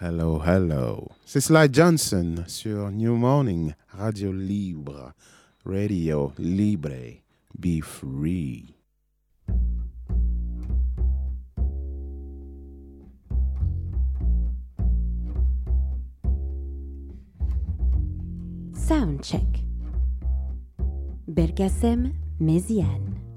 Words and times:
Hello, 0.00 0.40
hello. 0.46 1.08
C'est 1.24 1.40
Sly 1.40 1.68
Johnson 1.72 2.44
sur 2.46 2.92
New 2.92 3.16
Morning, 3.16 3.74
Radio 3.88 4.32
Libre, 4.32 5.12
Radio 5.64 6.32
Libre, 6.38 7.24
be 7.58 7.80
free. 7.82 8.76
Sound 18.74 19.20
check. 19.20 19.64
Bergasem 21.26 22.12
Méziane. 22.38 23.27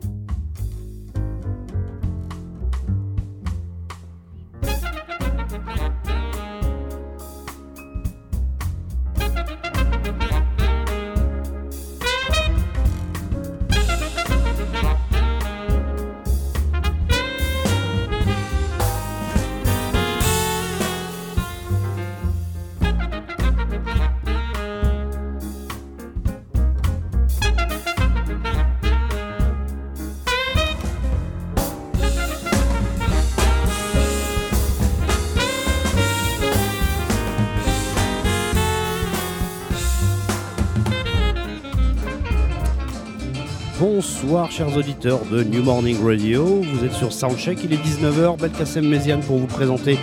Chers 44.62 44.78
auditeurs 44.78 45.26
de 45.32 45.44
New 45.44 45.64
Morning 45.64 45.98
Radio, 46.06 46.62
vous 46.62 46.86
êtes 46.86 46.94
sur 46.94 47.12
Soundcheck, 47.12 47.58
il 47.64 47.74
est 47.74 47.84
19h, 47.84 48.40
Belkacem 48.40 48.88
Méziane 48.88 49.22
pour 49.22 49.40
vous 49.40 49.48
présenter 49.48 49.98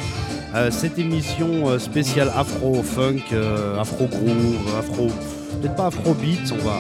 euh, 0.57 0.73
cette 0.73 0.99
émission 0.99 1.69
euh, 1.69 1.79
spéciale 1.79 2.33
afro-funk, 2.35 3.23
euh, 3.33 3.79
afro-groove, 3.79 4.77
afro... 4.77 5.07
peut-être 5.61 5.77
pas 5.77 5.87
afro-beat, 5.87 6.53
on 6.53 6.65
va, 6.65 6.77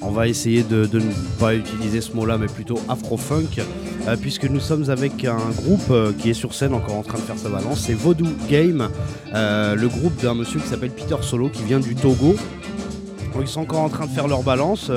on 0.00 0.10
va 0.12 0.28
essayer 0.28 0.62
de, 0.62 0.88
ne 0.90 1.12
pas 1.38 1.54
utiliser 1.54 2.00
ce 2.00 2.14
mot-là, 2.14 2.38
mais 2.38 2.46
plutôt 2.46 2.80
afro-funk, 2.88 3.62
puisque 4.22 4.44
nous 4.44 4.60
sommes 4.60 4.88
avec 4.88 5.26
un 5.26 5.50
groupe 5.58 5.92
qui 6.16 6.30
est 6.30 6.34
sur 6.34 6.54
scène 6.54 6.72
encore 6.72 6.94
en 6.94 7.02
train 7.02 7.18
de 7.18 7.24
faire 7.24 7.36
sa 7.36 7.50
balance, 7.50 7.80
c'est 7.80 7.92
Voodoo 7.92 8.28
Game, 8.48 8.88
le 9.34 9.86
groupe 9.88 10.18
d'un 10.22 10.32
monsieur 10.32 10.58
qui 10.58 10.68
s'appelle 10.68 10.92
Peter 10.92 11.16
Solo, 11.20 11.50
qui 11.50 11.64
vient 11.64 11.80
du 11.80 11.94
Togo. 11.94 12.34
Ils 13.38 13.46
sont 13.46 13.60
encore 13.60 13.82
en 13.82 13.90
train 13.90 14.06
de 14.06 14.10
faire 14.10 14.26
leur 14.26 14.42
balance. 14.42 14.90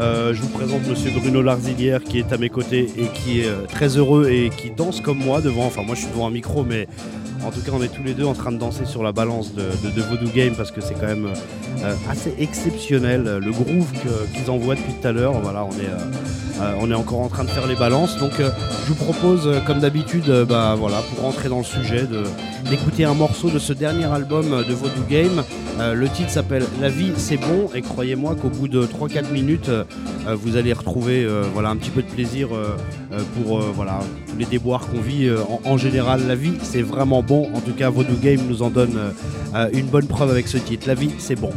Euh, 0.00 0.32
je 0.32 0.40
vous 0.42 0.48
présente 0.48 0.86
Monsieur 0.86 1.10
Bruno 1.10 1.42
Larzilière 1.42 2.04
qui 2.04 2.20
est 2.20 2.32
à 2.32 2.38
mes 2.38 2.50
côtés 2.50 2.88
et 2.96 3.06
qui 3.14 3.40
est 3.40 3.48
euh, 3.48 3.66
très 3.66 3.96
heureux 3.96 4.28
et 4.30 4.48
qui 4.50 4.70
danse 4.70 5.00
comme 5.00 5.18
moi 5.18 5.40
devant. 5.40 5.66
Enfin, 5.66 5.82
moi 5.82 5.96
je 5.96 6.02
suis 6.02 6.10
devant 6.10 6.28
un 6.28 6.30
micro, 6.30 6.62
mais 6.62 6.86
en 7.44 7.50
tout 7.50 7.60
cas, 7.60 7.72
on 7.72 7.82
est 7.82 7.88
tous 7.88 8.02
les 8.02 8.14
deux 8.14 8.24
en 8.24 8.34
train 8.34 8.52
de 8.52 8.58
danser 8.58 8.84
sur 8.84 9.02
la 9.02 9.12
balance 9.12 9.54
de, 9.54 9.62
de, 9.62 10.02
Voodoo 10.02 10.30
Game 10.34 10.54
parce 10.54 10.70
que 10.70 10.80
c'est 10.80 10.94
quand 10.94 11.06
même 11.06 11.28
euh, 11.82 11.94
assez 12.08 12.34
exceptionnel. 12.38 13.38
Le 13.42 13.50
groove 13.52 13.90
qu'ils 14.34 14.50
envoient 14.50 14.74
depuis 14.74 14.92
tout 14.94 15.06
à 15.06 15.12
l'heure, 15.12 15.40
voilà, 15.40 15.64
on 15.64 15.72
est, 15.72 16.70
on 16.80 16.90
est 16.90 16.94
encore 16.94 17.20
en 17.20 17.28
train 17.28 17.44
de 17.44 17.50
faire 17.50 17.66
les 17.66 17.76
balances. 17.76 18.16
Donc, 18.18 18.32
je 18.38 18.88
vous 18.88 18.94
propose, 18.94 19.48
comme 19.66 19.80
d'habitude, 19.80 20.30
bah, 20.48 20.74
voilà, 20.76 21.00
pour 21.02 21.24
rentrer 21.24 21.48
dans 21.48 21.58
le 21.58 21.64
sujet, 21.64 22.04
d'écouter 22.68 23.04
un 23.04 23.14
morceau 23.14 23.50
de 23.50 23.58
ce 23.58 23.72
dernier 23.72 24.06
album 24.06 24.64
de 24.66 24.74
Voodoo 24.74 25.04
Game. 25.08 25.42
le 25.78 26.08
titre 26.08 26.30
s'appelle 26.30 26.64
La 26.80 26.88
vie 26.88 27.12
c'est 27.16 27.36
bon 27.36 27.70
et 27.74 27.82
croyez-moi 27.82 28.34
qu'au 28.34 28.48
bout 28.48 28.68
de 28.68 28.84
3-4 28.84 29.30
minutes, 29.32 29.70
euh, 30.28 30.34
vous 30.34 30.56
allez 30.56 30.72
retrouver 30.72 31.24
euh, 31.24 31.44
voilà, 31.52 31.70
un 31.70 31.76
petit 31.76 31.90
peu 31.90 32.02
de 32.02 32.08
plaisir 32.08 32.48
euh, 32.52 32.76
pour 33.34 33.60
voilà, 33.60 34.00
les 34.38 34.46
déboires 34.46 34.86
qu'on 34.88 35.00
vit 35.00 35.30
en, 35.64 35.76
général. 35.76 36.26
La 36.26 36.34
vie, 36.34 36.54
c'est 36.62 36.82
vraiment 36.82 37.22
bon. 37.22 37.50
En 37.54 37.60
tout 37.60 37.72
cas, 37.72 37.90
Vodou 37.90 38.16
Game 38.16 38.40
nous 38.48 38.62
en 38.62 38.70
donne 38.70 38.98
une 39.72 39.86
bonne 39.86 40.06
preuve 40.06 40.30
avec 40.30 40.48
ce 40.48 40.58
titre. 40.58 40.86
La 40.86 40.94
vie, 40.94 41.10
c'est 41.18 41.38
bon. 41.38 41.50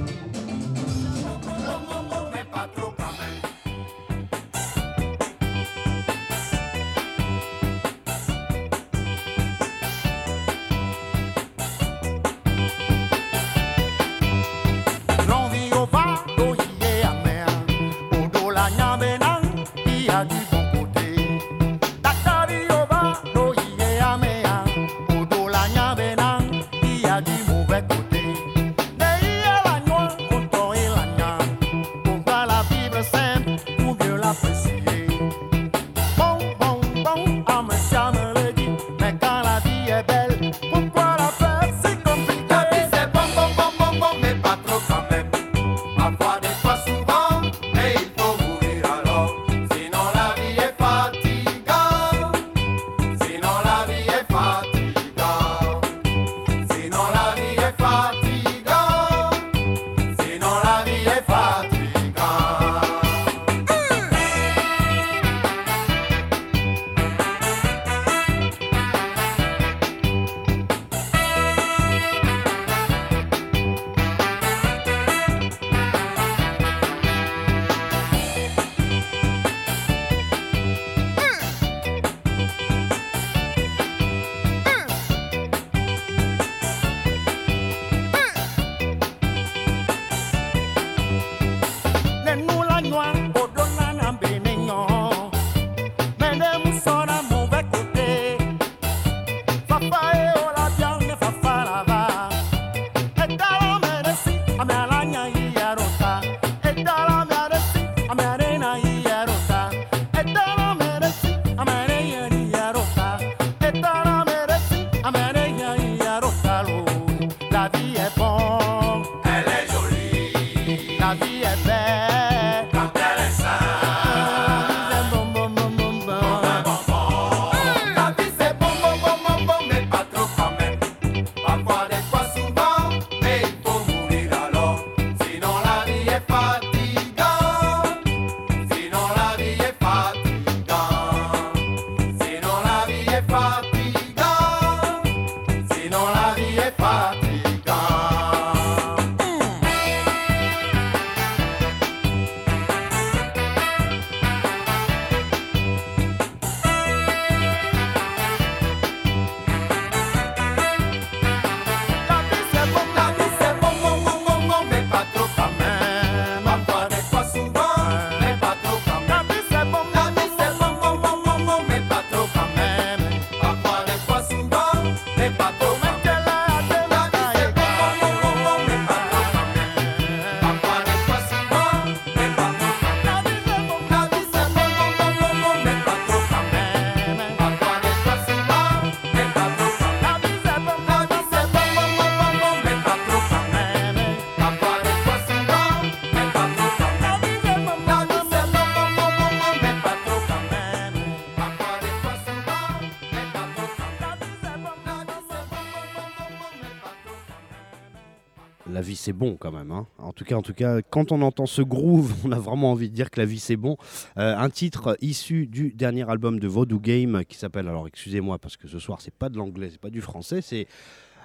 C'est 209.01 209.13
bon 209.13 209.35
quand 209.39 209.51
même. 209.51 209.71
hein. 209.71 209.87
En 209.97 210.13
tout 210.13 210.23
cas, 210.23 210.35
en 210.35 210.41
tout 210.41 210.53
cas, 210.53 210.81
quand 210.81 211.11
on 211.11 211.21
entend 211.21 211.45
ce 211.47 211.61
groove, 211.61 212.13
on 212.25 212.31
a 212.31 212.39
vraiment 212.39 212.71
envie 212.71 212.89
de 212.89 212.95
dire 212.95 213.09
que 213.09 213.19
la 213.19 213.25
vie 213.25 213.39
c'est 213.39 213.57
bon. 213.57 213.77
Euh, 214.17 214.37
un 214.37 214.49
titre 214.49 214.97
issu 215.01 215.47
du 215.47 215.71
dernier 215.73 216.09
album 216.09 216.39
de 216.39 216.47
Voodoo 216.47 216.79
Game 216.79 217.23
qui 217.25 217.37
s'appelle, 217.37 217.67
alors 217.67 217.87
excusez-moi 217.87 218.37
parce 218.39 218.57
que 218.57 218.67
ce 218.67 218.79
soir 218.79 219.01
c'est 219.01 219.13
pas 219.13 219.29
de 219.29 219.37
l'anglais, 219.37 219.69
c'est 219.71 219.81
pas 219.81 219.89
du 219.89 220.01
français, 220.01 220.41
c'est 220.41 220.67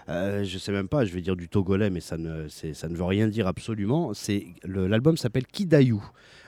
euh, 0.09 0.45
je 0.45 0.57
sais 0.59 0.73
même 0.73 0.89
pas, 0.89 1.05
je 1.05 1.13
vais 1.13 1.21
dire 1.21 1.37
du 1.37 1.49
togolais, 1.49 1.91
mais 1.91 2.01
ça 2.01 2.17
ne, 2.17 2.49
ça 2.49 2.89
ne 2.89 2.95
veut 2.95 3.05
rien 3.05 3.27
dire 3.29 3.47
absolument. 3.47 4.15
C'est 4.15 4.47
l'album 4.65 5.17
s'appelle 5.17 5.47
Kidayou. 5.47 6.03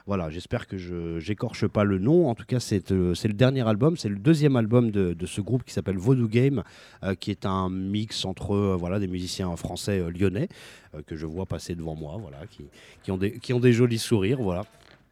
Voilà, 0.09 0.31
j'espère 0.31 0.67
que 0.67 0.79
je 0.79 1.19
j'écorche 1.19 1.67
pas 1.67 1.85
le 1.85 1.99
nom. 1.99 2.31
En 2.31 2.35
tout 2.35 2.47
cas, 2.47 2.61
c'est 2.61 2.93
euh, 2.93 3.13
c'est 3.15 3.29
le 3.29 3.35
dernier 3.35 3.69
album, 3.69 3.99
c'est 3.99 4.09
le 4.09 4.17
deuxième 4.17 4.57
album 4.57 4.91
de, 4.91 5.13
de 5.13 5.27
ce 5.27 5.43
groupe 5.43 5.65
qui 5.65 5.75
s'appelle 5.75 5.99
Voodoo 5.99 6.29
Game, 6.29 6.63
euh, 7.05 7.15
qui 7.15 7.31
est 7.31 7.45
un 7.45 7.69
mix 7.69 8.25
entre 8.25 8.55
euh, 8.55 8.75
voilà 8.75 9.01
des 9.01 9.07
musiciens 9.07 9.55
français 9.57 10.03
lyonnais 10.19 10.49
que 11.07 11.15
je 11.15 11.27
vois 11.27 11.45
passer 11.45 11.75
devant 11.75 11.95
moi, 11.95 12.17
voilà, 12.19 12.39
qui, 12.51 12.65
qui 13.03 13.11
ont 13.11 13.19
des 13.19 13.39
qui 13.39 13.53
ont 13.53 13.61
des 13.61 13.75
jolis 13.75 13.99
sourires, 13.99 14.41
voilà. 14.41 14.65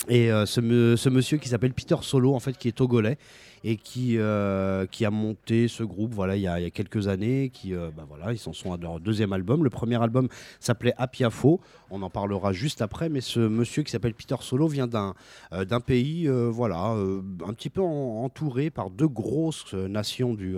Et 0.08 0.28
ce, 0.46 0.96
ce 0.96 1.08
monsieur 1.10 1.36
qui 1.36 1.50
s'appelle 1.50 1.74
Peter 1.74 1.96
Solo, 2.00 2.34
en 2.34 2.40
fait, 2.40 2.56
qui 2.56 2.68
est 2.68 2.72
togolais 2.72 3.18
et 3.68 3.76
qui, 3.76 4.16
euh, 4.16 4.86
qui 4.86 5.04
a 5.04 5.10
monté 5.10 5.66
ce 5.66 5.82
groupe 5.82 6.14
voilà, 6.14 6.36
il, 6.36 6.42
y 6.42 6.46
a, 6.46 6.70
quelques 6.70 7.08
années. 7.08 7.50
Qui, 7.52 7.74
euh, 7.74 7.90
bah 7.94 8.04
voilà, 8.08 8.32
ils 8.32 8.48
en 8.48 8.52
sont 8.52 8.72
à 8.72 8.76
leur 8.76 9.00
deuxième 9.00 9.32
album. 9.32 9.64
Le 9.64 9.70
premier 9.70 10.00
album 10.00 10.28
s'appelait 10.60 10.94
Apiafo. 10.98 11.60
On 11.90 12.00
en 12.02 12.08
parlera 12.08 12.52
juste 12.52 12.80
après. 12.80 13.08
Mais 13.08 13.20
ce 13.20 13.40
monsieur 13.40 13.82
qui 13.82 13.90
s'appelle 13.90 14.14
Peter 14.14 14.36
Solo 14.40 14.68
vient 14.68 14.86
d'un 14.86 15.14
euh, 15.52 15.80
pays 15.80 16.28
voilà, 16.28 16.78
un 16.78 17.52
petit 17.54 17.68
peu 17.68 17.80
en- 17.80 18.22
entouré 18.22 18.70
par 18.70 18.88
deux 18.88 19.08
grosses 19.08 19.74
nations 19.74 20.34
du, 20.34 20.56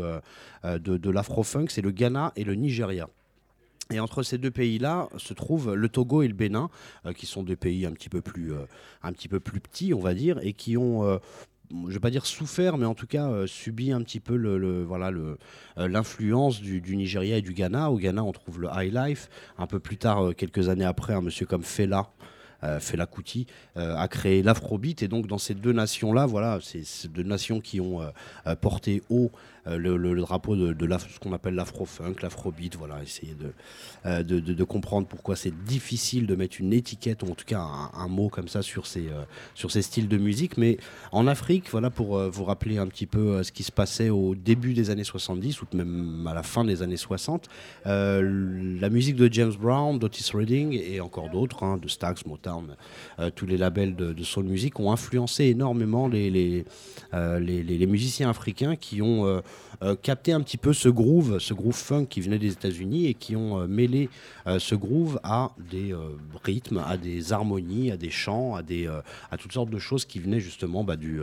de, 0.65 0.79
de 0.79 1.11
l'afro-funk 1.11 1.67
c'est 1.71 1.83
le 1.83 1.91
Ghana 1.91 2.33
et 2.37 2.45
le 2.45 2.55
Nigeria. 2.55 3.09
Et 3.91 4.01
entre 4.01 4.23
ces 4.23 4.37
deux 4.37 4.51
pays-là 4.51 5.09
se 5.17 5.33
trouvent 5.33 5.75
le 5.75 5.89
Togo 5.89 6.21
et 6.21 6.29
le 6.29 6.35
Bénin, 6.35 6.69
qui 7.17 7.25
sont 7.25 7.43
des 7.43 7.57
pays 7.57 7.87
un 7.87 7.93
petit 7.93 8.11
peu 8.11 8.21
plus, 8.21 8.53
un 9.03 9.13
petit 9.13 9.29
peu 9.29 9.41
plus 9.41 9.61
petits, 9.61 9.95
on 9.95 10.01
va 10.01 10.13
dire, 10.13 10.39
et 10.43 10.53
qui 10.53 10.77
ont, 10.77 11.19
je 11.71 11.77
ne 11.77 11.93
vais 11.93 12.01
pas 12.01 12.11
dire 12.11 12.27
souffert, 12.27 12.79
mais 12.79 12.87
en 12.87 12.95
tout 12.95 13.07
cas 13.07 13.29
euh, 13.29 13.47
subi 13.47 13.93
un 13.93 14.03
petit 14.03 14.21
peu 14.21 14.37
le, 14.37 14.83
voilà, 14.85 15.11
euh, 15.11 15.37
l'influence 15.77 16.61
du, 16.61 16.97
Nigeria 16.97 17.39
et 17.39 17.43
du 17.43 17.53
Ghana. 17.53 17.91
Au 17.91 17.99
Ghana, 17.99 18.25
on 18.25 18.33
trouve 18.33 18.61
le 18.61 18.69
high 18.73 18.93
life. 18.93 19.29
Un 19.59 19.67
peu 19.67 19.79
plus 19.79 19.97
tard, 19.97 20.29
euh, 20.29 20.33
quelques 20.33 20.69
années 20.69 20.85
après, 20.85 21.15
un 21.15 21.21
monsieur 21.21 21.47
comme 21.47 21.63
Fela. 21.63 22.11
euh, 22.65 22.81
Fela 22.81 23.07
Kuti 23.07 23.47
a 23.77 24.09
créé 24.09 24.43
l'afrobeat 24.43 25.03
et 25.05 25.09
donc 25.09 25.29
dans 25.29 25.39
ces 25.39 25.55
deux 25.55 25.73
nations 25.73 26.13
là 26.13 26.27
voilà 26.27 26.59
ces 26.61 27.07
deux 27.07 27.23
nations 27.23 27.61
qui 27.61 27.81
ont 27.81 28.01
porté 28.61 29.01
haut 29.11 29.31
le, 29.77 29.97
le- 29.97 30.19
drapeau 30.19 30.57
de, 30.57 30.75
ce 31.09 31.19
qu'on 31.21 31.33
appelle 31.33 31.55
l'afrofunk 31.55 32.23
l'afrobeat 32.23 32.77
voilà 32.77 33.03
essayer 33.03 33.35
de, 33.35 33.53
euh, 34.07 34.23
de, 34.23 34.41
de- 34.41 34.65
comprendre 34.65 35.07
pourquoi 35.07 35.37
c'est 35.37 35.53
difficile 35.65 36.27
de 36.27 36.35
mettre 36.35 36.61
une 36.61 36.73
étiquette 36.73 37.23
ou 37.23 37.27
en 37.31 37.35
tout 37.35 37.45
cas 37.45 37.61
un, 37.95 38.09
mot 38.09 38.29
comme 38.29 38.49
ça 38.49 38.63
sur 38.63 38.87
ces, 38.87 39.09
euh, 39.09 39.25
sur 39.55 39.71
ces 39.71 39.83
styles 39.83 40.09
de 40.09 40.17
musique. 40.19 40.57
Mais 40.57 40.79
en 41.13 41.27
Afrique, 41.27 41.71
voilà 41.71 41.91
pour 41.91 42.17
euh, 42.17 42.29
vous 42.29 42.45
rappeler 42.45 42.79
un 42.79 42.87
petit 42.87 43.07
peu 43.07 43.19
euh, 43.19 43.43
ce 43.43 43.53
qui 43.53 43.63
se 43.63 43.73
passait 43.73 44.11
au 44.11 44.35
début 44.35 44.75
des 44.75 44.91
années 44.91 45.05
70 45.05 45.63
ou 45.63 45.67
même 45.75 46.27
à 46.27 46.35
la 46.35 46.43
fin 46.43 46.65
des 46.65 46.83
années 46.83 46.97
60, 46.97 47.49
euh, 47.87 48.79
la 48.81 48.91
musique 48.91 49.17
de 49.17 49.33
James 49.33 49.55
Brown, 49.59 49.99
d'Otis 49.99 50.31
Redding 50.35 50.73
et 50.73 51.01
encore 51.01 51.31
d'autres, 51.31 51.63
hein, 51.63 51.79
de 51.79 51.89
Stax, 51.89 52.27
Motown, 52.27 52.77
euh, 53.19 53.31
tous 53.35 53.47
les 53.47 53.57
labels 53.57 53.97
de, 53.97 54.23
soul 54.23 54.45
music 54.45 54.79
ont 54.81 54.93
influencé 54.93 55.45
énormément 55.45 56.07
les, 56.09 56.31
les, 56.31 56.65
euh, 57.15 57.39
les, 57.41 57.87
musiciens 57.87 58.29
africains 58.29 58.77
qui 58.77 59.01
ont 59.01 59.27
euh, 59.27 59.41
euh, 59.83 59.95
capté 59.95 60.33
un 60.33 60.41
petit 60.41 60.57
peu 60.57 60.73
ce 60.73 60.89
groove, 60.89 61.39
ce 61.39 61.55
groove 61.55 61.77
funk 61.77 62.07
qui 62.07 62.21
venait 62.21 62.39
des 62.39 62.53
États-Unis 62.53 63.07
et 63.07 63.15
qui 63.15 63.37
ont 63.37 63.61
euh, 63.61 63.67
mêlé 63.67 64.09
euh, 64.47 64.59
ce 64.59 64.75
groove 64.75 65.21
à 65.23 65.53
des 65.71 65.93
euh, 65.93 66.17
rythmes, 66.43 66.79
à 66.79 66.97
des 66.97 67.33
harmonies, 67.33 67.91
à 67.91 67.97
des 67.97 68.11
chants, 68.11 68.55
à, 68.55 68.63
des, 68.63 68.87
à 69.31 69.37
toutes 69.37 69.53
sortes 69.53 69.71
de 69.71 69.79
choses 69.79 70.05
qui 70.05 70.19
venaient 70.19 70.41
justement 70.41 70.85
bah, 70.85 70.97
du, 70.97 71.21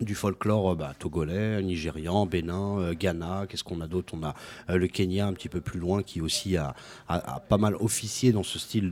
du 0.00 0.14
folklore 0.14 0.72
euh, 0.72 0.74
bah, 0.74 0.94
togolais, 0.98 1.62
nigérian, 1.62 2.26
bénin, 2.26 2.78
euh, 2.78 2.94
Ghana. 2.94 3.46
Qu'est-ce 3.48 3.64
qu'on 3.64 3.80
a 3.80 3.86
d'autre? 3.86 4.14
On 4.16 4.22
a 4.22 4.34
euh, 4.70 4.76
le 4.76 4.86
Kenya 4.86 5.26
un 5.26 5.32
petit 5.32 5.48
peu 5.48 5.60
plus 5.60 5.78
loin 5.80 6.02
qui 6.02 6.20
aussi 6.20 6.56
a, 6.56 6.74
a- 7.08 7.36
a 7.36 7.40
pas 7.40 7.58
mal 7.58 7.74
officié 7.76 8.32
dans 8.32 8.42
ce 8.42 8.58
style 8.58 8.90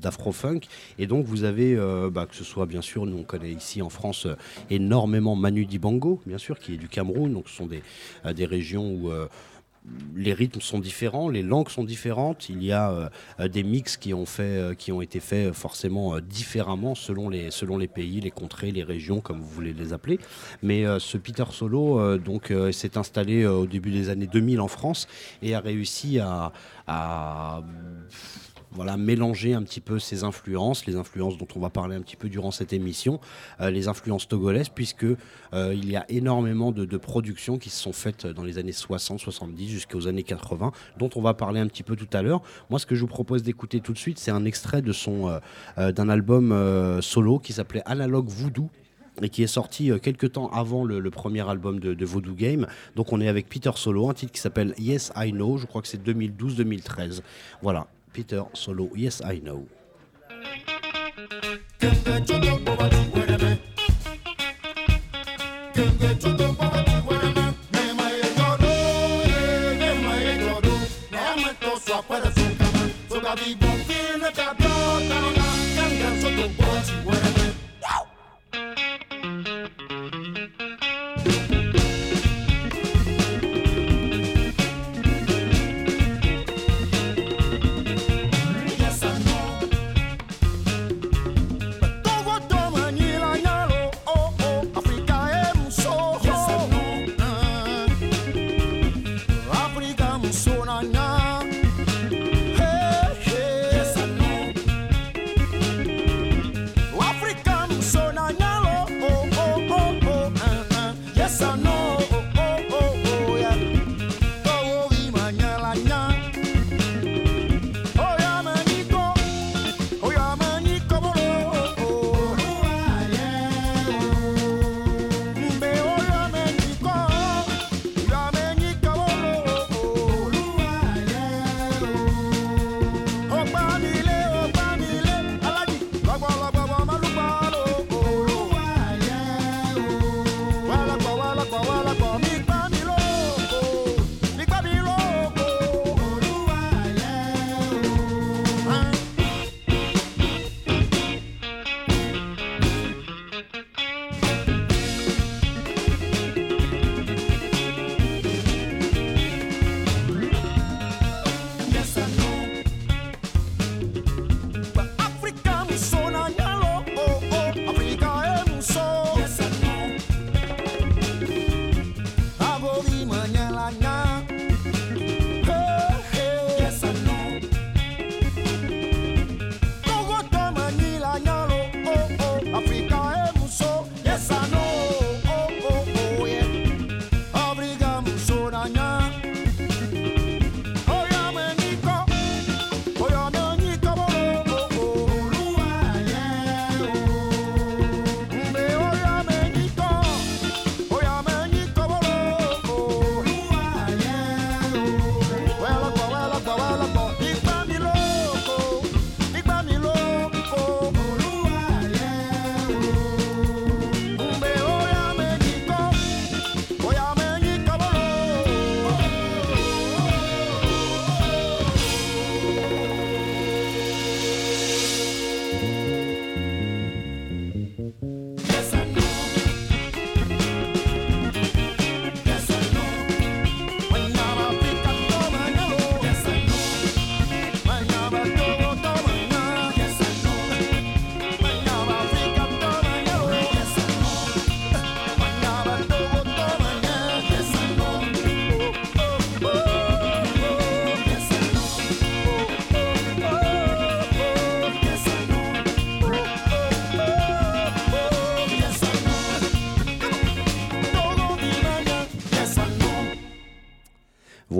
d'afro-funk. 0.00 0.60
Et 0.98 1.06
donc 1.06 1.26
vous 1.26 1.44
avez, 1.44 1.76
bah, 2.10 2.26
que 2.26 2.34
ce 2.36 2.44
soit 2.44 2.66
bien 2.66 2.82
sûr, 2.82 3.06
nous 3.06 3.18
on 3.18 3.22
connaît 3.24 3.52
ici 3.52 3.82
en 3.82 3.88
France 3.90 4.26
énormément 4.70 5.36
Manu 5.36 5.64
Dibango, 5.66 6.20
bien 6.26 6.38
sûr, 6.38 6.58
qui 6.58 6.74
est 6.74 6.76
du 6.78 6.88
Cameroun. 6.88 7.32
Donc 7.32 7.48
ce 7.48 7.56
sont 7.56 7.66
des, 7.66 7.82
des 8.34 8.46
régions 8.46 8.90
où... 8.92 9.10
les 10.16 10.32
rythmes 10.32 10.60
sont 10.60 10.78
différents, 10.78 11.28
les 11.28 11.42
langues 11.42 11.68
sont 11.68 11.84
différentes. 11.84 12.48
Il 12.48 12.62
y 12.62 12.72
a 12.72 13.10
euh, 13.40 13.48
des 13.48 13.62
mix 13.62 13.96
qui 13.96 14.12
ont, 14.12 14.26
fait, 14.26 14.42
euh, 14.42 14.74
qui 14.74 14.92
ont 14.92 15.00
été 15.00 15.20
faits 15.20 15.48
euh, 15.48 15.52
forcément 15.52 16.18
différemment 16.20 16.94
selon 16.94 17.28
les, 17.28 17.50
selon 17.50 17.78
les 17.78 17.88
pays, 17.88 18.20
les 18.20 18.30
contrées, 18.30 18.70
les 18.70 18.82
régions, 18.82 19.20
comme 19.20 19.40
vous 19.40 19.48
voulez 19.48 19.72
les 19.72 19.92
appeler. 19.92 20.18
Mais 20.62 20.84
ce 20.98 21.16
Peter 21.18 21.44
Solo 21.50 22.18
donc 22.18 22.52
s'est 22.72 22.96
installé 22.96 23.46
au 23.46 23.66
début 23.66 23.90
des 23.90 24.08
années 24.08 24.26
2000 24.26 24.60
en 24.60 24.68
France 24.68 25.06
et 25.42 25.54
a 25.54 25.60
réussi 25.60 26.18
à 26.18 26.52
voilà, 28.72 28.96
mélanger 28.96 29.54
un 29.54 29.62
petit 29.62 29.80
peu 29.80 29.98
ses 29.98 30.24
influences, 30.24 30.86
les 30.86 30.96
influences 30.96 31.38
dont 31.38 31.48
on 31.56 31.60
va 31.60 31.70
parler 31.70 31.96
un 31.96 32.02
petit 32.02 32.16
peu 32.16 32.28
durant 32.28 32.50
cette 32.50 32.72
émission, 32.72 33.20
euh, 33.60 33.70
les 33.70 33.88
influences 33.88 34.28
togolaises, 34.28 34.68
puisque 34.68 35.04
euh, 35.04 35.74
il 35.74 35.90
y 35.90 35.96
a 35.96 36.04
énormément 36.08 36.72
de, 36.72 36.98
productions 36.98 37.58
qui 37.58 37.70
se 37.70 37.80
sont 37.80 37.92
faites 37.92 38.26
dans 38.26 38.42
les 38.42 38.58
années 38.58 38.72
60, 38.72 39.20
70 39.20 39.68
jusqu'aux 39.68 40.08
années 40.08 40.24
80, 40.24 40.72
dont 40.98 41.10
on 41.14 41.22
va 41.22 41.32
parler 41.32 41.60
un 41.60 41.66
petit 41.68 41.84
peu 41.84 41.96
tout 41.96 42.08
à 42.12 42.22
l'heure. 42.22 42.42
Moi, 42.70 42.78
ce 42.78 42.86
que 42.86 42.94
je 42.94 43.00
vous 43.00 43.06
propose 43.06 43.42
d'écouter 43.42 43.80
tout 43.80 43.92
de 43.92 43.98
suite, 43.98 44.18
c'est 44.18 44.32
un 44.32 44.44
extrait 44.44 44.82
de 44.82 44.92
son 44.92 45.40
euh, 45.78 45.92
d'un 45.92 46.08
album 46.08 47.00
solo 47.00 47.38
qui 47.38 47.52
s'appelait 47.52 47.82
Analog 47.86 48.26
Voodoo 48.28 48.68
et 49.22 49.28
qui 49.28 49.42
est 49.42 49.48
sorti 49.48 49.90
quelques 50.02 50.32
temps 50.32 50.48
avant 50.48 50.84
le, 50.84 50.98
le 50.98 51.10
premier 51.10 51.48
album 51.48 51.78
de, 51.78 51.94
de 51.94 52.04
Voodoo 52.04 52.34
Game. 52.34 52.66
Donc 52.96 53.12
on 53.12 53.20
est 53.20 53.28
avec 53.28 53.48
Peter 53.48 53.70
Solo, 53.74 54.08
un 54.10 54.14
titre 54.14 54.32
qui 54.32 54.40
s'appelle 54.40 54.74
Yes 54.78 55.12
I 55.16 55.32
Know, 55.32 55.56
je 55.56 55.66
crois 55.66 55.82
que 55.82 55.88
c'est 55.88 56.04
2012-2013. 56.04 57.22
Voilà, 57.62 57.86
Peter 58.12 58.44
Solo, 58.54 58.90
Yes 58.94 59.22
I 59.22 59.38
Know. 59.38 59.66
Africa 73.28 73.68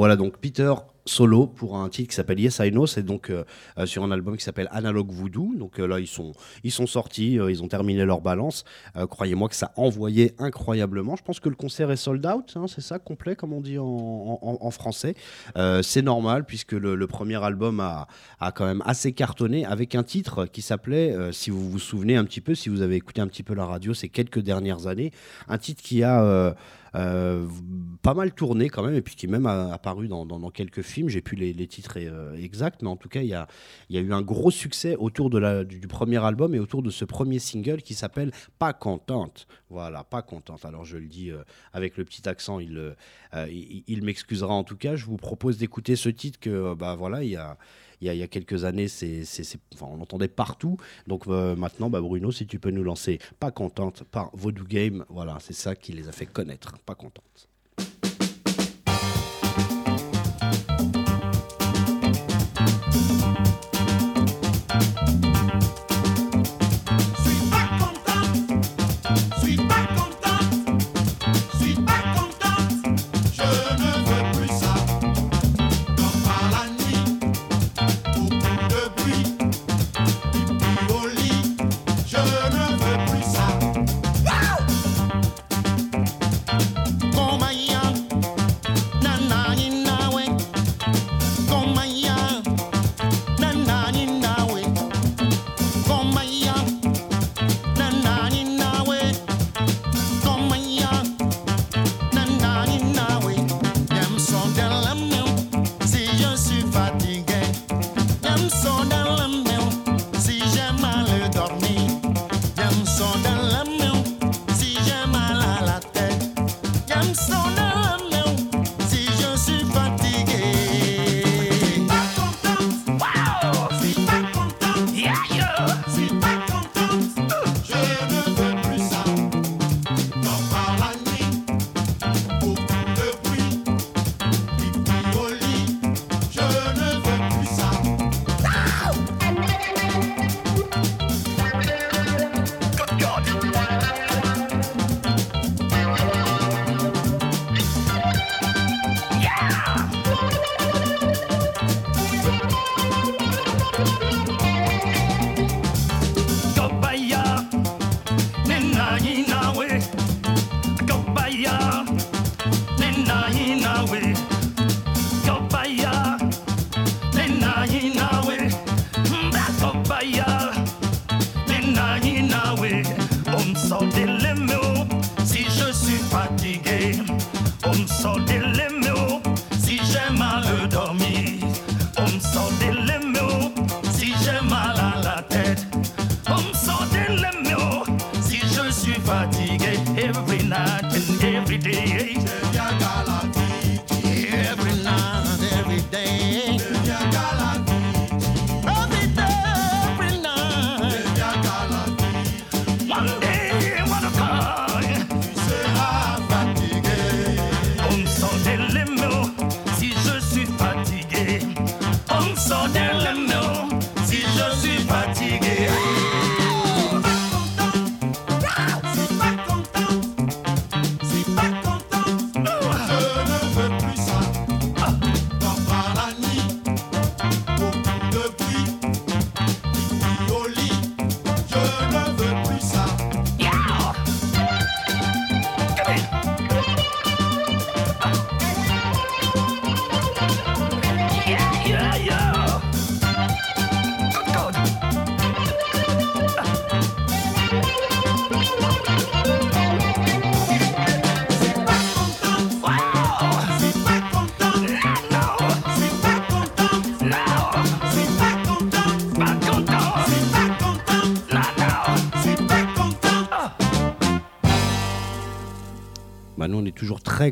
Voilà 0.08 0.16
donc 0.16 0.38
Peter 0.38 0.72
solo 1.04 1.46
pour 1.46 1.76
un 1.76 1.88
titre 1.88 2.10
qui 2.10 2.14
s'appelle 2.14 2.38
Yes 2.38 2.60
I 2.62 2.70
Know, 2.70 2.86
c'est 2.86 3.02
donc 3.02 3.30
euh, 3.30 3.44
euh, 3.78 3.86
sur 3.86 4.04
un 4.04 4.10
album 4.10 4.36
qui 4.36 4.44
s'appelle 4.44 4.68
Analog 4.70 5.10
Voodoo. 5.10 5.54
Donc 5.54 5.78
euh, 5.80 5.86
là 5.86 6.00
ils 6.00 6.06
sont 6.06 6.32
ils 6.62 6.70
sont 6.70 6.86
sortis, 6.86 7.34
ils 7.34 7.62
ont 7.62 7.68
terminé 7.68 8.06
leur 8.06 8.22
balance. 8.22 8.64
Croyez-moi 8.94 9.48
que 9.48 9.54
ça 9.54 9.72
envoyait 9.76 10.34
incroyablement. 10.38 11.16
Je 11.16 11.22
pense 11.22 11.40
que 11.40 11.48
le 11.50 11.56
concert 11.56 11.90
est 11.90 11.96
sold 11.96 12.24
out, 12.24 12.52
hein, 12.56 12.66
c'est 12.68 12.80
ça 12.80 12.98
complet 12.98 13.36
comme 13.36 13.52
on 13.52 13.60
dit 13.60 13.76
en, 13.78 14.70
français. 14.70 15.14
c'est 15.82 16.02
normal 16.02 16.44
puisque 16.44 16.72
le, 16.72 17.06
premier 17.06 17.42
album 17.42 17.80
a, 17.80 18.06
a, 18.40 18.52
quand 18.52 18.66
même 18.66 18.82
assez 18.84 19.12
cartonné 19.12 19.64
avec 19.64 19.94
un 19.94 20.02
titre 20.02 20.46
qui 20.46 20.62
s'appelait, 20.62 21.32
si 21.32 21.50
vous 21.50 21.70
vous 21.70 21.78
souvenez 21.78 22.16
un 22.16 22.24
petit 22.24 22.40
peu, 22.40 22.54
si 22.54 22.68
vous 22.68 22.82
avez 22.82 22.96
écouté 22.96 23.20
un 23.20 23.26
petit 23.26 23.42
peu 23.42 23.54
la 23.54 23.64
radio 23.64 23.94
ces 23.94 24.08
quelques 24.08 24.40
dernières 24.40 24.86
années, 24.86 25.10
un 25.48 25.58
titre 25.58 25.82
qui 25.82 26.02
a 26.02 26.54
pas 26.92 28.14
mal 28.14 28.32
tourné 28.32 28.68
quand 28.68 28.82
même, 28.82 28.94
et 28.94 29.02
puis 29.02 29.16
qui 29.16 29.26
est 29.26 29.28
même 29.28 29.46
apparu 29.46 30.08
dans, 30.08 30.50
quelques 30.50 30.82
films. 30.82 31.08
J'ai 31.08 31.20
plus 31.20 31.36
les, 31.36 31.66
titres 31.66 31.98
euh, 31.98 32.34
exacts, 32.36 32.82
mais 32.82 32.88
en 32.88 32.96
tout 32.96 33.08
cas, 33.08 33.22
il 33.22 33.28
y 33.28 33.34
a, 33.34 33.46
eu 33.90 34.12
un 34.12 34.22
gros 34.22 34.50
succès 34.50 34.96
autour 34.96 35.30
du, 35.30 35.88
premier 35.88 36.24
album 36.24 36.54
et 36.54 36.58
autour 36.58 36.82
de 36.82 36.90
ce 36.90 37.04
premier 37.04 37.38
single 37.38 37.82
qui 37.82 37.94
s'appelle 37.94 38.32
Pas 38.58 38.72
contente. 38.72 39.46
Voilà, 39.70 40.04
pas 40.04 40.22
contente. 40.22 40.64
Alors 40.64 40.84
je 40.84 40.96
le 40.96 41.06
dis 41.06 41.30
euh, 41.30 41.42
avec 41.72 41.96
le 41.96 42.04
petit 42.04 42.28
accent, 42.28 42.60
il 42.60 42.94
m'excusera 44.02 44.54
en 44.54 44.64
tout 44.64 44.76
cas. 44.76 44.96
Je 44.96 45.04
vous 45.04 45.16
propose 45.16 45.58
d'écouter 45.58 45.96
ce 45.96 46.08
titre 46.08 46.38
que, 46.40 46.74
bah 46.74 46.94
voilà, 46.94 47.22
il 47.22 47.30
y 47.30 47.36
a 47.36 47.58
il 48.00 48.14
y 48.14 48.22
a, 48.22 48.28
quelques 48.28 48.64
années, 48.64 48.88
c'est, 48.88 49.24
on 49.80 49.96
l'entendait 49.96 50.28
partout. 50.28 50.76
Donc 51.06 51.26
euh, 51.26 51.56
maintenant, 51.56 51.90
bah, 51.90 52.00
Bruno, 52.00 52.30
si 52.30 52.46
tu 52.46 52.58
peux 52.58 52.70
nous 52.70 52.84
lancer 52.84 53.18
Pas 53.40 53.50
contente 53.50 54.04
par 54.04 54.30
Voodoo 54.34 54.64
Game, 54.64 55.04
voilà, 55.08 55.38
c'est 55.40 55.54
ça 55.54 55.74
qui 55.74 55.92
les 55.92 56.08
a 56.08 56.12
fait 56.12 56.26
connaître. 56.26 56.78
Pas 56.86 56.94
contente. 56.94 57.47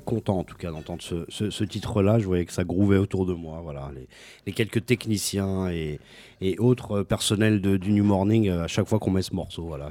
Content 0.00 0.38
en 0.38 0.44
tout 0.44 0.56
cas 0.56 0.70
d'entendre 0.70 1.02
ce, 1.02 1.64
titre-là. 1.64 2.18
Je 2.18 2.26
voyais 2.26 2.44
que 2.44 2.52
ça 2.52 2.64
grouvait 2.64 2.98
autour 2.98 3.26
de 3.26 3.34
moi. 3.34 3.60
Voilà, 3.62 3.90
les, 4.46 4.52
quelques 4.52 4.84
techniciens 4.84 5.68
et, 5.70 5.98
autres 6.58 7.02
personnels 7.02 7.60
du 7.60 7.92
New 7.92 8.04
Morning, 8.04 8.48
euh, 8.48 8.64
à 8.64 8.66
chaque 8.68 8.86
fois 8.86 8.98
qu'on 8.98 9.10
met 9.10 9.22
ce 9.22 9.34
morceau, 9.34 9.64
voilà, 9.64 9.90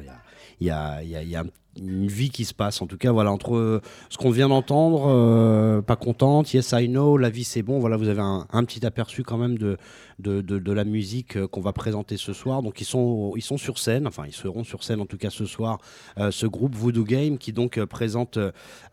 il 0.59 0.67
y 0.67 0.69
a, 0.69 1.43
une 1.77 2.07
vie 2.07 2.29
qui 2.29 2.45
se 2.45 2.53
passe. 2.53 2.81
En 2.81 2.88
tout 2.88 2.97
cas, 2.97 3.11
voilà, 3.11 3.31
entre 3.31 3.55
euh, 3.55 3.81
ce 4.09 4.17
qu'on 4.17 4.29
vient 4.29 4.49
d'entendre, 4.49 5.05
euh, 5.07 5.81
pas 5.81 5.95
contente, 5.95 6.53
Yes 6.53 6.73
I 6.73 6.88
Know, 6.88 7.17
La 7.17 7.29
vie 7.29 7.43
c'est 7.43 7.63
bon, 7.63 7.79
voilà, 7.79 7.97
vous 7.97 8.07
avez 8.07 8.21
un, 8.21 8.63
petit 8.65 8.85
aperçu 8.85 9.23
quand 9.23 9.38
même 9.38 9.57
de, 9.57 9.77
de, 10.19 10.41
de- 10.41 10.71
la 10.71 10.83
musique 10.83 11.38
euh, 11.38 11.47
qu'on 11.47 11.61
va 11.61 11.73
présenter 11.73 12.17
ce 12.17 12.33
soir. 12.33 12.61
Donc 12.61 12.81
ils 12.81 12.85
sont, 12.85 13.33
ils 13.35 13.41
sont 13.41 13.57
sur 13.57 13.77
scène, 13.79 14.07
enfin 14.07 14.23
ils 14.25 14.33
seront 14.33 14.63
sur 14.63 14.83
scène 14.83 15.01
en 15.01 15.05
tout 15.05 15.17
cas 15.17 15.29
ce 15.29 15.45
soir, 15.45 15.79
ce 16.17 16.45
groupe 16.45 16.75
Voodoo 16.75 17.03
Game 17.03 17.38
qui 17.38 17.53
donc 17.53 17.83
présente 17.85 18.38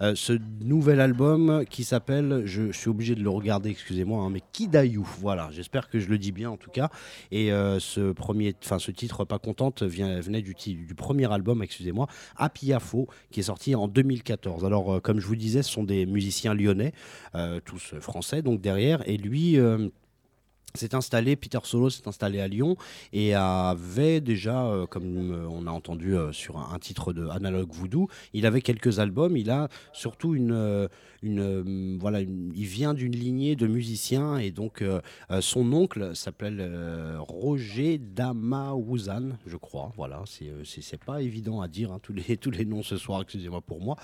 ce 0.01 0.38
nouvel 0.61 1.01
album 1.01 1.64
qui 1.68 1.85
s'appelle, 1.85 2.42
je, 2.45 2.71
suis 2.73 2.88
obligé 2.88 3.14
de 3.14 3.23
le 3.23 3.31
regarder, 3.31 3.71
excusez-moi, 3.71 4.23
hein, 4.23 4.31
mais 4.31 4.42
Kidayu, 4.53 5.03
voilà, 5.21 5.49
j'espère 5.53 5.88
que 5.88 5.99
je 5.99 6.09
le 6.09 6.18
dis 6.18 6.33
bien 6.33 6.51
en 6.51 6.57
tout 6.57 6.71
cas. 6.71 6.90
Et 7.31 7.49
ce 7.79 8.12
premier, 8.12 8.55
enfin 8.62 8.79
ce 8.79 8.90
titre 8.90 9.25
pas 9.25 9.38
contente 9.38 9.83
vient, 9.83 10.21
venait 10.21 10.42
du, 10.42 10.55
du 10.55 10.95
premier 10.95 11.33
album, 11.33 11.62
excusez-moi, 11.62 12.07
Happy 12.37 12.72
Qui 13.31 13.41
est 13.41 13.45
sorti 13.45 13.75
en 13.75 13.89
2014. 13.89 14.65
Alors, 14.65 14.95
euh, 14.95 15.01
comme 15.01 15.21
je 15.21 15.27
vous 15.27 15.37
disais, 15.37 15.63
ce 15.63 15.71
sont 15.71 15.85
des 15.85 16.07
musiciens 16.07 16.55
lyonnais, 16.55 16.93
euh, 17.35 17.61
tous 17.65 17.95
français, 18.01 18.43
donc 18.43 18.61
derrière. 18.61 19.07
Et 19.09 19.17
lui. 19.17 19.59
euh, 19.59 19.89
s'est 20.75 20.95
installé, 20.95 21.37
Peter 21.37 21.59
Solo 21.65 21.91
s'est 21.91 22.09
installé 22.09 22.41
à 22.41 22.49
Lyon 22.49 22.77
et 23.13 23.35
avait 23.35 24.23
déjà, 24.23 24.73
comme 24.89 25.47
on 25.51 25.67
a 25.67 25.71
entendu 25.71 26.15
sur 26.33 26.57
un, 26.57 26.75
un 26.75 26.79
titre 26.79 27.13
de 27.13 27.29
Analog 27.29 27.71
Voodoo, 27.71 28.09
il 28.33 28.47
avait 28.47 28.63
quelques 28.63 28.99
albums. 28.99 29.37
Il 29.37 29.51
a 29.51 29.69
surtout 29.93 30.35
une, 30.35 30.89
une 31.23 31.41
euh, 31.41 31.97
voilà, 32.01 32.21
il 32.21 32.65
vient 32.67 32.95
d'une 32.95 33.13
lignée 33.17 33.57
de 33.57 33.67
musiciens 33.67 34.39
et 34.39 34.51
donc 34.51 34.83
euh, 34.83 35.01
euh, 35.31 35.41
son 35.41 35.73
oncle 35.73 36.15
s'appelle 36.15 36.61
Roger 37.19 37.99
Damaouzan, 37.99 39.37
je 39.47 39.57
crois. 39.57 39.93
Voilà, 39.97 40.23
c'est 40.27 41.05
pas 41.05 41.23
évident 41.23 41.61
à 41.61 41.69
dire 41.69 41.93
hein, 41.93 42.01
tous 42.03 42.13
les 42.13 42.37
tous 42.41 42.51
les 42.51 42.65
noms 42.65 42.83
ce 42.83 42.97
soir, 42.97 43.23
excusez-moi 43.23 43.61
pour 43.61 43.81
moi, 43.81 43.97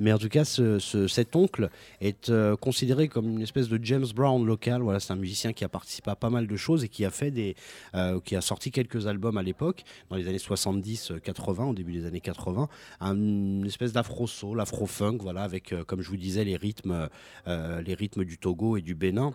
mais 0.00 0.12
en 0.12 0.18
tout 0.18 0.28
cas, 0.28 0.44
ce- 0.44 0.78
ce- 0.78 1.06
cet 1.08 1.36
oncle 1.36 1.70
est 2.00 2.30
considéré 2.60 3.08
comme 3.08 3.28
une 3.28 3.42
espèce 3.42 3.68
de 3.68 3.78
James 3.82 4.06
Brown 4.14 4.44
local. 4.44 4.82
Voilà, 4.82 5.00
c'est 5.00 5.12
un 5.12 5.16
musicien 5.16 5.52
qui 5.52 5.64
a 5.64 5.68
participé 5.68 6.10
à 6.10 6.16
pas 6.16 6.30
mal 6.30 6.46
de 6.46 6.56
choses 6.56 6.84
et 6.84 6.88
qui 6.88 7.04
a 7.04 7.10
fait 7.10 7.30
des, 7.30 7.54
qui 8.24 8.36
a 8.36 8.40
sorti 8.40 8.70
quelques 8.70 9.06
albums 9.06 9.36
à 9.38 9.42
l'époque, 9.42 9.84
dans 10.10 10.16
les 10.16 10.26
années 10.28 10.38
70-80, 10.38 11.70
au 11.70 11.74
début 11.74 11.92
des 11.92 12.06
années 12.06 12.20
80, 12.20 12.68
un- 13.00 13.14
une 13.16 13.66
espèce 13.66 13.92
d'afro-soul, 13.92 14.60
afro-funk, 14.60 15.18
voilà, 15.20 15.42
avec, 15.42 15.74
comme 15.86 16.00
je 16.00 16.08
vous 16.08 16.16
disais, 16.16 16.44
les 16.44 16.56
rythmes, 16.64 17.08
euh, 17.46 17.82
les 17.82 17.94
rythmes 17.94 18.24
du 18.24 18.36
Togo 18.38 18.76
et 18.78 18.82
du 18.82 18.94
Bénin. 18.94 19.32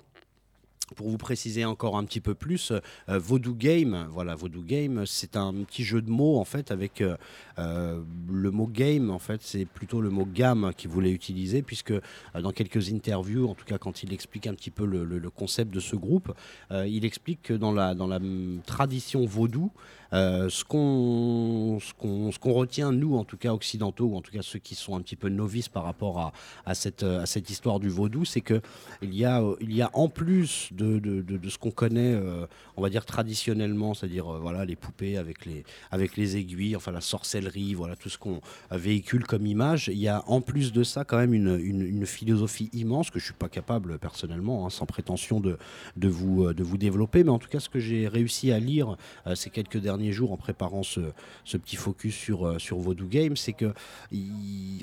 Pour 0.96 1.08
vous 1.08 1.20
préciser 1.20 1.66
encore 1.66 1.96
un 1.98 2.04
petit 2.04 2.20
peu 2.20 2.34
plus, 2.34 2.72
euh, 2.72 3.20
Voodoo 3.20 3.54
Game, 3.54 4.08
voilà, 4.10 4.34
Voodoo 4.34 4.64
Game, 4.64 5.06
c'est 5.06 5.36
un 5.36 5.54
petit 5.64 5.84
jeu 5.84 6.02
de 6.02 6.10
mots 6.10 6.40
en 6.40 6.46
fait 6.46 6.72
avec 6.72 7.02
euh, 7.02 7.16
euh, 7.60 8.02
le 8.28 8.50
mot 8.50 8.66
game, 8.66 9.12
en 9.12 9.20
fait, 9.20 9.42
c'est 9.44 9.66
plutôt 9.66 10.02
le 10.02 10.10
mot 10.10 10.26
gamme 10.26 10.72
qu'il 10.76 10.90
voulait 10.90 11.12
utiliser, 11.12 11.62
puisque 11.62 11.94
dans 12.34 12.52
quelques 12.52 12.92
interviews, 12.92 13.48
en 13.48 13.54
tout 13.54 13.66
cas 13.66 13.78
quand 13.78 14.02
il 14.02 14.12
explique 14.14 14.48
un 14.48 14.56
petit 14.56 14.72
peu 14.72 14.86
le, 14.86 15.06
le- 15.06 15.30
concept 15.30 15.72
de 15.72 15.80
ce 15.80 15.96
groupe, 15.96 16.34
il 16.72 17.06
explique 17.06 17.44
que 17.44 17.54
dans 17.54 17.72
la, 17.72 17.94
dans 17.94 18.08
la 18.08 18.20
tradition 18.66 19.28
vaudou, 19.28 19.72
ce 20.12 20.64
qu'on 20.64 21.80
ce 21.80 21.94
qu'on- 21.94 22.32
ce 22.32 22.40
qu'on 22.40 22.54
retient, 22.54 22.92
nous 22.92 23.16
en 23.16 23.24
tout 23.24 23.38
cas 23.38 23.54
occidentaux, 23.54 24.06
ou 24.08 24.16
en 24.16 24.22
tout 24.22 24.32
cas 24.32 24.42
ceux 24.42 24.60
qui 24.60 24.76
sont 24.76 24.96
un 24.96 25.02
petit 25.02 25.16
peu 25.16 25.30
novices 25.30 25.70
par 25.70 25.84
rapport 25.84 26.20
à, 26.20 26.32
à, 26.66 26.74
cette, 26.76 27.04
euh, 27.04 27.22
à 27.22 27.26
cette 27.26 27.50
histoire 27.50 27.80
du 27.80 27.90
vaudou, 27.90 28.26
c'est 28.26 28.42
que 28.42 28.62
il 29.02 29.14
y 29.16 29.26
a, 29.26 29.42
euh, 29.42 29.56
y 29.62 29.82
a 29.82 29.90
en 29.94 30.10
plus 30.10 30.70
de, 30.72 31.00
de, 31.00 31.22
de- 31.22 31.50
ce 31.50 31.58
qu'on 31.58 31.72
connaît, 31.72 32.14
euh, 32.14 32.46
on 32.78 32.82
va 32.82 32.90
dire 32.90 33.06
traditionnellement, 33.06 33.94
c'est-à-dire 33.94 34.28
euh, 34.36 34.40
voilà, 34.40 34.66
les 34.66 34.76
poupées 34.76 35.18
avec 35.18 35.46
les, 35.46 35.64
avec 35.92 36.18
les 36.18 36.38
aiguilles, 36.38 36.76
enfin 36.76 36.92
la 36.92 37.02
sorcellerie, 37.02 37.74
voilà 37.74 37.96
tout 37.96 38.10
ce 38.10 38.18
qu'on 38.18 38.42
euh, 38.72 38.78
véhicule 38.78 39.26
comme 39.26 39.46
image. 39.46 39.88
Il 39.90 39.98
y 40.00 40.08
a 40.08 40.24
en 40.28 40.42
plus 40.42 40.72
de 40.72 40.84
ça 40.84 41.04
quand 41.06 41.18
même 41.18 41.34
une, 41.34 41.60
une- 41.60 42.06
philosophie 42.06 42.70
immense 42.74 43.10
que 43.12 43.20
je 43.20 43.26
suis 43.26 43.34
pas 43.34 43.50
capable 43.50 44.00
personnellement, 44.00 44.66
hein, 44.66 44.70
sans 44.70 44.86
prétention 44.86 45.40
de, 45.40 45.58
de, 45.98 46.08
vous, 46.08 46.46
euh, 46.46 46.54
de 46.54 46.64
vous 46.64 46.78
développer, 46.78 47.24
mais 47.24 47.30
en 47.32 47.40
tout 47.40 47.50
cas 47.50 47.60
ce 47.60 47.70
que 47.70 47.80
j'ai 47.80 48.08
réussi 48.08 48.52
à 48.52 48.60
lire 48.60 48.96
euh, 49.28 49.36
ces 49.36 49.50
quelques 49.50 49.78
derniers 50.00 50.14
jours 50.14 50.32
en 50.32 50.38
préparant 50.38 50.82
ce, 50.82 51.02
ce 51.44 51.58
petit 51.58 51.76
focus 51.76 52.16
sur, 52.16 52.48
euh, 52.48 52.58
sur 52.58 52.78
Voodoo 52.78 53.08
Game, 53.08 53.36
c'est 53.36 53.52
que, 53.54 53.74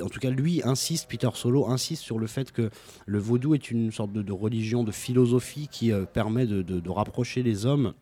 en 0.02 0.08
tout 0.10 0.20
cas 0.20 0.28
lui 0.30 0.60
insiste, 0.62 1.08
Peter 1.08 1.30
Solo 1.34 1.66
insiste 1.68 2.02
sur 2.02 2.18
le 2.18 2.26
fait 2.26 2.52
que 2.52 2.70
le 3.06 3.18
vaudou 3.18 3.54
est 3.54 3.70
une 3.70 3.90
sorte 3.92 4.12
de, 4.12 4.32
religion, 4.32 4.84
de 4.84 4.92
philosophie 4.92 5.68
qui 5.72 5.90
euh, 5.90 6.04
permet 6.04 6.46
de- 6.46 6.60
de 6.62 6.90
rapprocher 6.90 7.42
les 7.42 7.64
hommes 7.64 7.94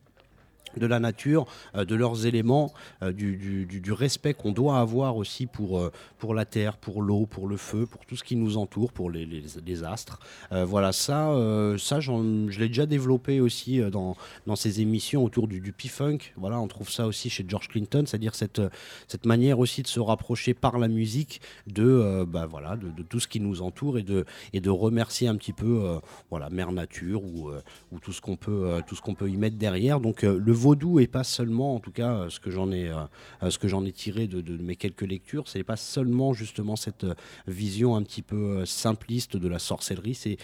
de 0.79 0.85
la 0.85 0.99
nature, 0.99 1.45
euh, 1.75 1.85
de 1.85 1.95
leurs 1.95 2.25
éléments, 2.25 2.73
euh, 3.01 3.11
du, 3.11 3.91
respect 3.91 4.33
qu'on 4.33 4.51
doit 4.51 4.79
avoir 4.79 5.15
aussi 5.15 5.45
pour, 5.45 5.79
euh, 5.79 5.91
pour 6.17 6.33
la 6.33 6.45
terre, 6.45 6.77
pour 6.77 7.01
l'eau, 7.01 7.25
pour 7.25 7.47
le 7.47 7.55
feu, 7.55 7.85
pour 7.85 8.05
tout 8.05 8.15
ce 8.15 8.23
qui 8.23 8.35
nous 8.35 8.57
entoure, 8.57 8.91
pour 8.91 9.09
les, 9.09 9.43
astres. 9.83 10.19
Voilà, 10.51 10.91
ça, 10.91 11.33
ça 11.77 11.99
je 11.99 12.59
l'ai 12.59 12.67
déjà 12.67 12.85
développé 12.85 13.41
aussi 13.41 13.79
dans, 13.91 14.15
dans 14.47 14.55
ces 14.55 14.81
émissions 14.81 15.23
autour 15.23 15.47
du, 15.47 15.59
du 15.59 15.71
P-Funk. 15.71 16.17
Voilà, 16.37 16.59
on 16.59 16.67
trouve 16.67 16.89
ça 16.89 17.07
aussi 17.07 17.29
chez 17.29 17.45
George 17.47 17.67
Clinton, 17.67 18.03
c'est-à-dire 18.05 18.35
cette, 18.35 18.61
cette 19.07 19.25
manière 19.25 19.59
aussi 19.59 19.81
de 19.81 19.87
se 19.87 19.99
rapprocher 19.99 20.53
par 20.53 20.79
la 20.79 20.87
musique 20.87 21.41
de, 21.67 22.25
bah, 22.27 22.45
voilà, 22.45 22.77
de, 22.77 23.03
tout 23.03 23.19
ce 23.19 23.27
qui 23.27 23.39
nous 23.39 23.61
entoure 23.61 23.97
et 23.97 24.03
de, 24.03 24.25
et 24.53 24.61
de 24.61 24.69
remercier 24.69 25.27
un 25.27 25.35
petit 25.35 25.53
peu 25.53 25.99
voilà, 26.29 26.49
Mère 26.49 26.71
Nature 26.71 27.23
ou, 27.23 27.51
ou 27.91 27.99
tout 27.99 28.13
ce 28.13 28.21
qu'on 28.21 28.37
peut, 28.37 28.81
tout 28.87 28.95
ce 28.95 29.01
peut 29.13 29.29
y 29.29 29.37
mettre 29.37 29.57
derrière. 29.57 29.99
Donc 29.99 30.23
le 30.23 30.53
vaudou 30.65 30.99
est 30.99 31.05
pas 31.05 31.23
seulement, 31.23 31.75
en 31.75 31.79
tout 31.79 31.91
cas, 31.91 32.13
euh, 32.15 32.29
ce 32.29 32.39
que 32.39 32.49
j'en 32.49 32.71
ai, 32.71 32.89
euh, 32.89 33.03
euh, 33.43 33.51
ce 33.51 33.59
que 33.59 33.67
j'en 33.67 33.85
ai 33.85 33.91
tiré 33.91 34.25
de, 34.25 34.57
mes 34.57 34.75
quelques 34.75 35.03
lectures, 35.03 35.47
c'est 35.47 35.63
pas 35.63 35.75
seulement 35.75 36.33
justement 36.33 36.75
cette 36.75 37.05
vision 37.45 37.95
un 37.95 38.01
petit 38.01 38.23
peu 38.23 38.65
simpliste 38.65 39.37
de 39.37 39.47
la 39.47 39.59
sorcellerie, 39.59 40.15
c'est 40.15 40.37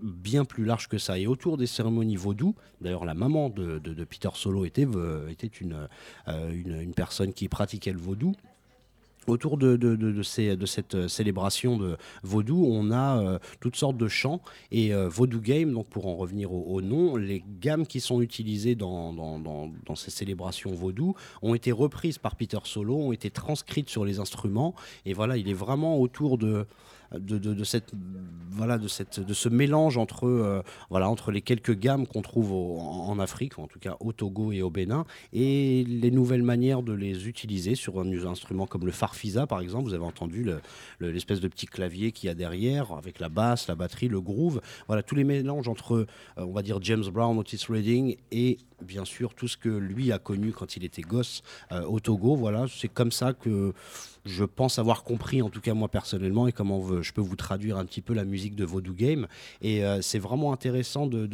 bien 0.00 0.44
plus 0.44 0.64
large 0.64 0.88
que 0.88 0.98
ça. 0.98 1.18
Et 1.18 1.26
autour 1.26 1.56
des 1.56 1.66
cérémonies 1.66 2.14
vaudou, 2.14 2.54
d'ailleurs 2.80 3.04
la 3.04 3.14
maman 3.14 3.48
de, 3.48 4.04
Peter 4.04 4.28
Solo 4.34 4.64
était, 4.64 4.86
était 5.28 5.46
une, 5.46 5.88
une 6.28 6.94
personne 6.94 7.32
qui 7.32 7.48
pratiquait 7.48 7.92
le 7.92 7.98
vaudou. 7.98 8.34
Autour 9.26 9.56
de, 9.56 9.76
de, 9.76 9.96
de- 9.96 10.22
ces- 10.22 10.56
de 10.56 10.66
cette 10.66 10.94
euh, 10.94 11.08
célébration 11.08 11.76
de 11.78 11.96
vaudou, 12.22 12.66
on 12.68 12.90
a 12.90 13.18
euh, 13.22 13.38
toutes 13.60 13.76
sortes 13.76 13.96
de 13.96 14.08
chants 14.08 14.40
et 14.70 14.92
euh, 14.92 15.08
vaudou 15.08 15.40
game, 15.40 15.72
donc 15.72 15.86
pour 15.88 16.06
en 16.06 16.16
revenir 16.16 16.52
au, 16.52 16.62
au 16.74 16.82
nom, 16.82 17.16
les 17.16 17.42
gammes 17.60 17.86
qui 17.86 18.00
sont 18.00 18.20
utilisées 18.20 18.74
dans, 18.74 19.12
dans, 19.12 19.38
dans- 19.38 19.70
dans 19.86 19.94
ces 19.94 20.10
célébrations 20.10 20.72
vaudou 20.72 21.14
ont 21.42 21.54
été 21.54 21.72
reprises 21.72 22.18
par 22.18 22.36
Peter 22.36 22.58
Solo, 22.64 22.96
ont 22.96 23.12
été 23.12 23.30
transcrites 23.30 23.88
sur 23.88 24.04
les 24.04 24.18
instruments. 24.20 24.74
Et 25.06 25.12
voilà, 25.14 25.36
il 25.36 25.48
est 25.48 25.54
vraiment 25.54 25.98
autour 25.98 26.36
de 26.38 26.66
de, 27.12 27.64
cette 27.64 27.92
voilà 28.50 28.78
de 28.78 28.88
cette 28.88 29.20
de 29.20 29.34
ce 29.34 29.48
mélange 29.48 29.98
entre 29.98 30.26
euh, 30.26 30.62
voilà 30.90 31.08
entre 31.08 31.30
les 31.30 31.40
quelques 31.42 31.76
gammes 31.78 32.06
qu'on 32.06 32.22
trouve 32.22 32.52
en, 32.52 33.18
Afrique 33.18 33.58
en 33.58 33.66
tout 33.66 33.78
cas 33.78 33.96
au 34.00 34.12
Togo 34.12 34.50
et 34.52 34.60
au 34.62 34.70
Bénin 34.70 35.04
et 35.32 35.84
les 35.84 36.10
nouvelles 36.10 36.42
manières 36.42 36.82
de 36.82 36.92
les 36.92 37.28
utiliser 37.28 37.74
sur 37.76 38.00
un 38.00 38.10
instrument 38.26 38.66
comme 38.66 38.86
le 38.86 38.92
farfisa 38.92 39.46
par 39.46 39.60
exemple. 39.60 39.84
Vous 39.88 39.94
avez 39.94 40.04
entendu 40.04 40.42
le- 40.42 40.60
le- 40.98 41.10
l'espèce 41.12 41.40
de 41.40 41.48
petit 41.48 41.66
clavier 41.66 42.10
qu'il 42.12 42.26
y 42.26 42.30
a 42.30 42.34
derrière 42.34 42.92
avec 42.92 43.20
la 43.20 43.28
basse 43.28 43.68
la 43.68 43.74
batterie 43.76 44.08
le 44.08 44.20
groove. 44.20 44.60
Voilà 44.88 45.02
tous 45.02 45.14
les 45.14 45.24
mélanges 45.24 45.68
entre 45.68 45.94
euh, 45.94 46.06
on 46.36 46.52
va 46.52 46.62
dire 46.62 46.78
James 46.82 47.04
Brown 47.12 47.38
Otis 47.38 47.64
Redding 47.68 48.16
et 48.32 48.58
bien 48.82 49.04
sûr 49.04 49.34
tout 49.34 49.48
ce 49.48 49.56
que 49.56 49.68
lui 49.68 50.12
a 50.12 50.18
connu 50.18 50.52
quand 50.52 50.76
il 50.76 50.84
était 50.84 51.02
gosse 51.02 51.42
euh, 51.72 51.82
au 51.84 52.00
Togo 52.00 52.34
voilà 52.36 52.66
c'est 52.68 52.88
comme 52.88 53.12
ça 53.12 53.32
que 53.32 53.72
je 54.26 54.44
pense 54.44 54.78
avoir 54.78 55.04
compris, 55.04 55.42
en 55.42 55.50
tout 55.50 55.60
cas 55.60 55.74
moi 55.74 55.88
personnellement, 55.88 56.46
et 56.48 56.52
comment 56.52 57.02
je 57.02 57.12
peux 57.12 57.20
vous 57.20 57.36
traduire 57.36 57.76
un 57.76 57.84
petit 57.84 58.00
peu 58.00 58.14
la 58.14 58.24
musique 58.24 58.56
de 58.56 58.64
Voodoo 58.64 58.94
Game. 58.94 59.26
Et 59.60 59.84
euh, 59.84 60.00
c'est 60.00 60.18
vraiment 60.18 60.52
intéressant 60.54 61.06
de- 61.06 61.26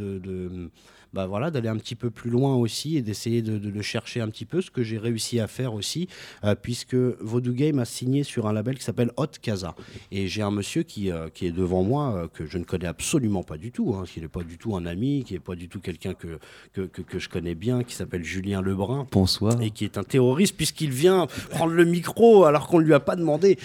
bah 1.12 1.26
voilà, 1.26 1.50
d'aller 1.50 1.68
un 1.68 1.76
petit 1.76 1.94
peu 1.96 2.10
plus 2.10 2.30
loin 2.30 2.54
aussi 2.54 2.96
et 2.96 3.02
d'essayer 3.02 3.42
de, 3.42 3.58
de- 3.58 3.70
de 3.70 3.82
chercher 3.82 4.20
un 4.20 4.28
petit 4.28 4.44
peu 4.44 4.60
ce 4.60 4.70
que 4.70 4.82
j'ai 4.82 4.98
réussi 4.98 5.40
à 5.40 5.46
faire 5.46 5.74
aussi, 5.74 6.08
euh, 6.44 6.54
puisque 6.54 6.94
Voodoo 6.94 7.52
Game 7.52 7.78
a 7.78 7.84
signé 7.84 8.22
sur 8.22 8.46
un 8.46 8.52
label 8.52 8.76
qui 8.78 8.84
s'appelle 8.84 9.10
Hot 9.16 9.26
Casa. 9.42 9.74
Et 10.12 10.28
j'ai 10.28 10.42
un 10.42 10.50
monsieur 10.50 10.82
qui, 10.82 11.10
euh, 11.10 11.28
qui 11.32 11.46
est 11.46 11.52
devant 11.52 11.82
moi, 11.82 12.14
euh, 12.14 12.28
que 12.32 12.46
je 12.46 12.58
ne 12.58 12.64
connais 12.64 12.86
absolument 12.86 13.42
pas 13.42 13.56
du 13.58 13.72
tout, 13.72 13.94
hein, 13.94 14.04
qui 14.06 14.20
n'est 14.20 14.28
pas 14.28 14.42
du 14.44 14.56
tout 14.58 14.76
un 14.76 14.86
ami, 14.86 15.24
qui 15.26 15.34
n'est 15.34 15.40
pas 15.40 15.54
du 15.56 15.68
tout 15.68 15.80
quelqu'un 15.80 16.14
que, 16.14 16.38
que, 16.72 16.82
que- 16.82 17.02
que 17.02 17.18
je 17.18 17.28
connais 17.28 17.54
bien, 17.54 17.82
qui 17.82 17.94
s'appelle 17.94 18.22
Julien 18.24 18.60
Lebrun 18.62 19.06
Bonsoir. 19.10 19.60
et 19.60 19.70
qui 19.70 19.84
est 19.84 19.98
un 19.98 20.04
terroriste 20.04 20.56
puisqu'il 20.56 20.90
vient 20.90 21.26
prendre 21.50 21.72
le 21.72 21.84
micro 21.84 22.44
alors 22.44 22.66
qu'on 22.68 22.78
ne 22.78 22.84
lui 22.84 22.94
a 22.94 23.00
pas 23.00 23.16
demandé. 23.16 23.58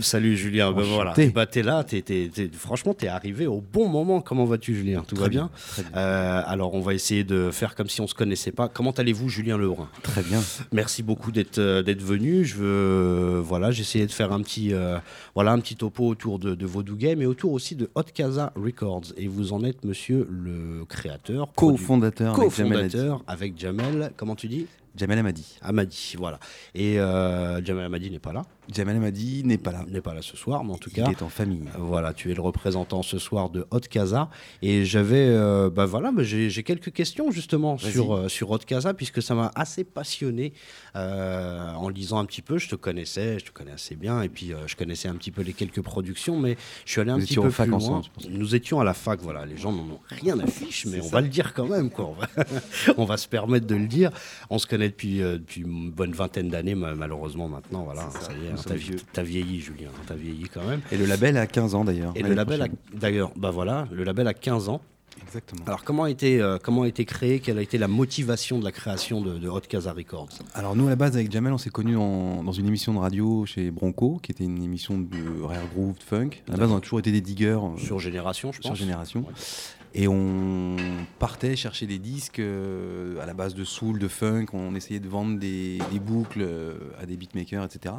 Salut 0.00 0.36
Julien, 0.36 0.72
ben 0.72 0.82
voilà, 0.82 1.14
bah, 1.34 1.46
t'es 1.46 1.62
là, 1.62 1.84
t'es, 1.84 2.02
t'es- 2.02 2.30
t'es- 2.32 2.50
franchement 2.52 2.94
t'es 2.94 3.08
arrivé 3.08 3.46
au 3.46 3.60
bon 3.60 3.88
moment. 3.88 4.20
Comment 4.20 4.44
vas-tu 4.44 4.74
Julien? 4.74 5.04
Tout 5.06 5.16
va 5.16 5.28
bien, 5.28 5.50
Très 5.68 5.82
bien. 5.82 5.92
Euh, 5.96 6.42
Alors 6.46 6.74
on 6.74 6.80
va 6.80 6.91
essayer 6.92 7.24
de 7.24 7.50
faire 7.50 7.74
comme 7.74 7.88
si 7.88 8.00
on 8.00 8.06
se 8.06 8.14
connaissait 8.14 8.52
pas. 8.52 8.68
Comment 8.68 8.90
allez-vous 8.92 9.28
Julien 9.28 9.56
Lebrun? 9.58 9.88
Très 10.02 10.22
bien. 10.22 10.40
Merci 10.72 11.02
beaucoup 11.02 11.32
d'être 11.32 11.58
euh, 11.58 11.82
d'être 11.82 12.02
venu. 12.02 12.44
Je 12.44 12.56
veux 12.56 13.38
voilà, 13.40 13.70
j'ai 13.70 13.82
essayé 13.82 14.06
de 14.06 14.12
faire 14.12 14.32
un 14.32 14.40
petit 14.42 14.72
euh, 14.72 14.98
voilà 15.34 15.52
un 15.52 15.58
petit 15.60 15.76
topo 15.76 16.06
autour 16.06 16.38
de, 16.38 16.54
de 16.54 16.66
Voodoo 16.66 16.96
Game 16.96 17.20
et 17.22 17.26
autour 17.26 17.52
aussi 17.52 17.74
de 17.76 17.90
Hot 17.94 18.02
Casa 18.14 18.52
Records. 18.56 19.12
Et 19.16 19.28
vous 19.28 19.52
en 19.52 19.64
êtes 19.64 19.84
monsieur 19.84 20.26
le 20.30 20.84
créateur, 20.84 21.48
Co-fondateur 21.54 22.34
avec 22.38 22.54
Jamel 22.56 22.78
Haddi. 22.78 22.92
co-fondateur 22.96 23.24
avec 23.26 23.58
Jamel. 23.58 24.12
Comment 24.16 24.36
tu 24.36 24.48
dis? 24.48 24.66
Jamel 24.94 25.18
Amadi. 25.18 25.58
Amadi, 25.62 26.14
voilà. 26.18 26.38
Et 26.74 27.00
euh, 27.00 27.64
Jamel 27.64 27.84
Amadi 27.84 28.10
n'est 28.10 28.18
pas 28.18 28.32
là. 28.32 28.42
Jamel 28.72 28.96
Amadi 28.96 29.42
n'est 29.44 29.58
pas 29.58 29.72
là. 29.72 29.84
N'est 29.88 30.00
pas 30.00 30.14
là 30.14 30.22
ce 30.22 30.36
soir, 30.36 30.64
mais 30.64 30.72
en 30.72 30.78
tout 30.78 30.90
Il 30.90 31.02
cas. 31.02 31.10
est 31.10 31.22
en 31.22 31.28
famille. 31.28 31.62
Voilà, 31.78 32.12
tu 32.12 32.30
es 32.30 32.34
le 32.34 32.42
représentant 32.42 33.02
ce 33.02 33.18
soir 33.18 33.50
de 33.50 33.66
Hot 33.70 33.80
Casa. 33.90 34.28
Et 34.60 34.84
j'avais, 34.84 35.26
euh, 35.28 35.70
bah 35.70 35.86
voilà, 35.86 36.12
bah 36.12 36.22
j'ai 36.22 36.62
quelques 36.62 36.92
questions 36.92 37.30
justement 37.30 37.78
sur, 37.78 38.14
euh, 38.14 38.28
sur 38.28 38.50
Hot 38.50 38.58
Casa, 38.58 38.94
puisque 38.94 39.22
ça 39.22 39.34
m'a 39.34 39.50
assez 39.54 39.84
passionné 39.84 40.52
euh, 40.96 41.72
en 41.74 41.88
lisant 41.88 42.18
un 42.18 42.24
petit 42.24 42.42
peu. 42.42 42.58
Je 42.58 42.68
te 42.68 42.74
connaissais, 42.76 43.38
je 43.38 43.46
te 43.46 43.50
connais 43.50 43.72
assez 43.72 43.94
bien, 43.96 44.22
et 44.22 44.28
puis 44.28 44.52
euh, 44.52 44.66
je 44.66 44.76
connaissais 44.76 45.08
un 45.08 45.14
petit 45.14 45.30
peu 45.30 45.42
les 45.42 45.52
quelques 45.54 45.82
productions, 45.82 46.38
mais 46.38 46.56
je 46.84 46.92
suis 46.92 47.00
allé 47.00 47.10
un 47.10 47.18
petit 47.18 47.34
peu 47.36 47.48
plus 47.48 47.72
ensemble, 47.72 47.94
loin. 47.94 48.02
pour 48.14 48.22
ça. 48.22 48.28
Nous 48.30 48.54
étions 48.54 48.80
à 48.80 48.84
la 48.84 48.94
fac, 48.94 49.20
voilà. 49.22 49.46
Les 49.46 49.56
gens 49.56 49.72
n'en 49.72 49.82
ont 49.84 50.00
rien 50.08 50.38
à 50.38 50.46
fiche, 50.46 50.86
mais 50.86 51.00
on 51.00 51.04
ça. 51.04 51.10
va 51.10 51.20
le 51.22 51.28
dire 51.28 51.54
quand 51.54 51.66
même, 51.66 51.90
quoi. 51.90 52.06
On 52.10 52.12
va, 52.12 52.28
on 52.98 53.04
va 53.04 53.16
se 53.16 53.26
permettre 53.28 53.66
de 53.66 53.74
le 53.74 53.86
dire. 53.86 54.10
On 54.50 54.58
se 54.58 54.66
connaît 54.66 54.81
depuis, 54.88 55.22
euh, 55.22 55.38
depuis 55.38 55.62
une 55.62 55.90
bonne 55.90 56.12
vingtaine 56.12 56.48
d'années, 56.48 56.74
ma- 56.74 56.94
malheureusement 56.94 57.48
maintenant, 57.48 57.84
voilà. 57.84 58.02
Ça, 58.10 58.20
Ça 58.22 58.32
y 58.32 58.46
est, 58.46 58.50
hein, 58.50 58.96
t'as 59.12 59.22
vieilli, 59.22 59.60
Julien. 59.60 59.88
T'as 60.06 60.14
vieilli 60.14 60.44
quand 60.52 60.64
même. 60.66 60.80
Et 60.90 60.96
le 60.96 61.06
label 61.06 61.36
a 61.36 61.46
15 61.46 61.74
ans 61.74 61.84
d'ailleurs. 61.84 62.12
Et 62.16 62.22
le 62.22 62.34
label, 62.34 62.62
a- 62.62 62.68
d'ailleurs, 62.94 63.32
bah 63.36 63.50
voilà, 63.50 63.86
le 63.92 64.04
label 64.04 64.26
a 64.28 64.34
15 64.34 64.68
ans. 64.68 64.80
Exactement. 65.26 65.62
Alors 65.66 65.84
comment 65.84 66.04
a 66.04 66.10
été, 66.10 66.40
euh, 66.40 66.58
comment 66.62 66.82
a 66.82 66.88
été 66.88 67.04
créé 67.04 67.38
Quelle 67.40 67.58
a 67.58 67.62
été 67.62 67.76
la 67.78 67.86
motivation 67.88 68.58
de 68.58 68.64
la 68.64 68.72
création 68.72 69.20
de, 69.20 69.38
de 69.38 69.48
Hot 69.48 69.60
Casa 69.68 69.92
Records? 69.92 70.30
Alors 70.54 70.74
nous 70.74 70.86
à 70.86 70.90
la 70.90 70.96
base 70.96 71.14
avec 71.16 71.30
Jamel 71.30 71.52
on 71.52 71.58
s'est 71.58 71.70
connus 71.70 71.96
en- 71.96 72.42
dans 72.42 72.52
une 72.52 72.66
émission 72.66 72.92
de 72.94 72.98
radio 72.98 73.44
chez 73.46 73.70
Bronco 73.70 74.18
qui 74.22 74.32
était 74.32 74.44
une 74.44 74.62
émission 74.62 74.98
de 74.98 75.42
rare 75.42 75.62
groove 75.74 75.96
de 75.98 76.02
funk. 76.02 76.30
À 76.48 76.52
la 76.52 76.56
base 76.58 76.70
on 76.72 76.76
a 76.76 76.80
toujours 76.80 76.98
été 76.98 77.12
des 77.12 77.20
diggers 77.20 77.58
euh, 77.62 77.76
Sur 77.78 77.98
Génération, 77.98 78.52
je 78.52 78.58
pense. 78.60 78.66
sur 78.66 78.74
Génération. 78.74 79.20
Ouais. 79.20 79.34
Et 79.94 80.08
on 80.08 80.76
partait 81.18 81.54
chercher 81.54 81.86
des 81.86 81.98
disques 81.98 82.38
euh, 82.38 83.20
à 83.20 83.26
la 83.26 83.34
base 83.34 83.54
de 83.54 83.64
soul, 83.64 83.98
de 83.98 84.08
funk. 84.08 84.46
On 84.54 84.74
essayait 84.74 85.00
de 85.00 85.08
vendre 85.08 85.38
des, 85.38 85.78
boucles 86.00 86.42
euh, 86.42 86.74
à 86.98 87.04
des 87.04 87.16
beatmakers, 87.16 87.64
etc. 87.64 87.96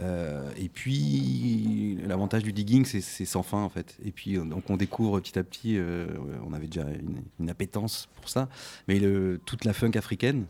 Euh, 0.00 0.48
et 0.56 0.68
puis 0.68 1.98
l'avantage 2.06 2.42
du 2.42 2.52
digging, 2.52 2.86
c'est 2.86 3.24
sans 3.24 3.42
fin 3.42 3.58
en 3.58 3.68
fait. 3.68 3.98
Et 4.04 4.12
puis 4.12 4.38
donc 4.38 4.70
on 4.70 4.76
découvre 4.76 5.20
petit 5.20 5.38
à 5.38 5.44
petit, 5.44 5.78
on 6.46 6.52
avait 6.54 6.68
déjà 6.68 6.88
une, 6.88 7.22
une 7.38 7.50
appétence 7.50 8.08
pour 8.14 8.28
ça, 8.28 8.48
mais 8.88 9.00
toute 9.44 9.64
la 9.64 9.72
funk 9.72 9.92
africaine. 9.96 10.46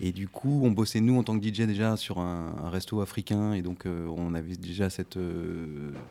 Et 0.00 0.10
du 0.10 0.26
coup, 0.26 0.62
on 0.64 0.72
bossait 0.72 0.98
nous 0.98 1.16
en 1.16 1.22
tant 1.22 1.38
que 1.38 1.46
DJ 1.46 1.60
déjà 1.66 1.96
sur 1.96 2.18
un, 2.18 2.68
resto 2.68 3.00
africain, 3.00 3.52
et 3.52 3.62
donc 3.62 3.84
on 3.86 4.34
avait 4.34 4.56
déjà 4.56 4.90
cette 4.90 5.18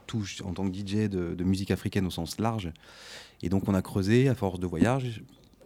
touche 0.05 0.41
en 0.43 0.53
tant 0.53 0.69
que 0.69 0.77
DJ 0.77 1.09
de 1.09 1.43
musique 1.43 1.71
africaine 1.71 2.05
au 2.05 2.11
sens 2.11 2.39
large. 2.39 2.71
Et 3.43 3.49
donc 3.49 3.67
on 3.67 3.75
a 3.75 3.81
creusé 3.83 4.27
à 4.29 4.35
force 4.35 4.59
de 4.59 4.65
voyage. 4.65 5.21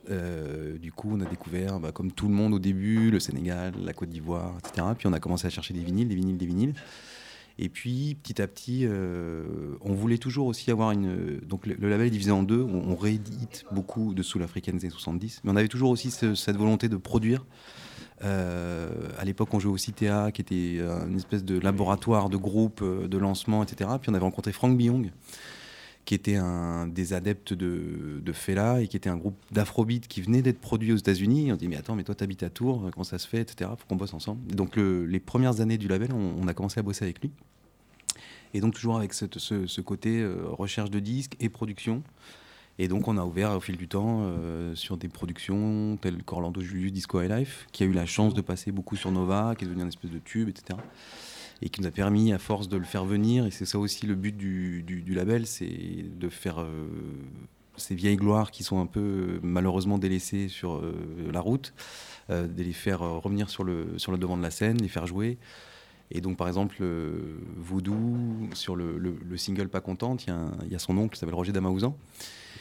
Euh, 0.09 0.77
du 0.77 0.91
coup, 0.93 1.09
on 1.11 1.19
a 1.19 1.25
découvert, 1.25 1.79
bah, 1.79 1.91
comme 1.91 2.11
tout 2.11 2.27
le 2.27 2.33
monde 2.33 2.53
au 2.53 2.59
début, 2.59 3.11
le 3.11 3.19
Sénégal, 3.19 3.73
la 3.83 3.93
Côte 3.93 4.09
d'Ivoire, 4.09 4.53
etc. 4.59 4.87
Puis 4.97 5.07
on 5.07 5.13
a 5.13 5.19
commencé 5.19 5.47
à 5.47 5.49
chercher 5.49 5.73
des 5.73 5.83
vinyles, 5.83 6.07
des 6.07 6.15
vinyles, 6.15 6.37
des 6.37 6.45
vinyles. 6.45 6.73
Et 7.59 7.69
puis 7.69 8.15
petit 8.21 8.41
à 8.41 8.47
petit, 8.47 8.81
euh, 8.85 9.43
on 9.81 9.93
voulait 9.93 10.17
toujours 10.19 10.47
aussi 10.47 10.69
avoir 10.71 10.91
une. 10.91 11.39
Donc 11.39 11.65
le, 11.65 11.75
label 11.89 12.07
est 12.07 12.11
divisé 12.11 12.31
en 12.31 12.43
deux. 12.43 12.61
On, 12.61 12.91
on 12.91 12.95
réédite 12.95 13.65
beaucoup 13.71 14.13
de 14.13 14.21
soul 14.23 14.43
africaines 14.43 14.77
des 14.77 14.85
années 14.85 14.91
70, 14.93 15.41
mais 15.43 15.51
on 15.51 15.55
avait 15.55 15.67
toujours 15.67 15.89
aussi 15.89 16.09
ce- 16.11 16.35
cette 16.35 16.55
volonté 16.55 16.87
de 16.87 16.97
produire. 16.97 17.45
Euh, 18.23 18.89
à 19.17 19.25
l'époque, 19.25 19.49
on 19.53 19.59
jouait 19.59 19.71
au 19.73 19.77
CTA, 19.77 20.31
qui 20.31 20.41
était 20.41 20.79
une 21.07 21.17
espèce 21.17 21.43
de 21.43 21.59
laboratoire 21.59 22.29
de 22.29 22.37
groupe, 22.37 22.83
de 22.83 23.17
lancement, 23.17 23.63
etc. 23.63 23.89
Puis 24.01 24.09
on 24.09 24.13
avait 24.13 24.23
rencontré 24.23 24.51
Frank 24.51 24.75
Biong, 24.77 25.11
qui 26.07 26.15
était 26.15 26.37
un 26.37 26.87
des 26.87 27.11
adeptes 27.11 27.51
de, 27.51 28.21
de 28.23 28.31
Fela 28.31 28.81
et 28.81 28.87
qui 28.87 28.95
était 28.95 29.09
un 29.09 29.17
groupe 29.17 29.35
d'afrobeat 29.51 30.07
qui 30.07 30.21
venait 30.21 30.41
d'être 30.41 30.61
produit 30.61 30.93
aux 30.93 30.95
États-Unis. 30.95 31.51
On 31.51 31.57
dit 31.57 31.67
mais 31.67 31.75
attends, 31.75 31.95
mais 31.95 32.05
toi 32.05 32.15
t'habites 32.15 32.43
à 32.43 32.49
Tours, 32.49 32.89
comment 32.93 33.03
ça 33.03 33.19
se 33.19 33.27
fait, 33.27 33.41
etc. 33.41 33.69
Faut 33.77 33.85
qu'on 33.89 33.97
bosse 33.97 34.13
ensemble. 34.13 34.39
Donc 34.55 34.77
le- 34.77 35.05
les 35.05 35.19
premières 35.19 35.59
années 35.59 35.77
du 35.77 35.89
label, 35.89 36.13
on, 36.13 36.47
a 36.47 36.53
commencé 36.53 36.79
à 36.79 36.83
bosser 36.83 37.03
avec 37.03 37.19
lui. 37.21 37.29
Et 38.53 38.61
donc 38.61 38.73
toujours 38.73 38.95
avec 38.97 39.11
ce 39.13 39.81
côté 39.81 40.21
euh, 40.21 40.37
recherche 40.47 40.89
de 40.89 40.99
disques 41.01 41.35
et 41.41 41.49
production. 41.49 42.01
Et 42.79 42.87
donc 42.87 43.09
on 43.09 43.17
a 43.17 43.25
ouvert 43.25 43.51
au 43.51 43.59
fil 43.59 43.75
du 43.75 43.89
temps 43.89 44.21
euh, 44.21 44.75
sur 44.75 44.95
des 44.95 45.09
productions 45.09 45.97
telles 46.01 46.23
qu'Orlando 46.23 46.61
Julius 46.61 46.93
Disco 46.93 47.21
High 47.21 47.31
Life, 47.31 47.67
qui 47.73 47.83
a 47.83 47.85
eu 47.85 47.91
la 47.91 48.05
chance 48.05 48.33
de 48.33 48.39
passer 48.39 48.71
beaucoup 48.71 48.95
sur 48.95 49.11
Nova, 49.11 49.55
qui 49.57 49.65
est 49.65 49.67
devenu 49.67 49.83
un 49.83 49.89
espèce 49.89 50.11
de 50.11 50.19
tube, 50.19 50.47
etc. 50.47 50.79
Et 51.61 51.69
qui 51.69 51.81
nous 51.81 51.87
a 51.87 51.91
permis, 51.91 52.31
à 52.33 52.37
force 52.37 52.67
de 52.69 52.77
le 52.77 52.83
faire 52.83 53.03
venir, 53.05 53.45
et 53.47 53.51
c'est 53.51 53.65
ça 53.65 53.79
aussi 53.79 54.05
le 54.05 54.13
but 54.15 54.35
du, 54.37 54.83
du- 54.83 55.01
du 55.01 55.13
label, 55.15 55.47
c'est 55.47 56.05
de 56.19 56.29
faire 56.29 56.59
euh, 56.61 56.87
ces 57.77 57.95
vieilles 57.95 58.17
gloires 58.17 58.51
qui 58.51 58.63
sont 58.63 58.79
un 58.79 58.85
peu 58.85 58.99
euh, 58.99 59.39
malheureusement 59.41 59.97
délaissées 59.97 60.49
sur 60.49 60.75
euh, 60.75 60.93
la 61.31 61.41
route, 61.41 61.73
euh, 62.29 62.47
de 62.47 62.61
les 62.61 62.73
faire 62.73 62.99
revenir 62.99 63.49
sur 63.49 63.63
le, 63.63 63.97
sur 63.97 64.11
le 64.11 64.17
devant 64.19 64.37
de 64.37 64.43
la 64.43 64.51
scène, 64.51 64.77
les 64.77 64.87
faire 64.87 65.07
jouer. 65.07 65.37
Et 66.11 66.21
donc, 66.21 66.37
par 66.37 66.47
exemple, 66.47 66.77
Voodoo, 67.57 68.17
sur 68.53 68.75
le, 68.75 68.97
le- 68.97 69.17
le 69.27 69.37
single 69.37 69.67
Pas 69.67 69.81
Contente, 69.81 70.25
il 70.27 70.33
y, 70.67 70.71
y 70.71 70.75
a 70.75 70.79
son 70.79 70.97
oncle 70.97 71.15
qui 71.15 71.19
s'appelle 71.19 71.35
Roger 71.35 71.51
Damaouzan. 71.51 71.97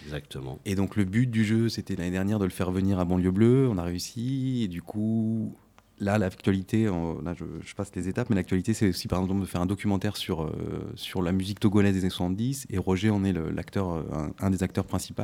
Exactement. 0.05 0.59
Et 0.65 0.75
donc, 0.75 0.97
le 0.97 1.05
but 1.05 1.27
du 1.31 1.45
jeu, 1.45 1.69
c'était 1.69 1.97
l'année 1.97 2.11
dernière 2.11 2.39
de 2.39 2.45
le 2.45 2.51
faire 2.51 2.71
venir 2.71 2.99
à 2.99 3.05
Banlieue 3.05 3.31
Bleue. 3.31 3.69
On 3.71 3.79
a 3.79 3.83
réussi. 3.83 4.63
Et 4.65 4.69
du 4.69 4.83
coup, 4.83 5.55
là, 5.99 6.19
l'actualité, 6.19 6.85
là, 6.85 7.35
je, 7.35 7.75
passe 7.75 7.91
les 7.95 8.09
étapes, 8.09 8.31
mais 8.31 8.37
l'actualité, 8.37 8.75
c'est 8.75 8.89
aussi, 8.89 9.09
par 9.09 9.21
exemple, 9.21 9.41
de 9.41 9.47
faire 9.47 9.61
un 9.61 9.67
documentaire 9.67 10.17
sur, 10.17 10.45
euh, 10.45 10.53
sur 10.95 11.23
la 11.23 11.33
musique 11.33 11.61
togolaise 11.61 11.95
des 11.95 12.01
années 12.01 12.11
70. 12.11 12.67
Et 12.71 12.79
Roger 12.79 13.11
en 13.11 13.25
est 13.25 13.33
l'acteur, 13.33 13.91
euh, 13.91 14.03
un, 14.39 14.51
des 14.51 14.63
acteurs 14.63 14.85
principaux. 14.85 15.23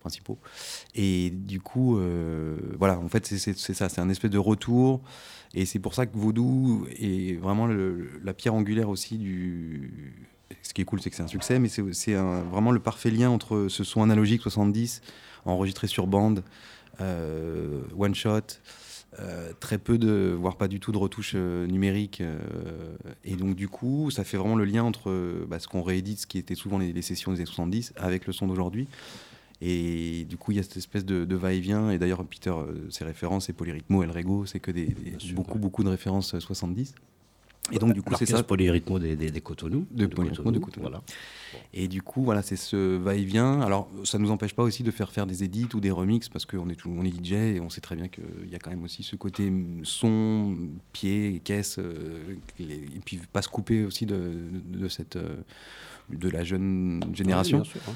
principaux. 0.00 0.38
Et 0.96 1.30
du 1.30 1.60
coup, 1.60 1.96
euh, 1.96 2.56
voilà, 2.76 2.98
en 2.98 3.08
fait, 3.08 3.24
c'est- 3.24 3.56
ça, 3.56 3.88
c'est 3.88 4.00
un 4.00 4.08
espèce 4.08 4.32
de 4.32 4.38
retour. 4.38 5.00
Et 5.54 5.64
c'est 5.64 5.78
pour 5.78 5.94
ça 5.94 6.06
que 6.06 6.16
Vaudou 6.18 6.86
est 6.98 7.38
vraiment 7.40 7.68
la 7.68 8.34
pierre 8.34 8.54
angulaire 8.54 8.88
aussi 8.88 9.16
du. 9.16 10.26
Ce 10.62 10.74
qui 10.74 10.82
est 10.82 10.84
cool, 10.84 11.00
c'est 11.00 11.10
que 11.10 11.16
c'est 11.16 11.22
un 11.22 11.28
succès, 11.28 11.58
mais 11.60 11.68
c'est 11.68 12.14
vraiment 12.14 12.72
le 12.72 12.80
parfait 12.80 13.10
lien 13.10 13.30
entre 13.30 13.68
ce 13.68 13.84
son 13.84 14.02
analogique 14.02 14.42
70, 14.42 15.02
enregistré 15.44 15.86
sur 15.86 16.06
bande, 16.08 16.42
one 16.98 18.14
shot, 18.14 18.58
euh, 19.20 19.52
très 19.60 19.78
peu 19.78 19.98
de, 19.98 20.34
voire 20.38 20.56
pas 20.56 20.68
du 20.68 20.80
tout 20.80 20.92
de 20.92 20.98
retouches 20.98 21.32
euh, 21.34 21.66
numériques. 21.66 22.20
euh, 22.20 22.38
et 23.24 23.36
donc, 23.36 23.54
du 23.54 23.68
coup, 23.68 24.10
ça 24.10 24.24
fait 24.24 24.36
vraiment 24.36 24.56
le 24.56 24.64
lien 24.64 24.82
entre 24.84 25.44
bah, 25.46 25.58
ce 25.58 25.68
qu'on 25.68 25.82
réédite, 25.82 26.20
ce 26.20 26.26
qui 26.26 26.38
était 26.38 26.54
souvent 26.54 26.78
les, 26.78 26.92
les 26.92 27.02
sessions 27.02 27.32
des 27.32 27.38
années 27.38 27.46
70, 27.46 27.92
avec 27.96 28.26
le 28.26 28.32
son 28.32 28.46
d'aujourd'hui. 28.46 28.88
Et 29.60 30.24
du 30.28 30.36
coup, 30.36 30.50
il 30.50 30.56
y 30.56 30.60
a 30.60 30.62
cette 30.64 30.76
espèce 30.76 31.04
de, 31.04 31.24
de 31.24 31.36
va-et-vient. 31.36 31.90
Et 31.90 31.98
d'ailleurs, 31.98 32.24
Peter, 32.24 32.52
ses 32.90 33.04
références, 33.04 33.46
c'est 33.46 33.52
Polyrythmo, 33.52 34.02
El 34.02 34.10
Rego, 34.10 34.44
c'est 34.44 34.58
que 34.58 34.72
des, 34.72 34.94
beaucoup, 35.34 35.58
beaucoup 35.58 35.84
de 35.84 35.88
références 35.88 36.34
euh, 36.34 36.40
70. 36.40 36.94
Et 37.70 37.78
donc, 37.78 37.92
du 37.94 38.02
coup, 38.02 38.12
c'est 38.18 38.26
ça. 38.26 38.42
Polyrythmo 38.42 38.98
des, 38.98 39.14
des, 39.14 39.30
des 39.30 39.40
Cotonou. 39.40 39.86
De 39.92 40.06
Polyrythmo 40.06 40.50
de 40.50 40.58
Cotonou. 40.58 40.82
Voilà. 40.82 41.02
Et 41.72 41.86
du 41.86 42.02
coup, 42.02 42.22
voilà, 42.24 42.42
c'est 42.42 42.56
ce 42.56 42.96
va-et-vient. 42.96 43.60
Alors, 43.60 43.88
ça 44.04 44.18
ne 44.18 44.24
nous 44.24 44.30
empêche 44.32 44.52
pas 44.54 44.64
aussi 44.64 44.82
de 44.82 44.90
faire 44.90 45.12
faire 45.12 45.26
des 45.26 45.44
edits 45.44 45.68
ou 45.74 45.80
des 45.80 45.92
remixes 45.92 46.28
parce 46.28 46.44
qu'on 46.44 46.68
est, 46.70 46.74
tout- 46.74 46.90
on 46.94 47.04
est 47.04 47.10
DJ 47.24 47.32
et 47.34 47.60
on 47.60 47.70
sait 47.70 47.80
très 47.80 47.94
bien 47.94 48.08
qu'il 48.08 48.24
y 48.50 48.54
a 48.56 48.58
quand 48.58 48.70
même 48.70 48.82
aussi 48.82 49.04
ce 49.04 49.14
côté 49.14 49.52
son, 49.84 50.56
pied, 50.92 51.40
caisse, 51.44 51.78
euh, 51.78 52.18
et 52.58 53.00
puis 53.04 53.20
pas 53.32 53.42
se 53.42 53.48
couper 53.48 53.84
aussi 53.84 54.06
de, 54.06 54.16
de, 54.16 54.78
de 54.80 54.88
cette, 54.88 55.14
euh, 55.16 55.36
de 56.10 56.28
la 56.28 56.42
jeune 56.42 57.00
génération. 57.14 57.58
Ouais, 57.58 57.62
bien 57.64 57.72
sûr, 57.72 57.80
hein. 57.88 57.94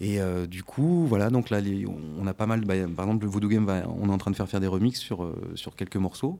Et 0.00 0.20
euh, 0.20 0.46
du 0.46 0.62
coup, 0.62 1.06
voilà, 1.06 1.30
donc 1.30 1.50
là, 1.50 1.60
les- 1.60 1.86
on, 1.86 1.96
on 2.20 2.26
a 2.26 2.34
pas 2.34 2.46
mal. 2.46 2.60
bah, 2.64 2.74
par 2.96 3.06
exemple, 3.06 3.24
le 3.24 3.30
Voodoo 3.30 3.48
Game, 3.48 3.64
va- 3.66 3.88
on 3.88 4.08
est 4.08 4.12
en 4.12 4.18
train 4.18 4.30
de 4.30 4.36
faire 4.36 4.48
faire 4.48 4.60
des 4.60 4.66
remixes 4.66 5.00
sur, 5.00 5.24
euh, 5.24 5.34
sur 5.56 5.74
quelques 5.76 5.96
morceaux. 5.96 6.38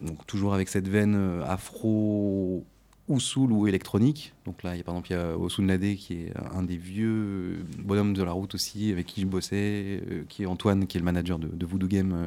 Donc, 0.00 0.26
toujours 0.26 0.54
avec 0.54 0.68
cette 0.68 0.88
veine 0.88 1.14
euh, 1.16 1.44
afro 1.46 2.64
ou 3.08 3.20
soul 3.20 3.52
ou 3.52 3.66
électronique. 3.68 4.32
Donc 4.44 4.62
là, 4.62 4.74
il 4.74 4.78
y 4.78 4.80
a 4.80 4.84
par 4.84 4.94
exemple 4.94 5.12
il 5.12 5.14
y 5.14 5.16
a 5.16 5.38
Osun 5.38 5.66
Lade 5.66 5.94
qui 5.94 6.14
est 6.14 6.32
un 6.54 6.62
des 6.64 6.76
vieux 6.76 7.64
bonhommes 7.78 8.14
de 8.14 8.22
la 8.22 8.32
route 8.32 8.54
aussi, 8.54 8.90
avec 8.90 9.06
qui 9.06 9.20
je 9.20 9.26
bossais, 9.26 10.02
euh, 10.10 10.24
qui 10.28 10.42
est 10.42 10.46
Antoine, 10.46 10.86
qui 10.86 10.96
est 10.96 11.00
le 11.00 11.04
manager 11.04 11.38
de, 11.38 11.66
Voodoo 11.66 11.86
Game, 11.86 12.12
euh, 12.12 12.26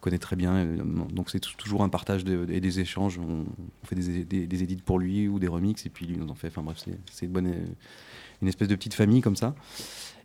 connaît 0.00 0.18
très 0.18 0.34
bien. 0.36 0.54
euh, 0.54 0.76
donc 1.12 1.30
c'est 1.30 1.38
tou- 1.38 1.54
toujours 1.56 1.82
un 1.84 1.88
partage 1.88 2.24
et 2.48 2.60
des 2.60 2.80
échanges. 2.80 3.18
On, 3.18 3.44
fait 3.84 3.94
des, 3.94 4.46
des, 4.46 4.62
édits 4.62 4.76
pour 4.84 4.98
lui 4.98 5.28
ou 5.28 5.38
des 5.38 5.48
remixes, 5.48 5.86
et 5.86 5.90
puis 5.90 6.06
lui 6.06 6.16
nous 6.16 6.28
en 6.28 6.34
fait. 6.34 6.48
Enfin 6.48 6.62
bref, 6.62 6.84
c'est- 7.12 7.26
une 7.26 7.46
euh, 7.46 8.48
espèce 8.48 8.68
de 8.68 8.74
petite 8.74 8.94
famille 8.94 9.20
comme 9.20 9.36
ça. 9.36 9.54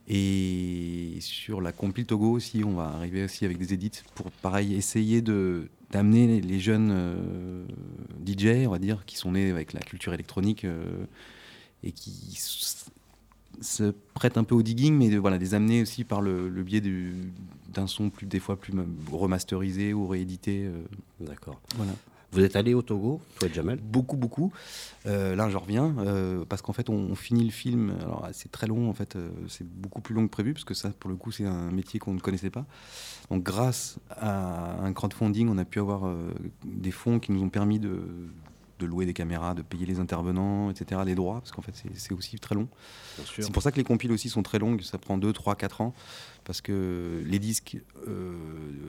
Et 0.08 1.18
sur 1.20 1.62
la 1.62 1.72
compil 1.72 2.06
Togo 2.06 2.32
aussi, 2.32 2.64
on 2.66 2.74
va 2.74 2.86
arriver 2.86 3.24
aussi 3.24 3.46
avec 3.46 3.60
des 3.60 3.74
edits 3.74 4.02
pour 4.16 4.32
pareil 4.32 4.74
essayer 4.74 5.22
de 5.22 5.70
d'amener 5.92 6.42
les- 6.42 6.60
jeunes 6.60 6.90
euh, 6.92 7.66
DJ, 8.26 8.66
on 8.68 8.72
va 8.72 8.80
dire, 8.80 9.06
qui 9.06 9.18
sont 9.18 9.32
nés 9.34 9.50
avec 9.52 9.74
la 9.74 9.80
culture 9.82 10.14
électronique 10.14 10.66
euh, 10.66 11.06
et 11.84 11.92
qui 11.92 12.38
se 13.62 13.94
prêtent 14.14 14.38
un 14.38 14.44
peu 14.44 14.56
au 14.56 14.62
digging, 14.64 14.96
mais 14.98 15.10
de, 15.10 15.18
voilà, 15.18 15.38
les 15.38 15.54
amener 15.54 15.82
aussi 15.82 16.04
par 16.04 16.22
le, 16.22 16.50
le 16.50 16.64
biais 16.64 16.82
du- 16.82 17.32
d'un 17.74 17.88
son 17.88 18.10
plus 18.10 18.26
des 18.26 18.40
fois 18.40 18.60
plus 18.60 18.74
ma- 18.74 18.86
remasterisé 19.12 19.94
ou 19.94 20.08
réédité. 20.08 20.64
euh, 20.66 20.82
D'accord. 21.20 21.60
voilà. 21.76 21.92
Vous 22.34 22.44
êtes 22.46 22.56
allé 22.56 22.74
au 22.74 22.82
Togo, 22.82 23.20
toi 23.38 23.50
et 23.50 23.54
Jamel 23.54 23.80
Beaucoup, 23.82 24.16
beaucoup. 24.16 24.54
Euh, 25.06 25.36
là, 25.36 25.50
je 25.50 25.58
reviens 25.58 25.94
euh, 26.00 26.46
parce 26.48 26.62
qu'en 26.62 26.72
fait, 26.72 26.90
on, 26.90 27.14
finit 27.14 27.44
le 27.44 27.52
film. 27.52 27.94
Alors, 28.00 28.26
c'est 28.32 28.50
très 28.50 28.68
long, 28.68 28.90
en 28.90 28.94
fait. 28.94 29.18
euh, 29.18 29.30
c'est 29.50 29.68
beaucoup 29.68 30.00
plus 30.00 30.16
long 30.16 30.26
que 30.28 30.32
prévu 30.32 30.54
parce 30.54 30.64
que 30.64 30.74
ça, 30.74 30.92
pour 30.92 31.10
le 31.10 31.18
coup, 31.18 31.32
c'est 31.32 31.46
un 31.46 31.72
métier 31.72 32.00
qu'on 32.00 32.14
ne 32.14 32.22
connaissait 32.22 32.50
pas. 32.50 32.66
Donc, 33.30 33.44
grâce 33.44 34.00
à 34.10 34.82
un 34.82 34.94
crowdfunding, 34.94 35.50
on 35.50 35.58
a 35.58 35.66
pu 35.66 35.80
avoir 35.80 36.10
des 36.64 36.92
fonds 36.92 37.20
qui 37.20 37.34
nous 37.34 37.44
ont 37.44 37.50
permis 37.50 37.80
de, 37.80 38.00
de 38.82 38.86
louer 38.88 39.06
des 39.06 39.14
caméras, 39.14 39.54
de 39.54 39.62
payer 39.62 39.86
les 39.86 40.00
intervenants, 40.00 40.70
etc., 40.72 41.02
les 41.06 41.16
droits, 41.16 41.40
parce 41.40 41.52
qu'en 41.52 41.62
fait, 41.62 41.74
c'est- 41.76 42.12
aussi 42.14 42.38
très 42.40 42.56
long. 42.56 42.68
Sûr. 43.26 43.44
C'est 43.46 43.52
pour 43.54 43.62
ça 43.64 43.72
que 43.72 43.78
les 43.78 43.84
compiles 43.84 44.12
aussi 44.12 44.28
sont 44.30 44.44
très 44.44 44.60
longues, 44.60 44.82
ça 44.82 44.98
prend 44.98 45.18
2, 45.18 45.32
3, 45.34 45.56
4 45.56 45.80
ans, 45.82 45.94
parce 46.44 46.60
que 46.62 47.22
les 47.26 47.40
disques, 47.40 47.78
euh, 48.08 48.34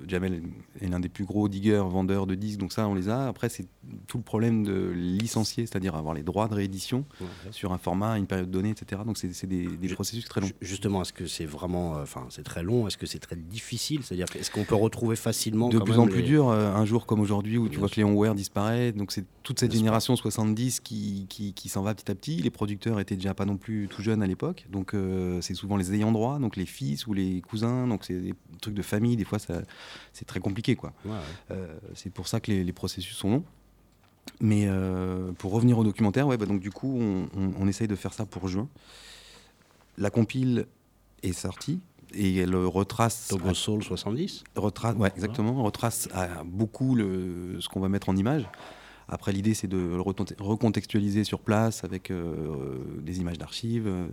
Jamel 0.09 0.43
est 0.81 0.89
l'un 0.89 1.01
des 1.01 1.09
plus 1.09 1.25
gros 1.25 1.49
diggers, 1.49 1.83
vendeurs 1.87 2.27
de 2.27 2.35
disques, 2.35 2.59
donc 2.59 2.73
ça 2.73 2.89
on 2.89 2.95
les 2.95 3.09
a. 3.09 3.29
Après 3.29 3.49
c'est 3.49 3.67
tout 4.07 4.17
le 4.19 4.23
problème 4.25 4.65
de 4.65 4.91
licencier, 4.95 5.67
c'est-à-dire 5.67 5.95
avoir 5.95 6.15
les 6.15 6.23
droits 6.23 6.49
de 6.49 6.55
réédition 6.55 7.05
Ouais, 7.21 7.27
sûr. 7.45 7.53
sur 7.55 7.73
un 7.73 7.79
format, 7.79 8.17
une 8.19 8.27
période 8.27 8.51
donnée, 8.51 8.71
etc. 8.71 9.03
Donc 9.05 9.19
c'est 9.19 9.47
des, 9.47 9.67
des 9.67 9.89
Je- 9.89 9.95
processus 9.95 10.25
très 10.25 10.41
longs. 10.41 10.47
Ju- 10.49 10.55
Justement, 10.63 11.03
est-ce 11.03 11.13
que 11.13 11.27
c'est 11.27 11.45
vraiment, 11.45 11.97
euh, 11.97 12.03
enfin, 12.03 12.27
c'est 12.31 12.43
très 12.43 12.63
long 12.63 12.87
Est-ce 12.87 12.97
que 12.97 13.07
c'est 13.07 13.19
très 13.19 13.37
difficile? 13.37 14.01
C'est-à-dire, 14.03 14.27
est-ce 14.35 14.51
qu'on 14.51 14.65
peut 14.65 14.75
retrouver 14.75 15.17
facilement 15.17 15.69
de 15.69 15.79
quand 15.79 15.85
plus 15.85 15.93
même 15.93 16.01
en 16.01 16.07
plus 16.07 16.23
les- 16.23 16.29
dur, 16.29 16.49
euh, 16.49 16.73
un 16.75 16.85
jour 16.87 17.07
comme 17.07 17.21
aujourd'hui 17.21 17.59
où 17.59 17.69
tu 17.69 17.79
vois 17.79 17.89
que 17.89 17.97
Léon 17.97 18.15
Ware 18.15 18.35
disparaît, 18.35 18.93
donc 18.93 19.13
c'est 19.13 19.25
toute 19.43 19.61
cette 19.61 19.75
génération 19.83 20.15
70 20.17 20.81
qui, 20.81 21.27
qui, 21.29 21.53
qui 21.55 21.69
s'en 21.69 21.83
va 21.83 21.95
petit 21.95 22.11
à 22.11 22.15
petit. 22.15 22.37
Les 22.37 22.51
producteurs 22.51 23.01
étaient 23.01 23.17
déjà 23.17 23.35
pas 23.35 23.45
non 23.45 23.57
plus 23.57 23.89
tout 23.89 24.01
jeunes 24.03 24.23
à 24.23 24.27
l'époque, 24.27 24.67
donc 24.71 24.95
euh, 24.95 25.41
c'est 25.41 25.55
souvent 25.55 25.77
les 25.77 25.93
ayants 25.95 26.13
droit, 26.13 26.39
donc 26.39 26.57
les 26.57 26.67
fils 26.67 27.07
ou 27.07 27.13
les 27.15 27.41
cousins, 27.41 27.87
donc 27.89 28.05
c'est 28.05 28.19
des 28.21 28.35
trucs 28.61 28.75
de 28.75 28.83
famille, 28.83 29.17
des 29.17 29.25
fois 29.25 29.39
c'est 29.39 30.25
très 30.25 30.41
compliqué 30.41 30.77
quoi. 30.77 30.93
Ouais, 31.05 31.11
ouais. 31.11 31.17
Euh, 31.51 31.77
c'est 31.95 32.11
pour 32.11 32.29
ça 32.29 32.41
que 32.41 32.51
les, 32.51 32.65
les 32.65 32.73
processus 32.73 33.17
sont 33.17 33.31
longs. 33.31 33.45
Mais 34.41 34.67
euh, 34.69 35.33
pour 35.33 35.51
revenir 35.53 35.77
au 35.79 35.85
documentaire, 35.85 36.29
ouais, 36.29 36.37
bah 36.37 36.47
donc 36.47 36.61
du 36.61 36.71
coup 36.71 36.97
on, 37.01 37.29
on- 37.37 37.53
on 37.59 37.67
essaye 37.67 37.89
de 37.89 37.97
faire 37.97 38.15
ça 38.15 38.25
pour 38.25 38.47
juin. 38.49 38.69
La 39.99 40.11
compile 40.11 40.67
est 41.23 41.33
sortie 41.33 41.81
et 42.15 42.37
elle 42.37 42.55
retrace 42.55 43.29
Togo 43.29 43.53
Soul 43.55 43.83
70 43.83 44.45
retrace, 44.55 44.95
ouais, 44.97 45.11
exactement, 45.17 45.63
retrace 45.63 46.09
à 46.15 46.45
beaucoup 46.45 46.95
le, 46.95 47.57
ce 47.61 47.69
qu'on 47.69 47.81
va 47.81 47.89
mettre 47.89 48.09
en 48.11 48.17
image. 48.17 48.49
Après, 49.15 49.31
l'idée, 49.31 49.53
c'est 49.53 49.67
de 49.69 49.77
le 49.77 50.01
reconte- 50.01 50.33
recontextualiser 50.41 51.25
sur 51.25 51.41
place 51.41 51.85
avec 51.85 52.11
euh, 52.11 52.79
des 53.03 53.21
images 53.21 53.37
d'archives, 53.37 53.87
euh, 53.87 54.07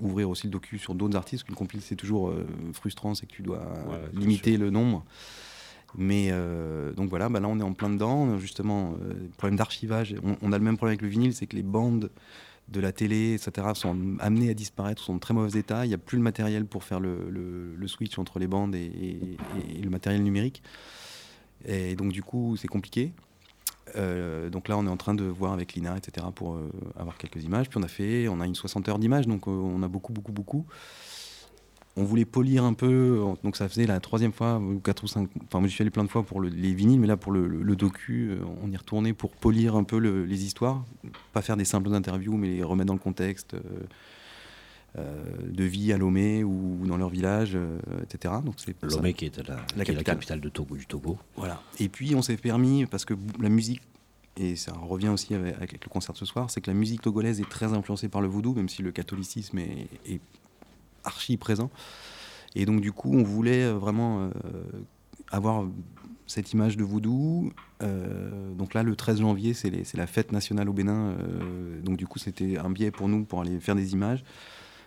ouvrir 0.00 0.28
aussi 0.28 0.48
le 0.48 0.50
docu 0.50 0.76
sur 0.76 0.96
d'autres 0.96 1.16
artistes. 1.16 1.44
Qu'une 1.44 1.54
compile, 1.54 1.80
c'est 1.82 1.94
toujours 1.94 2.30
euh, 2.30 2.44
frustrant, 2.72 3.14
c'est 3.14 3.26
que 3.26 3.32
tu 3.32 3.42
dois 3.42 3.62
limiter 4.12 4.56
le 4.56 4.70
nombre. 4.70 5.04
Mais 5.96 6.30
euh, 6.32 6.92
donc 6.92 7.10
voilà, 7.10 7.28
bah 7.28 7.38
là, 7.38 7.46
on 7.46 7.60
est 7.60 7.62
en 7.62 7.74
plein 7.74 7.90
dedans. 7.90 8.38
Justement, 8.38 8.94
euh, 9.04 9.14
problème 9.36 9.56
d'archivage. 9.56 10.16
On, 10.24 10.36
on 10.42 10.52
a 10.52 10.58
le 10.58 10.64
même 10.64 10.76
problème 10.76 10.94
avec 10.94 11.02
le 11.02 11.08
vinyle, 11.08 11.32
c'est 11.32 11.46
que 11.46 11.54
les 11.54 11.62
bandes 11.62 12.10
de 12.68 12.80
la 12.80 12.90
télé, 12.90 13.34
etc., 13.34 13.68
sont 13.74 13.96
amenées 14.18 14.50
à 14.50 14.54
disparaître, 14.54 15.00
sont 15.02 15.14
en 15.14 15.18
très 15.20 15.32
mauvais 15.34 15.60
état. 15.60 15.84
Il 15.86 15.88
n'y 15.88 15.94
a 15.94 15.98
plus 15.98 16.16
le 16.16 16.24
matériel 16.24 16.64
pour 16.66 16.82
faire 16.82 16.98
le, 16.98 17.30
le- 17.30 17.74
le 17.76 17.86
switch 17.88 18.18
entre 18.18 18.40
les 18.40 18.48
bandes 18.48 18.74
et, 18.74 18.84
et- 18.84 19.78
et 19.78 19.82
le 19.82 19.90
matériel 19.90 20.24
numérique. 20.24 20.60
Et 21.66 21.94
donc, 21.94 22.10
du 22.12 22.22
coup, 22.24 22.56
c'est 22.56 22.68
compliqué. 22.68 23.12
Euh, 23.96 24.50
donc 24.50 24.68
là, 24.68 24.76
on 24.78 24.86
est 24.86 24.90
en 24.90 24.96
train 24.96 25.14
de 25.14 25.24
voir 25.24 25.52
avec 25.52 25.74
Lina, 25.74 25.96
etc., 25.96 26.26
pour 26.34 26.54
euh, 26.54 26.70
avoir 26.98 27.16
quelques 27.18 27.42
images. 27.44 27.68
Puis 27.68 27.78
on 27.78 27.82
a 27.82 27.88
fait, 27.88 28.28
on 28.28 28.40
a 28.40 28.46
une 28.46 28.54
60 28.54 28.88
heures 28.88 28.98
d'images, 28.98 29.26
donc 29.26 29.46
euh, 29.46 29.50
on 29.50 29.82
a 29.82 29.88
beaucoup, 29.88 30.12
beaucoup, 30.12 30.32
beaucoup. 30.32 30.66
On 31.96 32.04
voulait 32.04 32.24
polir 32.24 32.64
un 32.64 32.72
peu, 32.72 33.18
donc 33.42 33.56
ça 33.56 33.68
faisait 33.68 33.84
la 33.86 33.98
troisième 33.98 34.32
fois, 34.32 34.58
ou 34.58 34.78
quatre 34.78 35.02
ou 35.02 35.06
cinq. 35.08 35.28
Enfin, 35.46 35.58
moi, 35.58 35.68
j'y 35.68 35.74
suis 35.74 35.82
allé 35.82 35.90
plein 35.90 36.04
de 36.04 36.08
fois 36.08 36.22
pour 36.22 36.40
le- 36.40 36.48
les 36.48 36.72
vinyles, 36.72 37.00
mais 37.00 37.08
là, 37.08 37.16
pour 37.16 37.32
le, 37.32 37.46
le- 37.48 37.76
docu, 37.76 38.36
on 38.62 38.70
y 38.70 38.76
retournait 38.76 39.12
pour 39.12 39.32
polir 39.32 39.74
un 39.74 39.82
peu 39.84 39.98
le- 39.98 40.24
les 40.24 40.44
histoires. 40.44 40.84
Pas 41.32 41.42
faire 41.42 41.56
des 41.56 41.64
simples 41.64 41.92
interviews, 41.92 42.36
mais 42.36 42.48
les 42.48 42.62
remettre 42.62 42.86
dans 42.86 42.94
le 42.94 43.00
contexte. 43.00 43.56
Euh, 44.98 45.24
de 45.48 45.64
vie 45.64 45.92
à 45.92 45.98
Lomé 45.98 46.42
ou 46.42 46.86
dans 46.86 46.96
leur 46.96 47.10
village, 47.10 47.52
euh, 47.54 47.78
etc. 48.02 48.34
Donc 48.44 48.54
c'est 48.56 48.74
ça. 48.80 48.96
Lomé 48.96 49.14
qui 49.14 49.26
était 49.26 49.42
la, 49.42 49.84
qui 49.84 49.90
est 49.90 49.94
la 49.94 50.02
capitale. 50.02 50.40
de 50.40 50.48
Togo, 50.48 50.76
du 50.76 50.86
Togo. 50.86 51.18
Voilà. 51.36 51.62
Et 51.78 51.88
puis 51.88 52.14
on 52.14 52.22
s'est 52.22 52.36
permis, 52.36 52.86
parce 52.86 53.04
que 53.04 53.14
la 53.40 53.48
musique, 53.48 53.82
et 54.36 54.56
ça 54.56 54.72
revient 54.72 55.08
aussi 55.08 55.34
avec, 55.34 55.84
le 55.84 55.88
concert 55.88 56.12
de 56.12 56.18
ce 56.18 56.24
soir, 56.26 56.50
c'est 56.50 56.60
que 56.60 56.70
la 56.70 56.76
musique 56.76 57.02
togolaise 57.02 57.40
est 57.40 57.48
très 57.48 57.72
influencée 57.72 58.08
par 58.08 58.20
le 58.20 58.28
vaudou, 58.28 58.54
même 58.54 58.68
si 58.68 58.82
le 58.82 58.90
catholicisme 58.92 59.58
est, 59.58 59.88
est 60.06 60.20
archi 61.04 61.36
présent. 61.36 61.70
Et 62.54 62.64
donc 62.64 62.80
du 62.80 62.92
coup, 62.92 63.12
on 63.12 63.22
voulait 63.22 63.64
euh, 63.64 63.74
vraiment 63.74 64.22
euh, 64.22 64.30
avoir 65.30 65.64
cette 66.30 66.52
image 66.52 66.76
de 66.76 66.84
vaudou. 66.84 67.52
Euh, 67.82 68.52
donc 68.54 68.74
là, 68.74 68.82
le 68.82 68.94
13 68.94 69.20
janvier, 69.20 69.52
c'est 69.52 69.94
la 69.94 70.06
fête 70.06 70.32
nationale 70.32 70.68
au 70.68 70.72
Bénin. 70.72 71.10
euh, 71.10 71.80
donc 71.82 71.96
du 71.96 72.06
coup, 72.06 72.18
c'était 72.18 72.56
un 72.56 72.70
biais 72.70 72.90
pour 72.90 73.08
nous 73.08 73.24
pour 73.24 73.40
aller 73.40 73.58
faire 73.58 73.74
des 73.74 73.92
images, 73.92 74.24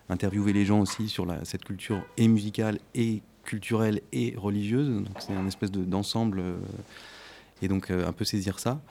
interviewer 0.09 0.53
les 0.53 0.65
gens 0.65 0.79
aussi 0.81 1.07
sur 1.09 1.25
la- 1.25 1.43
cette 1.45 1.63
culture 1.63 2.03
et 2.17 2.27
musicale 2.27 2.79
et 2.95 3.21
culturelle 3.43 4.01
et 4.11 4.33
religieuse. 4.37 4.87
Donc 4.89 5.15
c'est 5.19 5.33
un 5.33 5.47
espèce 5.47 5.71
de- 5.71 5.83
d'ensemble. 5.83 6.39
euh, 6.39 6.57
et 7.61 7.67
donc 7.69 7.91
euh, 7.91 8.07
un 8.07 8.11
peu 8.11 8.25
saisir 8.25 8.59
ça. 8.59 8.81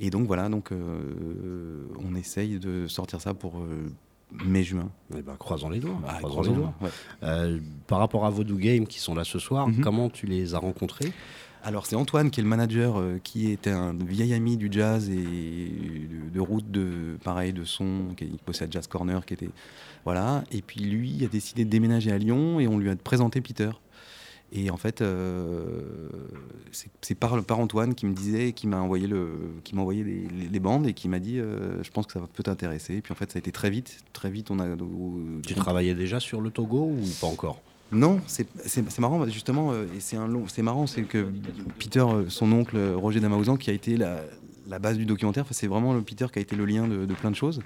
Et 0.00 0.10
donc 0.10 0.26
voilà, 0.26 0.48
donc 0.48 0.72
euh, 0.72 1.84
on 2.02 2.14
essaye 2.14 2.58
de 2.58 2.86
sortir 2.86 3.20
ça 3.20 3.34
pour 3.34 3.58
euh, 3.58 3.90
mai-juin. 4.44 4.88
Eh 5.16 5.22
ben, 5.22 5.36
croisons 5.36 5.68
les 5.68 5.80
doigts. 5.80 5.98
Ah, 6.06 6.18
croisons 6.18 6.28
croisons, 6.28 6.50
les 6.52 6.56
doigts. 6.58 6.74
ouais. 6.82 6.88
Euh, 7.24 7.58
par 7.86 7.98
rapport 7.98 8.24
à 8.24 8.30
Voodoo 8.30 8.56
Game 8.56 8.86
qui 8.86 8.98
sont 9.00 9.14
là 9.14 9.24
ce 9.24 9.38
soir, 9.38 9.68
Mhm. 9.68 9.80
comment 9.82 10.08
tu 10.08 10.26
les 10.26 10.54
as 10.54 10.58
rencontrés? 10.58 11.12
Alors 11.68 11.84
c'est 11.84 11.96
Antoine 11.96 12.30
qui 12.30 12.40
est 12.40 12.42
le 12.42 12.48
manager, 12.48 12.98
euh, 12.98 13.20
qui 13.22 13.52
était 13.52 13.68
un 13.68 13.92
vieil 13.92 14.32
ami 14.32 14.56
du 14.56 14.68
jazz 14.72 15.10
et 15.10 15.70
de, 16.32 16.40
route 16.40 16.70
de 16.70 17.18
pareil 17.22 17.52
de 17.52 17.62
son, 17.64 18.14
qui 18.16 18.24
à 18.62 18.70
Jazz 18.70 18.86
Corner, 18.86 19.26
qui 19.26 19.34
était 19.34 19.50
voilà. 20.06 20.44
Et 20.50 20.62
puis 20.62 20.80
lui 20.80 21.22
a 21.26 21.28
décidé 21.28 21.66
de 21.66 21.70
déménager 21.70 22.10
à 22.10 22.16
Lyon 22.16 22.58
et 22.58 22.66
on 22.66 22.78
lui 22.78 22.88
a 22.88 22.96
présenté 22.96 23.42
Peter. 23.42 23.68
Et 24.50 24.70
en 24.70 24.78
fait, 24.78 25.02
euh, 25.02 26.08
c'est 27.02 27.14
par, 27.14 27.34
Antoine 27.58 27.94
qui 27.94 28.06
me 28.06 28.14
disait, 28.14 28.54
qui 28.54 28.66
m'a 28.66 28.80
envoyé 28.80 29.06
le, 29.06 29.28
qui 29.62 29.74
les 30.50 30.60
bandes 30.60 30.86
et 30.86 30.94
qui 30.94 31.10
m'a 31.10 31.18
dit, 31.18 31.38
euh, 31.38 31.82
je 31.82 31.90
pense 31.90 32.06
que 32.06 32.14
ça 32.14 32.20
peut 32.32 32.44
t'intéresser. 32.44 32.94
Et 32.94 33.02
puis 33.02 33.12
en 33.12 33.14
fait, 33.14 33.30
ça 33.30 33.36
a 33.36 33.40
été 33.40 33.52
très 33.52 33.68
vite, 33.68 33.98
très 34.14 34.30
vite. 34.30 34.50
On 34.50 34.58
a. 34.58 34.66
Tu 35.46 35.54
travaillais 35.54 35.94
déjà 35.94 36.18
sur 36.18 36.40
le 36.40 36.48
Togo 36.48 36.84
ou 36.84 37.04
pas 37.20 37.26
encore? 37.26 37.60
Non, 37.90 38.20
c'est 38.26 38.98
marrant, 38.98 39.26
justement, 39.28 39.72
euh, 39.72 39.86
c'est 39.98 40.62
marrant, 40.62 40.86
c'est 40.86 41.02
que 41.02 41.26
Peter, 41.78 42.00
euh, 42.00 42.28
son 42.28 42.52
oncle 42.52 42.76
euh, 42.76 42.94
Roger 42.96 43.20
Damaouzan, 43.20 43.56
qui 43.56 43.70
a 43.70 43.72
été 43.72 43.96
la, 43.96 44.78
base 44.78 44.98
du 44.98 45.06
documentaire, 45.06 45.46
c'est 45.50 45.66
vraiment 45.66 45.98
Peter 46.02 46.26
qui 46.30 46.38
a 46.38 46.42
été 46.42 46.54
le 46.54 46.66
lien 46.66 46.86
de, 46.86 47.06
plein 47.14 47.30
de 47.30 47.36
choses. 47.36 47.62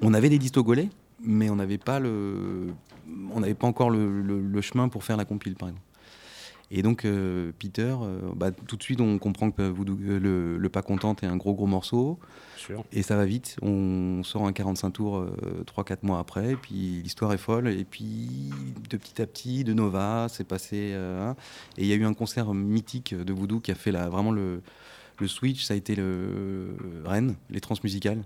On 0.00 0.14
avait 0.14 0.30
des 0.30 0.38
disques 0.38 0.54
togolais, 0.54 0.88
mais 1.22 1.50
on 1.50 1.56
n'avait 1.56 1.78
pas 1.78 2.00
le, 2.00 2.68
on 3.32 3.40
n'avait 3.40 3.54
pas 3.54 3.66
encore 3.66 3.90
le- 3.90 4.22
le 4.22 4.60
chemin 4.62 4.88
pour 4.88 5.04
faire 5.04 5.18
la 5.18 5.26
compile, 5.26 5.54
par 5.56 5.68
exemple. 5.68 5.84
Et 6.70 6.82
donc 6.82 7.04
euh, 7.04 7.52
Peter, 7.58 7.94
euh, 8.02 8.18
bah, 8.34 8.50
tout 8.50 8.76
de 8.76 8.82
suite, 8.82 9.00
on 9.00 9.18
comprend 9.18 9.50
que 9.50 9.62
Voodoo- 9.70 9.98
euh, 10.02 10.18
le, 10.18 10.56
le 10.58 10.68
pas 10.68 10.82
contente 10.82 11.22
est 11.22 11.26
un 11.26 11.36
gros 11.36 11.54
gros 11.54 11.66
morceau. 11.66 12.18
Sûr. 12.56 12.84
Et 12.92 13.02
ça 13.02 13.16
va 13.16 13.26
vite. 13.26 13.56
On 13.62 14.22
sort 14.24 14.46
un 14.46 14.52
45 14.52 14.90
tours 14.90 15.26
3-4 15.66 15.98
mois 16.02 16.18
après. 16.18 16.52
Et 16.52 16.56
puis 16.56 17.00
l'histoire 17.02 17.32
est 17.34 17.38
folle. 17.38 17.68
Et 17.68 17.84
puis 17.84 18.50
de 18.90 18.96
petit 18.96 19.20
à 19.20 19.26
petit, 19.26 19.64
de 19.64 19.72
Nova, 19.74 20.26
c'est 20.30 20.44
passé. 20.44 20.92
euh, 20.94 21.30
hein. 21.30 21.36
et 21.76 21.82
il 21.82 21.86
y 21.86 21.92
a 21.92 21.96
eu 21.96 22.04
un 22.04 22.14
concert 22.14 22.52
mythique 22.54 23.14
de 23.14 23.32
Voodoo 23.32 23.60
qui 23.60 23.70
a 23.70 23.74
fait 23.74 23.92
la, 23.92 24.08
vraiment 24.08 24.32
le, 24.32 24.62
le 25.20 25.28
switch. 25.28 25.62
Ça 25.64 25.74
a 25.74 25.76
été 25.76 25.94
le 25.94 26.74
Rennes, 27.04 27.34
les 27.50 27.60
transmusicales. 27.60 28.22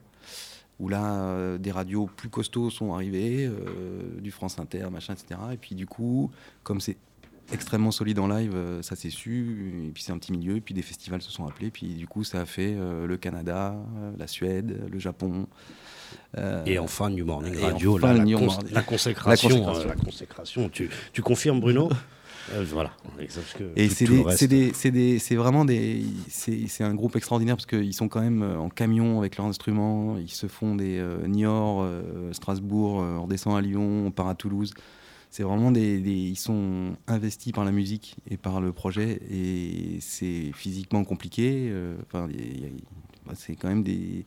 Où 0.79 0.88
là, 0.88 1.03
euh, 1.14 1.59
des 1.59 1.72
radios 1.72 2.07
plus 2.16 2.29
costauds 2.29 2.70
sont 2.70 2.94
arrivés, 2.94 3.46
euh, 3.46 4.20
du 4.20 4.31
France 4.31 4.61
Inter, 4.61 4.87
machin, 4.92 5.14
etc. 5.14 5.40
Et 5.53 5.57
puis 5.57 5.74
du 5.74 5.87
coup, 5.87 6.31
comme 6.62 6.81
c'est 6.81 6.96
extrêmement 7.52 7.90
solide 7.90 8.18
en 8.18 8.28
live, 8.28 8.52
euh, 8.54 8.82
ça 8.82 8.96
s'est 8.96 9.11
su, 9.11 9.84
et 9.87 9.90
puis 9.90 10.02
c'est 10.02 10.12
un 10.12 10.18
petit 10.18 10.32
milieu, 10.32 10.56
et 10.56 10.61
puis 10.61 10.74
des 10.74 10.82
festivals 10.82 11.22
se 11.22 11.30
sont 11.30 11.46
appelés, 11.46 11.70
puis 11.70 11.87
du 11.94 12.06
coup 12.06 12.24
ça 12.24 12.40
a 12.40 12.44
fait 12.46 12.74
euh, 12.76 13.06
le 13.06 13.16
Canada, 13.16 13.74
la 14.18 14.26
Suède, 14.26 14.87
le 14.90 14.98
Japon. 14.98 15.46
euh, 16.37 16.62
Et 16.66 16.78
enfin, 16.78 17.11
New 17.11 17.24
Morning 17.24 17.56
Radio, 17.61 17.96
enfin, 17.96 18.08
la, 18.12 18.18
la 18.18 18.24
New 18.24 18.38
cons- 18.38 18.44
Morning. 18.46 18.72
la 18.72 18.82
consécration. 18.82 19.48
La 19.48 19.56
consécration. 19.56 19.80
euh, 19.90 19.94
la 19.94 19.94
consécration. 20.04 20.68
Tu, 20.68 20.90
tu 21.12 21.22
confirmes, 21.22 21.61
Bruno? 21.61 21.88
Voilà. 22.72 22.92
Et 23.76 23.90
c'est 23.90 25.34
vraiment 25.37 25.66
des. 25.66 26.02
C'est 26.30 26.66
c'est 26.66 26.82
un 26.82 26.94
groupe 26.94 27.14
extraordinaire 27.14 27.56
parce 27.56 27.66
qu'ils 27.66 27.92
sont 27.92 28.08
quand 28.08 28.22
même 28.22 28.42
en 28.42 28.70
camion 28.70 29.18
avec 29.18 29.37
leurs 29.37 29.46
instruments. 29.48 30.16
Ils 30.16 30.30
se 30.30 30.46
font 30.46 30.74
des 30.74 31.04
Niort, 31.26 31.87
Strasbourg, 32.32 32.94
on 32.94 33.24
redescend 33.24 33.54
à 33.54 33.61
Lyon, 33.61 34.06
on 34.06 34.11
part 34.11 34.28
à 34.28 34.34
Toulouse. 34.34 34.72
C'est 35.30 35.42
vraiment 35.42 35.70
des, 35.70 35.98
Ils 36.00 36.36
sont 36.38 36.96
investis 37.06 37.52
par 37.52 37.64
la 37.64 37.72
musique 37.72 38.16
et 38.30 38.36
par 38.36 38.60
le 38.60 38.72
projet 38.72 39.20
et 39.30 39.98
c'est 40.00 40.52
physiquement 40.54 41.04
compliqué. 41.04 41.68
euh, 41.70 41.96
Enfin, 42.06 42.28
bah, 43.26 43.34
c'est 43.36 43.54
quand 43.56 43.68
même 43.68 43.82
des 43.82 44.24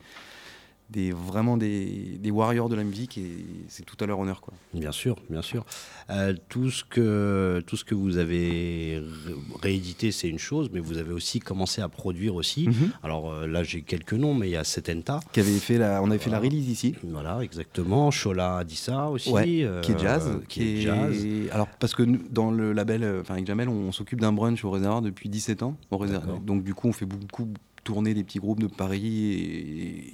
des, 0.92 1.10
vraiment 1.10 1.56
des, 1.56 2.18
des 2.20 2.30
warriors 2.30 2.68
de 2.68 2.76
la 2.76 2.84
musique 2.84 3.18
et 3.18 3.44
c'est 3.68 3.84
tout 3.84 3.96
à 4.00 4.06
leur 4.06 4.18
honneur. 4.20 4.40
Quoi. 4.40 4.54
Bien 4.74 4.92
sûr, 4.92 5.16
bien 5.30 5.42
sûr. 5.42 5.64
Euh, 6.10 6.34
tout, 6.48 6.70
ce 6.70 6.84
que, 6.84 7.62
tout 7.66 7.76
ce 7.76 7.84
que 7.84 7.94
vous 7.94 8.18
avez 8.18 9.00
ré- 9.26 9.34
réédité, 9.62 10.12
c'est 10.12 10.28
une 10.28 10.38
chose, 10.38 10.70
mais 10.72 10.80
vous 10.80 10.98
avez 10.98 11.12
aussi 11.12 11.40
commencé 11.40 11.80
à 11.82 11.88
produire 11.88 12.34
aussi. 12.34 12.68
Mhm. 12.68 12.90
Alors 13.02 13.32
euh, 13.32 13.46
là, 13.46 13.62
j'ai 13.64 13.82
quelques 13.82 14.12
noms, 14.12 14.34
mais 14.34 14.48
il 14.48 14.52
y 14.52 14.56
a 14.56 14.64
Setenta. 14.64 15.20
Qui 15.32 15.40
avait 15.40 15.50
fait 15.58 15.78
la, 15.78 16.02
on 16.02 16.10
avait 16.10 16.18
fait 16.18 16.30
la 16.30 16.38
release 16.38 16.68
ici. 16.68 16.94
Voilà, 17.02 17.40
exactement. 17.42 18.10
Chola 18.10 18.58
a 18.58 18.64
dit 18.64 18.76
ça 18.76 19.08
aussi. 19.08 19.30
Ouais, 19.30 19.62
euh, 19.64 19.80
qui 19.80 19.92
est 19.92 19.98
jazz, 19.98 20.30
qui 20.48 20.62
est 20.62 20.80
jazz. 20.82 21.26
Alors 21.50 21.68
parce 21.80 21.94
que 21.94 22.02
nous, 22.02 22.20
dans 22.30 22.50
le 22.50 22.72
label, 22.72 23.20
enfin 23.20 23.34
avec 23.34 23.46
Jamel, 23.46 23.68
on, 23.68 23.88
on 23.88 23.92
s'occupe 23.92 24.20
d'un 24.20 24.32
brunch 24.32 24.64
au 24.64 24.70
réservoir 24.70 25.02
depuis 25.02 25.28
17 25.28 25.62
ans. 25.62 25.76
Au 25.90 25.96
réservoir. 25.98 26.38
Donc 26.40 26.62
du 26.62 26.74
coup, 26.74 26.88
on 26.88 26.92
fait 26.92 27.06
beaucoup 27.06 27.48
tourner 27.84 28.14
des 28.14 28.22
petits 28.24 28.38
groupes 28.38 28.60
de 28.60 28.66
Paris 28.66 29.32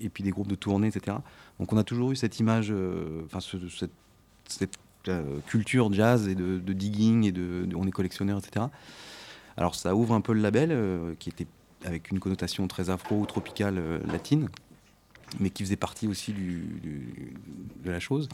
et, 0.03 0.09
puis 0.09 0.23
des 0.25 0.31
groupes 0.31 0.49
de 0.49 0.55
tournée, 0.55 0.89
etc. 0.89 1.17
Donc 1.59 1.73
on 1.73 1.77
a 1.77 1.85
toujours 1.85 2.13
eu 2.13 2.17
cette 2.17 2.39
image, 2.41 2.69
euh, 2.71 3.23
enfin 3.27 3.41
ce- 3.41 3.57
cette, 4.47 4.79
euh, 5.09 5.39
culture 5.47 5.93
jazz 5.93 6.29
et 6.29 6.35
de, 6.35 6.59
digging 6.73 7.25
et 7.25 7.33
de, 7.33 7.65
de- 7.67 7.77
on 7.77 7.87
est 7.87 7.91
collectionneur, 7.91 8.39
etc. 8.39 8.67
Alors 9.57 9.75
ça 9.75 9.95
ouvre 9.95 10.15
un 10.15 10.21
peu 10.21 10.33
le 10.33 10.41
label 10.41 10.71
euh, 10.73 11.15
qui 11.19 11.29
était 11.29 11.47
avec 11.85 12.11
une 12.11 12.19
connotation 12.19 12.67
très 12.69 12.91
afro 12.91 13.25
tropicale 13.27 14.01
latine, 14.11 14.49
mais 15.39 15.51
qui 15.51 15.63
faisait 15.63 15.77
partie 15.77 16.09
aussi 16.09 16.33
de 16.33 17.91
la 17.91 18.01
chose. 18.01 18.29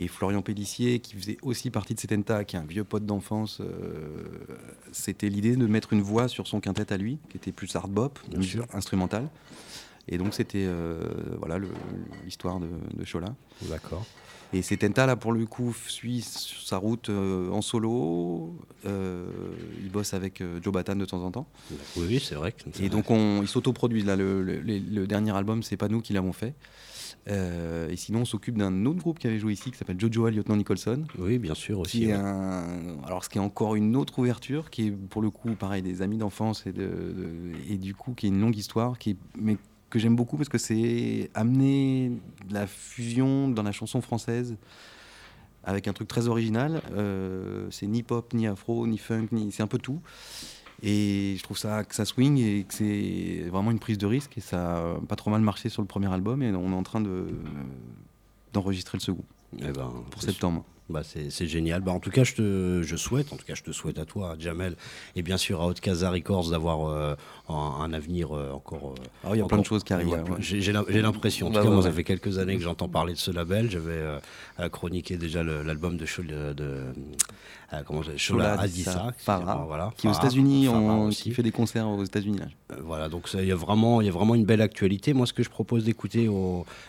Et 0.00 0.06
Florian 0.06 0.42
Pellissier, 0.42 1.00
qui 1.00 1.16
faisait 1.16 1.38
aussi 1.42 1.70
partie 1.70 1.94
de 1.94 1.98
Setenta, 2.00 2.44
qui 2.44 2.54
est 2.54 2.58
un 2.60 2.64
vieux 2.64 2.84
pote 2.84 3.04
d'enfance, 3.04 3.60
euh, 3.60 3.66
c'était 4.92 5.28
l'idée 5.28 5.56
de 5.56 5.66
mettre 5.66 5.92
une 5.92 6.02
voix 6.02 6.28
sur 6.28 6.46
son 6.46 6.60
quintet 6.60 6.92
à 6.92 6.96
lui, 6.96 7.18
qui 7.30 7.36
était 7.36 7.50
plus 7.52 7.74
hard 7.74 7.90
bop, 7.90 8.18
instrumental. 8.72 9.28
Et 10.06 10.16
donc 10.16 10.34
c'était 10.34 10.64
euh, 10.66 11.00
voilà 11.38 11.58
l'histoire 12.24 12.60
de, 12.60 12.68
de 12.96 13.04
Chola. 13.04 13.34
D'accord. 13.62 14.06
Et 14.54 14.62
Setenta, 14.62 15.04
là, 15.04 15.14
pour 15.16 15.32
le 15.32 15.44
coup, 15.44 15.74
suit 15.88 16.22
sa 16.22 16.78
route 16.78 17.10
euh, 17.10 17.50
en 17.50 17.60
solo. 17.60 18.56
Euh, 18.86 19.26
il 19.82 19.90
bosse 19.90 20.14
avec 20.14 20.40
euh, 20.40 20.58
Joe 20.62 20.72
Batan 20.72 20.96
de 20.96 21.04
temps 21.04 21.22
en 21.22 21.30
temps. 21.30 21.46
Oui, 21.98 22.18
c'est 22.18 22.34
vrai. 22.34 22.52
que 22.52 22.82
Et 22.82 22.88
donc, 22.88 23.10
on, 23.10 23.42
ils 23.42 23.48
s'autoproduisent. 23.48 24.06
Là, 24.06 24.16
le, 24.16 24.42
le- 24.42 24.60
le- 24.60 24.78
le 24.78 25.06
dernier 25.06 25.36
album, 25.36 25.62
c'est 25.62 25.76
pas 25.76 25.88
nous 25.88 26.00
qui 26.00 26.14
l'avons 26.14 26.32
fait. 26.32 26.54
Euh, 27.28 27.88
et 27.88 27.96
sinon, 27.96 28.20
on 28.20 28.24
s'occupe 28.24 28.56
d'un 28.58 28.86
autre 28.86 28.98
groupe 29.00 29.18
qui 29.18 29.26
avait 29.26 29.38
joué 29.38 29.52
ici, 29.52 29.70
qui 29.70 29.76
s'appelle 29.78 29.98
Jojo 30.00 30.28
et 30.28 30.30
Lieutenant 30.30 30.56
Nicholson. 30.56 31.04
Oui, 31.18 31.38
bien 31.38 31.54
sûr 31.54 31.78
aussi. 31.80 31.98
Qui 31.98 32.04
est 32.04 32.12
ouais. 32.14 32.18
un, 32.20 32.98
alors, 33.04 33.24
ce 33.24 33.28
qui 33.28 33.38
est 33.38 33.40
encore 33.40 33.74
une 33.76 33.96
autre 33.96 34.18
ouverture, 34.18 34.70
qui 34.70 34.88
est 34.88 34.90
pour 34.90 35.22
le 35.22 35.30
coup, 35.30 35.50
pareil, 35.54 35.82
des 35.82 36.02
amis 36.02 36.18
d'enfance 36.18 36.66
et, 36.66 36.72
de, 36.72 36.82
de- 36.82 37.52
et 37.70 37.76
du 37.76 37.94
coup, 37.94 38.12
qui 38.14 38.26
est 38.26 38.30
une 38.30 38.40
longue 38.40 38.56
histoire, 38.56 38.98
qui 38.98 39.10
est, 39.10 39.16
mais 39.38 39.56
que 39.90 39.98
j'aime 39.98 40.16
beaucoup 40.16 40.36
parce 40.36 40.48
que 40.50 40.58
c'est 40.58 41.30
amener 41.34 42.12
de 42.48 42.54
la 42.54 42.66
fusion 42.66 43.48
dans 43.48 43.62
la 43.62 43.72
chanson 43.72 44.02
française 44.02 44.56
avec 45.64 45.88
un 45.88 45.92
truc 45.92 46.08
très 46.08 46.28
original. 46.28 46.80
Euh, 46.92 47.66
c'est 47.70 47.86
ni 47.86 48.02
pop, 48.02 48.32
ni 48.34 48.46
afro, 48.46 48.86
ni 48.86 48.98
funk, 48.98 49.28
ni 49.32 49.50
c'est 49.52 49.62
un 49.62 49.66
peu 49.66 49.78
tout. 49.78 50.00
Et 50.82 51.34
je 51.36 51.42
trouve 51.42 51.58
ça 51.58 51.82
que 51.84 51.94
ça 51.94 52.04
swing 52.04 52.38
et 52.38 52.64
que 52.64 52.72
c'est 52.74 53.48
vraiment 53.50 53.70
une 53.72 53.80
prise 53.80 53.98
de 53.98 54.06
risque 54.06 54.38
et 54.38 54.40
ça 54.40 54.76
a 54.78 55.00
pas 55.08 55.16
trop 55.16 55.30
mal 55.30 55.40
marché 55.40 55.68
sur 55.68 55.82
le 55.82 55.88
premier 55.88 56.12
album 56.12 56.42
et 56.42 56.52
on 56.52 56.70
est 56.72 56.74
en 56.76 56.82
train 56.84 57.00
de 57.00 57.26
d'enregistrer 58.52 58.96
le 58.98 59.02
second 59.02 59.24
Eh 59.60 59.72
ben, 59.72 59.92
pour 60.10 60.22
septembre. 60.22 60.64
Bah, 60.88 61.02
c'est 61.04 61.28
c'est 61.30 61.46
génial. 61.46 61.82
Bah, 61.82 61.92
en 61.92 62.00
tout 62.00 62.10
cas, 62.10 62.24
je, 62.24 62.32
te, 62.32 62.80
je 62.82 62.96
souhaite, 62.96 63.30
en 63.30 63.36
tout 63.36 63.44
cas, 63.44 63.54
je 63.54 63.62
te 63.62 63.72
souhaite 63.72 63.98
à 63.98 64.06
toi, 64.06 64.30
à 64.32 64.38
Jamel, 64.38 64.74
et 65.16 65.20
bien 65.22 65.36
sûr 65.36 65.60
à 65.60 65.66
Haute 65.66 65.80
Casa 65.80 66.10
Records 66.10 66.48
d'avoir 66.48 66.88
euh, 66.88 67.14
un, 67.50 67.52
un 67.54 67.92
avenir 67.92 68.34
euh, 68.34 68.52
encore. 68.52 68.94
euh, 68.96 69.02
Alors, 69.22 69.36
il 69.36 69.38
y 69.38 69.42
a 69.42 69.44
encore- 69.44 69.48
plein 69.48 69.58
de 69.58 69.66
choses 69.66 69.84
qui 69.84 69.92
arrivent. 69.92 70.08
ouais, 70.08 70.20
ouais. 70.22 70.36
J'ai 70.38 70.62
j'ai 70.62 70.72
l'im- 70.72 70.86
j'ai 70.88 71.02
l'impression. 71.02 71.48
En 71.48 71.50
tout 71.50 71.56
Bah, 71.56 71.60
cas, 71.60 71.68
ouais, 71.68 71.74
moi, 71.74 71.84
ouais. 71.84 71.90
ça 71.90 71.94
fait 71.94 72.04
quelques 72.04 72.38
années 72.38 72.56
que 72.56 72.62
j'entends 72.62 72.88
parler 72.88 73.12
de 73.12 73.18
ce 73.18 73.30
label. 73.30 73.70
J'avais 73.70 73.90
euh, 73.92 74.18
euh, 74.60 74.68
chroniqué 74.70 75.18
déjà 75.18 75.42
le- 75.42 75.62
l'album 75.62 75.98
de, 75.98 76.06
Chol- 76.06 76.26
de, 76.26 76.54
de 76.54 76.80
euh, 77.72 77.82
comment 77.86 78.02
je- 78.02 78.10
Adissa, 78.38 79.12
Farah, 79.18 79.64
voilà, 79.66 79.92
Qui 79.96 80.06
est 80.06 80.10
aux 80.10 80.14
États-Unis, 80.14 80.68
qui 81.10 81.30
fait 81.32 81.42
des 81.42 81.50
concerts 81.50 81.88
aux 81.88 82.02
États-Unis. 82.04 82.38
Euh, 82.72 82.76
Voilà, 82.84 83.08
donc 83.08 83.28
ça, 83.28 83.42
il 83.42 83.48
y 83.48 83.52
a 83.52 83.56
vraiment, 83.56 84.00
il 84.00 84.06
y 84.06 84.08
a 84.08 84.12
vraiment 84.12 84.34
une 84.34 84.44
belle 84.44 84.60
actualité. 84.60 85.12
Moi, 85.14 85.26
ce 85.26 85.32
que 85.32 85.42
je 85.42 85.50
propose 85.50 85.84
d'écouter, 85.84 86.28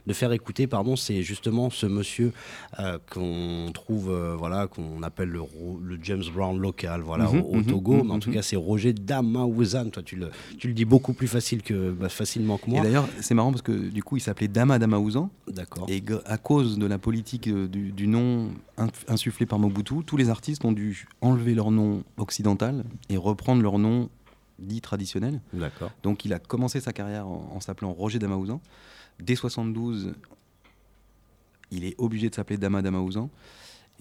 de 0.08 0.14
faire 0.14 0.32
écouter, 0.32 0.68
pardon, 0.68 0.96
c'est 0.96 1.22
justement 1.24 1.70
ce 1.70 1.86
monsieur 1.86 2.32
euh, 2.80 2.98
qu'on 3.12 3.72
trouve, 3.74 4.12
voilà, 4.38 4.68
qu'on 4.68 5.04
appelle 5.04 5.30
le, 5.30 5.42
James 6.04 6.24
Brown 6.34 6.58
local, 6.60 7.02
voilà, 7.02 7.26
Mhm, 7.30 7.40
au, 7.42 7.44
au 7.44 7.56
mhm, 7.58 7.66
Togo. 7.66 7.94
mhm, 7.96 8.08
mais 8.08 8.14
en 8.14 8.20
tout 8.20 8.32
cas, 8.32 8.42
c'est 8.42 8.56
Roger 8.56 8.94
Damaouzan. 8.94 9.90
Toi, 9.90 10.04
tu 10.04 10.16
le, 10.16 10.30
tu 10.58 10.68
le 10.68 10.74
dis 10.74 10.86
beaucoup 10.86 11.14
plus 11.14 11.28
facile 11.28 11.62
que, 11.62 11.92
bah, 11.92 12.10
facilement 12.10 12.58
que 12.58 12.68
Et 12.68 12.72
moi. 12.72 12.82
d'ailleurs, 12.82 13.08
c'est 13.22 13.34
marrant 13.34 13.52
parce 13.52 13.62
que 13.62 13.72
du 13.72 14.04
coup, 14.04 14.18
il 14.18 14.22
s'appelait 14.22 14.48
Dama 14.48 14.80
Damaouzan. 14.80 15.30
D'accord. 15.48 15.86
Et 15.90 16.04
à 16.26 16.38
cause 16.38 16.78
de 16.78 16.86
la 16.86 16.98
politique 16.98 17.50
du, 17.50 17.92
du 17.92 18.08
nom 18.08 18.50
insufflé 19.08 19.46
par 19.46 19.60
Mobutu, 19.60 20.04
tous 20.06 20.18
les 20.18 20.30
artistes 20.30 20.66
ont 20.66 20.72
dû 20.72 21.08
enlever 21.22 21.54
leur 21.54 21.72
nom 21.72 22.04
occidental 22.18 22.84
et 23.10 23.18
reprendre 23.18 23.62
leur 23.62 23.80
nom 23.80 24.10
dit 24.60 24.82
traditionnel. 24.82 25.42
D'accord. 25.54 25.92
Donc 26.04 26.26
il 26.26 26.34
a 26.34 26.40
commencé 26.40 26.82
sa 26.82 26.94
carrière 26.94 27.28
en, 27.28 27.52
en 27.54 27.60
s'appelant 27.60 27.94
Roger 27.94 28.20
Damaouzan. 28.20 28.62
Dès 29.20 29.36
72, 29.36 30.14
il 31.72 31.86
est 31.86 31.96
obligé 31.98 32.30
de 32.30 32.36
s'appeler 32.36 32.58
Dama 32.58 32.82
Damaouzan. 32.82 33.30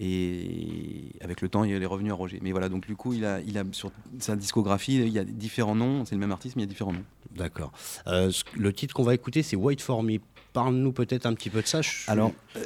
Et 0.01 1.11
avec 1.19 1.41
le 1.41 1.49
temps, 1.49 1.65
il 1.65 1.73
est 1.73 1.85
revenu 1.85 2.11
à 2.11 2.13
Roger. 2.13 2.39
Mais 2.41 2.51
voilà, 2.51 2.69
donc 2.69 2.87
du 2.87 2.95
coup, 2.95 3.11
il 3.13 3.25
a, 3.25 3.41
il 3.41 3.57
a 3.57 3.63
sur 3.73 3.91
sa 4.19 4.37
discographie, 4.37 4.95
il 4.95 5.09
y 5.09 5.19
a 5.19 5.25
différents 5.25 5.75
noms. 5.75 6.05
C'est 6.05 6.15
le 6.15 6.21
même 6.21 6.31
artiste, 6.31 6.55
mais 6.55 6.61
il 6.61 6.65
y 6.65 6.69
a 6.69 6.69
différents 6.69 6.93
noms. 6.93 7.03
D'accord. 7.35 7.73
Euh, 8.07 8.31
le 8.55 8.71
titre 8.71 8.93
qu'on 8.93 9.03
va 9.03 9.13
écouter, 9.13 9.43
c'est 9.43 9.57
Wait 9.57 9.81
for 9.81 10.01
Me. 10.01 10.19
Parle-nous 10.53 10.91
peut-être 10.91 11.25
un 11.25 11.33
petit 11.33 11.49
peu 11.49 11.61
de 11.61 11.67
ça. 11.67 11.81
Alors, 12.07 12.31
euh, 12.55 12.65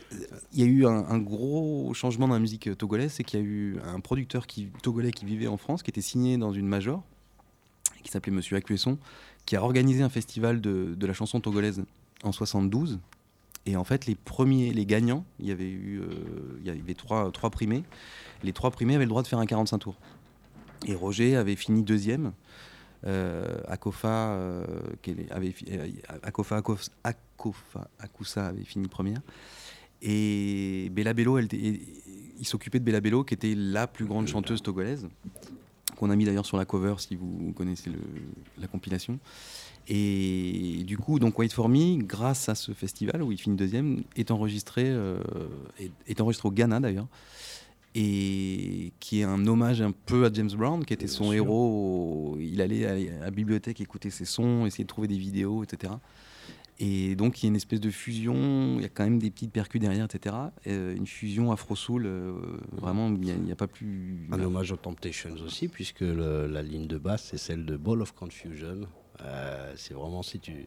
il 0.54 0.60
y 0.60 0.64
a 0.64 0.66
eu 0.66 0.86
un, 0.86 1.18
gros 1.18 1.94
changement 1.94 2.28
dans 2.28 2.34
la 2.34 2.40
musique 2.40 2.78
togolaise, 2.78 3.14
c'est 3.14 3.24
qu'il 3.24 3.40
y 3.40 3.44
a 3.44 3.46
eu 3.46 3.78
un 3.86 4.00
producteur 4.00 4.46
togolais 4.82 5.12
qui 5.12 5.26
vivait 5.26 5.48
en 5.48 5.58
France, 5.58 5.84
qui 5.84 5.92
était 5.92 6.02
signé 6.02 6.38
dans 6.38 6.54
une 6.54 6.68
major, 6.68 7.04
qui 8.04 8.12
s'appelait 8.12 8.32
Monsieur 8.32 8.56
Acuesson, 8.56 8.98
qui 9.46 9.56
a 9.56 9.64
organisé 9.64 10.02
un 10.02 10.10
festival 10.10 10.62
de, 10.62 10.96
de 10.96 11.08
la 11.08 11.14
chanson 11.14 11.42
togolaise 11.42 11.84
en 12.24 12.32
72. 12.32 13.00
Et 13.66 13.78
en 13.78 13.84
fait, 13.84 14.06
les 14.06 14.16
premiers, 14.16 14.74
les 14.74 14.86
gagnants, 14.86 15.26
il 15.40 15.48
y 15.48 15.52
avait 15.52 15.70
eu, 15.70 16.02
euh, 16.02 16.60
il 16.60 16.68
y 16.68 16.70
avait 16.70 16.94
trois, 16.94 17.32
trois 17.32 17.50
primés. 17.50 17.84
Les 18.44 18.52
trois 18.52 18.72
primés 18.72 18.96
avaient 18.96 19.06
le 19.06 19.10
droit 19.10 19.24
de 19.24 19.28
faire 19.28 19.40
un 19.40 19.46
45 19.46 19.78
tours. 19.80 19.96
Et 20.86 20.96
Roger 20.96 21.38
avait 21.38 21.56
fini 21.56 21.82
deuxième. 21.82 22.34
Euh, 23.06 23.58
Akofa, 23.68 24.32
euh, 24.34 24.66
avait, 25.30 25.54
euh, 25.72 25.88
Akofa, 26.22 26.62
Akofa 27.04 27.88
Akusa 27.99 28.47
avait 28.47 28.64
fini 28.64 28.88
première. 28.88 29.22
Et 30.01 30.89
Bella 30.91 31.14
Bello, 31.14 31.38
elle, 31.38 31.45
était- 31.45 31.58
et- 31.58 31.82
il 32.39 32.45
s'occupait 32.47 32.80
de 32.80 32.84
Bella 32.86 33.01
Bello, 33.01 33.24
qui 33.24 33.34
était 33.34 33.56
la 33.56 33.88
plus 33.88 34.06
grande 34.06 34.28
chanteuse 34.28 34.62
togolaise, 34.62 35.08
qu'on 35.97 36.10
a 36.10 36.16
mis 36.16 36.26
d'ailleurs 36.26 36.45
sur 36.45 36.58
la 36.58 36.66
cover 36.66 36.95
si 36.97 37.16
vous 37.16 37.54
connaissez 37.56 37.89
le- 37.89 37.99
la 38.60 38.68
compilation. 38.68 39.20
Et 39.88 40.84
du 40.86 40.97
coup, 40.97 41.20
donc 41.20 41.38
Wait 41.39 41.49
for 41.54 41.68
Me, 41.68 42.01
grâce 42.04 42.47
à 42.47 42.56
ce 42.56 42.72
festival 42.72 43.22
où 43.22 43.32
il 43.34 43.38
finit 43.38 43.56
deuxième, 43.58 44.04
est 44.16 44.32
enregistré, 44.32 44.84
euh, 44.88 45.20
est, 45.80 45.91
est 46.08 46.22
enregistré 46.22 46.47
au 46.47 46.51
Ghana 46.51 46.80
d'ailleurs, 46.80 47.08
et 47.96 48.91
qui 49.00 49.20
est 49.22 49.24
un 49.24 49.46
hommage 49.46 49.82
un 49.82 49.91
peu 49.91 50.26
à 50.26 50.34
James 50.34 50.50
Brown, 50.56 50.84
qui 50.84 50.94
était 50.94 51.08
son 51.08 51.26
sûr. 51.26 51.34
héros. 51.34 52.38
Il 52.39 52.62
allait 52.62 52.86
à 52.86 53.26
la 53.26 53.32
bibliothèque 53.32 53.82
écouter 53.82 54.10
ses 54.10 54.26
sons, 54.26 54.66
essayer 54.66 54.84
de 54.84 54.89
trouver 54.89 55.08
des 55.08 55.18
vidéos, 55.18 55.64
etc. 55.64 55.94
Et 56.80 57.16
donc 57.16 57.41
il 57.41 57.46
y 57.46 57.48
a 57.48 57.50
une 57.50 57.56
espèce 57.56 57.80
de 57.80 57.91
fusion, 57.91 58.78
il 58.78 58.82
y 58.82 58.86
a 58.86 58.89
quand 58.89 59.04
même 59.04 59.20
des 59.20 59.30
petites 59.30 59.52
percus 59.52 59.80
derrière, 59.80 60.06
etc. 60.06 60.36
Euh, 60.66 60.96
une 60.96 61.06
fusion 61.06 61.52
afro-soul, 61.52 62.06
euh, 62.08 62.34
vraiment, 62.72 63.10
il 63.10 63.20
n'y 63.44 63.52
a, 63.52 63.56
pas 63.56 63.68
plus... 63.68 64.28
Un 64.32 64.39
hommage 64.41 64.72
aux 64.72 64.76
Temptations 64.78 65.36
aussi, 65.46 65.68
puisque 65.68 66.02
le- 66.02 66.48
la 66.48 66.64
ligne 66.64 66.88
de 66.88 66.98
basse, 66.98 67.28
c'est 67.30 67.38
celle 67.38 67.66
de 67.66 67.78
Ball 67.78 68.02
of 68.02 68.14
Confusion. 68.14 68.88
Euh, 69.22 69.72
c'est 69.76 69.93
vraiment, 69.93 70.24
si 70.24 70.39
tu 70.39 70.66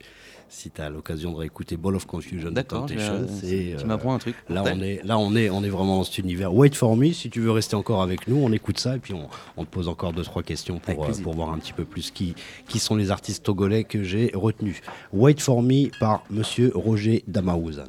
si 0.48 0.70
as 0.78 0.88
l'occasion 0.88 1.32
de 1.32 1.36
réécouter 1.36 1.76
Ball 1.76 1.96
of 1.96 2.06
Confusion 2.06 2.50
D'accord, 2.52 2.86
c'est... 2.88 2.94
tu 2.96 3.82
euh, 3.82 3.84
m'apprends 3.84 4.14
un 4.14 4.18
truc. 4.18 4.36
Là 4.48 4.60
mortel. 4.60 4.78
on, 4.78 4.82
est, 4.82 5.02
là, 5.04 5.18
on 5.18 5.34
est, 5.34 5.50
on 5.50 5.64
est 5.64 5.68
vraiment 5.68 5.98
dans 5.98 6.04
cet 6.04 6.18
univers. 6.18 6.54
Wait 6.54 6.74
for 6.74 6.96
me, 6.96 7.12
si 7.12 7.28
tu 7.28 7.40
veux 7.40 7.50
rester 7.50 7.74
encore 7.74 8.02
avec 8.02 8.28
nous, 8.28 8.36
on 8.36 8.52
écoute 8.52 8.78
ça 8.78 8.96
et 8.96 8.98
puis 8.98 9.14
on, 9.14 9.28
on 9.56 9.64
te 9.64 9.70
pose 9.70 9.88
encore 9.88 10.12
deux, 10.12 10.22
trois 10.22 10.42
questions 10.42 10.78
pour, 10.78 11.04
euh, 11.04 11.12
pour 11.22 11.34
voir 11.34 11.52
un 11.52 11.58
petit 11.58 11.72
peu 11.72 11.84
plus 11.84 12.10
qui, 12.10 12.34
qui 12.68 12.78
sont 12.78 12.94
les 12.94 13.10
artistes 13.10 13.44
togolais 13.44 13.84
que 13.84 14.04
j'ai 14.04 14.30
retenus. 14.32 14.80
Wait 15.12 15.40
for 15.40 15.62
me 15.62 15.90
par 15.98 16.22
monsieur 16.30 16.70
Roger 16.74 17.24
Damaouzan. 17.26 17.88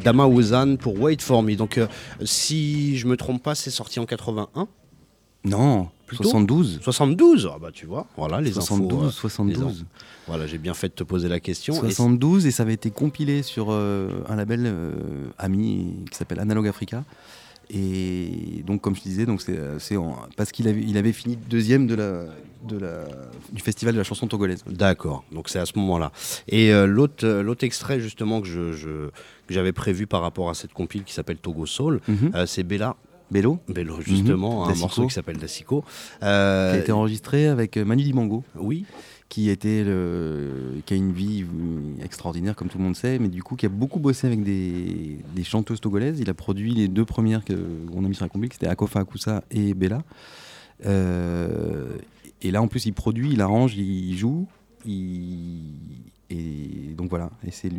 Roger 0.00 0.04
Damaouzan 0.04 0.76
pour 0.76 1.00
Wait 1.00 1.20
For 1.20 1.42
Me. 1.42 1.54
Donc, 1.56 1.78
euh, 1.78 1.86
si 2.24 2.96
je 2.98 3.06
me 3.06 3.16
trompe 3.16 3.42
pas, 3.42 3.54
c'est 3.54 3.70
sorti 3.70 4.00
en 4.00 4.06
81 4.06 4.66
Non, 5.44 5.88
Plutôt 6.06 6.24
72. 6.24 6.80
72 6.82 7.48
Ah 7.54 7.58
bah 7.60 7.70
tu 7.72 7.86
vois, 7.86 8.06
voilà 8.16 8.40
les 8.40 8.50
72, 8.52 8.98
infos. 8.98 9.06
euh, 9.06 9.10
72. 9.10 9.56
les 9.56 9.62
infos. 9.70 9.84
Voilà, 10.26 10.46
j'ai 10.48 10.58
bien 10.58 10.74
fait 10.74 10.88
de 10.88 10.94
te 10.94 11.04
poser 11.04 11.28
la 11.28 11.38
question. 11.38 11.74
Et 11.74 11.78
72 11.78 12.46
et 12.46 12.50
ça 12.50 12.64
avait 12.64 12.74
été 12.74 12.90
compilé 12.90 13.42
sur 13.44 13.68
euh, 13.70 14.08
un 14.28 14.34
label 14.34 14.62
euh, 14.66 14.92
ami 15.38 16.04
qui 16.10 16.16
s'appelle 16.18 16.40
Analog 16.40 16.66
Africa. 16.66 17.04
Et 17.72 18.64
donc, 18.66 18.80
comme 18.80 18.96
je 18.96 19.02
disais, 19.02 19.26
donc 19.26 19.40
c'est, 19.40 19.56
euh, 19.56 19.78
parce 20.36 20.50
qu'il 20.50 20.66
avait, 20.66 20.82
il 20.82 20.96
avait 20.98 21.12
fini 21.12 21.36
deuxième 21.48 21.86
de 21.86 21.94
la, 21.94 22.24
de 22.66 22.78
la, 22.78 23.04
du 23.52 23.60
festival 23.62 23.94
de 23.94 23.98
la 23.98 24.04
chanson 24.04 24.26
togolaise. 24.26 24.62
D'accord, 24.68 25.24
donc 25.32 25.48
c'est 25.48 25.58
à 25.58 25.66
ce 25.66 25.72
moment-là. 25.78 26.12
Et 26.48 26.72
euh, 26.72 26.86
l'autre, 26.86 27.24
euh, 27.26 27.42
l'autre 27.42 27.64
extrait 27.64 28.00
justement 28.00 28.40
que, 28.40 28.48
je, 28.48 28.72
je- 28.72 29.08
que 29.46 29.54
j'avais 29.54 29.72
prévu 29.72 30.06
par 30.06 30.20
rapport 30.22 30.50
à 30.50 30.54
cette 30.54 30.72
compile 30.72 31.04
qui 31.04 31.12
s'appelle 31.14 31.38
Togo 31.38 31.66
Soul, 31.66 32.00
Mhm. 32.08 32.32
euh, 32.34 32.46
c'est 32.46 32.62
Bella, 32.62 32.96
Bello, 33.30 33.58
Bello 33.68 34.00
justement, 34.00 34.64
un 34.64 34.68
Dacico. 34.68 34.84
morceau 34.86 35.06
qui 35.06 35.14
s'appelle 35.14 35.36
Dacico. 35.38 35.84
qui 36.20 36.24
a 36.26 36.76
été 36.76 36.92
enregistré 36.92 37.46
avec 37.46 37.76
Manu 37.76 38.02
Dibango, 38.02 38.42
oui, 38.56 38.84
qui 39.28 39.48
était 39.48 39.84
le, 39.84 40.80
qui 40.84 40.94
a 40.94 40.96
une 40.96 41.12
vie 41.12 41.44
extraordinaire 42.02 42.56
comme 42.56 42.66
tout 42.68 42.78
le 42.78 42.82
monde 42.82 42.96
sait, 42.96 43.20
mais 43.20 43.28
du 43.28 43.44
coup 43.44 43.54
qui 43.54 43.66
a 43.66 43.68
beaucoup 43.68 44.00
bossé 44.00 44.26
avec 44.26 44.42
des, 44.42 45.18
des 45.34 45.44
chanteuses 45.44 45.80
togolaises. 45.80 46.18
Il 46.18 46.28
a 46.28 46.34
produit 46.34 46.74
les 46.74 46.88
deux 46.88 47.04
premières 47.04 47.44
que 47.44 47.54
on 47.94 48.04
a 48.04 48.08
mis 48.08 48.16
sur 48.16 48.24
la 48.24 48.28
compil, 48.28 48.48
c'était 48.52 48.66
Akofa 48.66 48.98
Akusa 49.00 49.44
et 49.52 49.74
Bella. 49.74 50.02
Euh, 50.86 51.96
et 52.42 52.50
là 52.50 52.60
en 52.62 52.68
plus 52.68 52.86
il 52.86 52.92
produit, 52.92 53.30
il 53.32 53.40
arrange, 53.40 53.76
il 53.76 54.16
joue, 54.16 54.46
il- 54.86 55.74
et 56.30 56.94
donc 56.96 57.10
voilà. 57.10 57.30
Et 57.46 57.50
c'est 57.50 57.70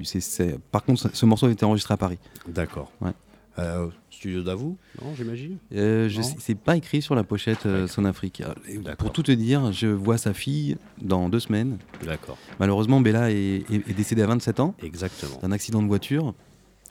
Par 0.71 0.83
contre, 0.83 1.09
ce 1.15 1.25
morceau 1.25 1.47
a 1.47 1.51
été 1.51 1.65
enregistré 1.65 1.93
à 1.93 1.97
Paris. 1.97 2.17
d'accord. 2.47 2.91
Ouais. 3.01 3.11
Euh, 3.59 3.89
studio 4.09 4.43
d'Avou, 4.43 4.77
non, 5.03 5.13
j'imagine 5.13 5.57
Euh, 5.73 6.07
je 6.07 6.21
c'est 6.21 6.55
pas 6.55 6.77
écrit 6.77 7.01
sur 7.01 7.15
la 7.15 7.25
pochette 7.25 7.65
euh, 7.65 7.85
Son 7.85 8.05
Afrique. 8.05 8.41
D'accord. 8.77 8.95
Pour 8.95 9.11
tout 9.11 9.23
te 9.23 9.31
dire, 9.33 9.73
je 9.73 9.87
vois 9.87 10.17
sa 10.17 10.33
fille 10.33 10.77
dans 11.01 11.27
deux 11.27 11.41
semaines. 11.41 11.77
D'accord, 12.05 12.37
Malheureusement, 12.61 13.01
Bella 13.01 13.29
est, 13.29 13.35
est- 13.69 13.89
est 13.89 13.93
décédée 13.93 14.21
à 14.21 14.27
27 14.27 14.61
ans 14.61 14.73
exactement. 14.81 15.37
d'un 15.41 15.51
accident 15.51 15.81
de 15.83 15.87
voiture. 15.87 16.33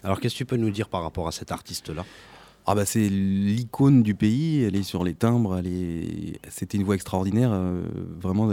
Alors 0.02 0.20
qu'est-ce 0.20 0.34
que 0.34 0.38
tu 0.38 0.44
peux 0.44 0.56
nous 0.56 0.70
dire 0.70 0.88
par 0.90 1.02
rapport 1.02 1.26
à 1.28 1.32
cet 1.32 1.50
artiste-là? 1.50 2.04
Ah 2.70 2.76
bah 2.76 2.84
c'est 2.86 3.08
l'icône 3.08 4.04
du 4.04 4.14
pays. 4.14 4.62
Elle 4.62 4.76
est 4.76 4.84
sur 4.84 5.02
les 5.02 5.14
timbres. 5.14 5.58
Elle 5.58 5.66
est. 5.66 6.38
C'était 6.48 6.78
une 6.78 6.84
voix 6.84 6.94
extraordinaire, 6.94 7.50
euh, 7.52 7.82
vraiment. 8.20 8.48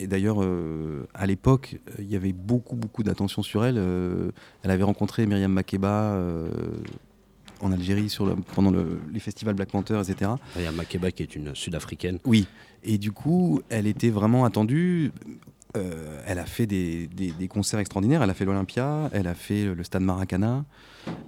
Et 0.00 0.06
d'ailleurs, 0.06 0.42
euh, 0.42 1.06
à 1.14 1.24
l'époque, 1.26 1.78
il 1.98 2.10
y 2.10 2.14
avait 2.16 2.34
beaucoup, 2.34 2.76
beaucoup 2.76 3.02
d'attention 3.02 3.42
sur 3.42 3.64
elle. 3.64 3.78
Euh, 3.78 4.30
elle 4.62 4.70
avait 4.70 4.82
rencontré 4.82 5.24
Myriam 5.26 5.50
Makeba 5.50 6.18
en 7.62 7.72
Algérie 7.72 8.10
sur 8.10 8.26
le- 8.26 8.36
pendant 8.54 8.70
le- 8.70 9.00
les 9.12 9.18
festivals 9.18 9.54
Black 9.54 9.70
Panther, 9.70 9.98
etc. 10.06 10.30
A 10.56 10.72
Makeba 10.72 11.10
qui 11.10 11.22
est 11.22 11.34
une 11.34 11.54
sud-africaine. 11.54 12.18
Oui. 12.26 12.46
Et 12.84 12.98
du 12.98 13.12
coup, 13.12 13.60
elle 13.70 13.86
était 13.86 14.10
vraiment 14.10 14.44
attendue. 14.44 15.10
Euh, 15.76 16.22
elle 16.26 16.38
a 16.38 16.46
fait 16.46 16.66
des, 16.66 17.08
concerts 17.48 17.80
extraordinaires. 17.80 18.22
Elle 18.22 18.30
a 18.30 18.34
fait 18.34 18.44
l'Olympia, 18.44 19.10
elle 19.12 19.26
a 19.26 19.34
fait 19.34 19.74
le 19.74 19.82
Stade 19.82 20.02
Maracana. 20.02 20.64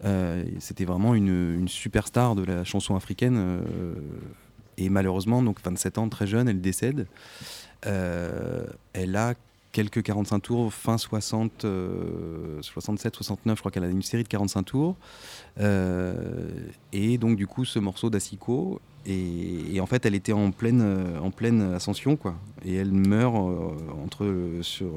Euh, 0.05 0.45
C'était 0.59 0.85
vraiment 0.85 1.15
une, 1.15 1.69
superstar 1.69 2.35
de 2.35 2.45
la 2.45 2.65
chanson 2.65 2.97
africaine. 2.97 3.37
euh, 3.37 3.95
et 4.79 4.89
malheureusement, 4.89 5.43
donc 5.43 5.59
27 5.63 5.99
ans, 5.99 6.09
très 6.09 6.27
jeune, 6.27 6.49
elle 6.49 6.61
décède. 6.61 7.07
Elle 7.83 9.17
a 9.17 9.35
quelques 9.73 10.03
45 10.03 10.41
tours, 10.41 10.73
fin 10.73 10.97
60, 10.99 11.65
euh, 11.65 12.61
67, 12.63 13.15
69, 13.15 13.57
je 13.57 13.61
crois 13.61 13.71
qu'elle 13.71 13.85
a 13.85 13.89
une 13.89 14.03
série 14.03 14.23
de 14.23 14.29
45 14.29 14.63
tours. 14.63 14.97
Et 16.93 17.19
donc 17.19 17.37
du 17.37 17.47
coup 17.47 17.65
ce 17.65 17.79
morceau 17.79 18.09
d'Asico 18.09 18.81
et, 19.07 19.75
et 19.75 19.81
en 19.81 19.87
fait 19.87 20.05
elle 20.05 20.15
était 20.15 20.33
en 20.33 20.51
pleine 20.51 20.83
euh, 20.83 21.19
en 21.21 21.31
pleine 21.31 21.63
ascension 21.75 22.17
quoi. 22.17 22.35
Et 22.65 22.75
elle 22.75 22.93
meurt 22.93 23.35
euh, 23.35 23.69
entre 24.05 24.61
sur 24.63 24.89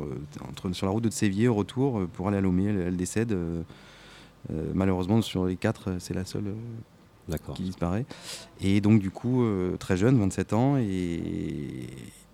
entre 0.50 0.72
sur 0.74 0.86
la 0.86 0.92
route 0.92 1.04
de 1.04 1.10
Sévier 1.10 1.48
au 1.48 1.54
retour 1.54 2.00
euh, 2.00 2.08
pour 2.12 2.28
aller 2.28 2.38
à 2.38 2.42
Lomé. 2.42 2.66
Elle, 2.66 2.80
elle 2.80 2.98
décède 2.98 3.32
euh, 3.32 3.62
euh, 4.52 4.72
malheureusement 4.74 5.22
sur 5.22 5.46
les 5.46 5.56
quatre 5.56 5.96
c'est 6.00 6.14
la 6.14 6.26
seule 6.26 6.54
qui 7.56 7.64
disparaît. 7.64 8.06
Et 8.62 8.82
donc 8.82 9.00
du 9.00 9.10
coup 9.10 9.46
très 9.80 9.96
jeune 9.96 10.20
27 10.20 10.54
ans 10.54 10.78
et, 10.78 11.88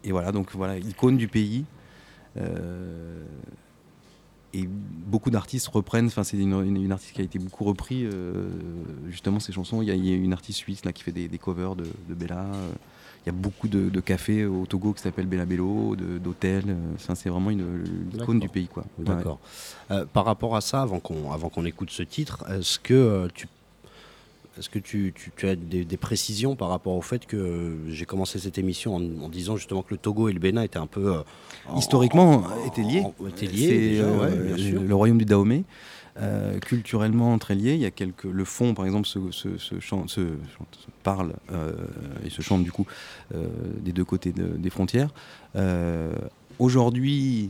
et 0.03 0.11
voilà 0.11 0.31
donc 0.31 0.51
voilà 0.53 0.79
icône 0.79 1.17
du 1.17 1.27
pays 1.27 1.65
et 4.53 4.67
beaucoup 4.67 5.29
d'artistes 5.29 5.67
reprennent, 5.67 6.07
enfin 6.07 6.23
c'est 6.23 6.37
une, 6.37 6.53
une- 6.53 6.83
une 6.83 6.91
artiste 6.91 7.13
qui 7.13 7.21
a 7.21 7.23
été 7.23 7.37
beaucoup 7.39 7.63
repris, 7.65 8.05
euh, 8.05 8.49
justement 9.09 9.39
ces 9.39 9.51
chansons. 9.51 9.81
Il 9.81 9.87
y, 9.87 9.91
a, 9.91 9.95
il 9.95 10.05
y 10.07 10.11
a 10.11 10.15
une 10.15 10.33
artiste 10.33 10.59
suisse 10.59 10.83
là 10.85 10.91
qui 10.93 11.03
fait 11.03 11.11
des, 11.11 11.27
des 11.27 11.37
covers 11.37 11.75
de, 11.75 11.85
de 12.09 12.13
Bella. 12.15 12.39
euh, 12.45 12.71
Il 13.25 13.27
y 13.27 13.29
a 13.29 13.33
beaucoup 13.33 13.67
de, 13.67 13.89
de 13.89 13.99
cafés 13.99 14.45
au 14.45 14.65
Togo 14.65 14.93
qui 14.93 15.01
s'appellent 15.01 15.27
Bella 15.27 15.45
Bello, 15.45 15.95
d'hôtels. 15.95 16.63
euh, 16.69 16.93
Enfin, 16.95 17.15
c'est 17.15 17.29
vraiment 17.29 17.51
une, 17.51 17.83
icône 18.13 18.39
du 18.39 18.49
pays 18.49 18.67
quoi. 18.67 18.85
Ouais. 18.97 19.05
D'accord. 19.05 19.39
Euh, 19.91 20.05
par 20.11 20.25
rapport 20.25 20.55
à 20.55 20.61
ça, 20.61 20.81
avant 20.81 20.99
qu'on 20.99 21.21
qu'on 21.49 21.65
écoute 21.65 21.91
ce 21.91 22.03
titre, 22.03 22.43
est-ce 22.49 22.79
que 22.79 23.27
tu 23.33 23.47
Est-ce 24.59 24.69
que 24.69 24.79
tu, 24.79 25.13
tu- 25.15 25.31
tu 25.35 25.47
as 25.47 25.55
des, 25.55 25.85
des 25.85 25.97
précisions 25.97 26.55
par 26.55 26.67
rapport 26.69 26.93
au 26.95 27.01
fait 27.01 27.25
que 27.25 27.77
j'ai 27.87 28.05
commencé 28.05 28.39
cette 28.39 28.57
émission 28.57 28.95
en, 28.95 29.01
en 29.23 29.29
disant 29.29 29.55
justement 29.55 29.81
que 29.83 29.91
le 29.91 29.97
Togo 29.97 30.27
et 30.29 30.33
le 30.33 30.39
Bénin 30.39 30.61
étaient 30.63 30.77
un 30.79 30.85
peu 30.87 31.13
euh, 31.15 31.21
en- 31.67 31.77
Historiquement, 31.79 32.43
en- 32.45 32.67
étaient 32.67 32.83
liés. 32.83 33.01
en- 33.03 33.27
étaient 33.27 33.45
liés, 33.47 33.77
déjà, 33.91 34.03
euh, 34.03 34.55
ouais, 34.55 34.71
le 34.71 34.93
royaume 34.95 35.17
du 35.17 35.25
Dahomey. 35.25 35.63
euh, 36.21 36.59
culturellement 36.59 37.37
très 37.39 37.55
lié, 37.55 37.75
il 37.75 37.79
y 37.79 37.85
a 37.85 37.91
quelques 37.91 38.25
le 38.25 38.43
fond 38.43 38.73
par 38.73 38.85
exemple 38.85 39.07
se, 39.07 39.31
se, 39.31 39.57
se 39.57 39.79
chante- 39.79 40.09
se- 40.09 40.19
chante- 40.57 40.75
se 40.77 40.87
parle 41.03 41.31
euh, 41.53 41.71
et 42.25 42.29
se 42.29 42.41
chante 42.41 42.61
du 42.63 42.73
coup 42.73 42.85
euh, 43.33 43.47
des 43.79 43.93
deux 43.93 44.03
côtés 44.03 44.33
de- 44.33 44.57
des 44.57 44.69
frontières. 44.69 45.11
Euh, 45.55 46.11
Aujourd'hui, 46.57 47.47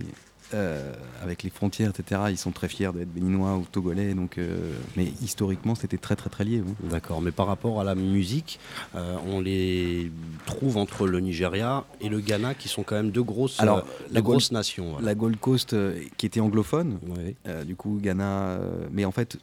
euh, 0.54 0.94
avec 1.22 1.44
les 1.44 1.50
frontières 1.50 1.90
etc, 1.90 2.22
ils 2.30 2.38
sont 2.38 2.52
très 2.52 2.68
fiers 2.68 2.92
d'être 2.94 3.14
béninois 3.14 3.56
ou 3.56 3.66
togolais, 3.72 4.14
donc 4.14 4.38
euh, 4.38 4.74
mais 4.96 5.12
historiquement 5.22 5.76
c'était 5.76 5.98
très 5.98 6.16
très 6.16 6.30
très 6.30 6.44
lié. 6.44 6.62
oui. 6.66 6.90
D'accord, 6.90 7.22
mais 7.22 7.32
par 7.32 7.48
rapport 7.48 7.80
à 7.80 7.84
la 7.84 7.96
musique, 7.96 8.60
euh, 8.96 9.16
on 9.28 9.40
les 9.42 10.12
trouve 10.46 10.78
entre 10.78 11.08
le 11.08 11.20
Nigeria 11.20 11.86
et 12.02 12.10
le 12.10 12.20
Ghana, 12.20 12.56
qui 12.56 12.68
sont 12.68 12.84
quand 12.84 12.96
même 12.96 13.12
deux 13.12 13.24
grosses, 13.24 13.60
Alors, 13.60 13.86
la 14.12 14.22
nations. 14.52 14.92
voilà. 14.92 15.06
La 15.06 15.16
Gold 15.16 15.40
Coast 15.40 15.76
qui 16.18 16.26
était 16.26 16.40
anglophone, 16.40 17.00
Ouais. 17.08 17.36
Du 17.66 17.76
coup, 17.76 18.00
Ghana. 18.02 18.60
mais 18.92 19.06
en 19.06 19.12
fait, 19.12 19.38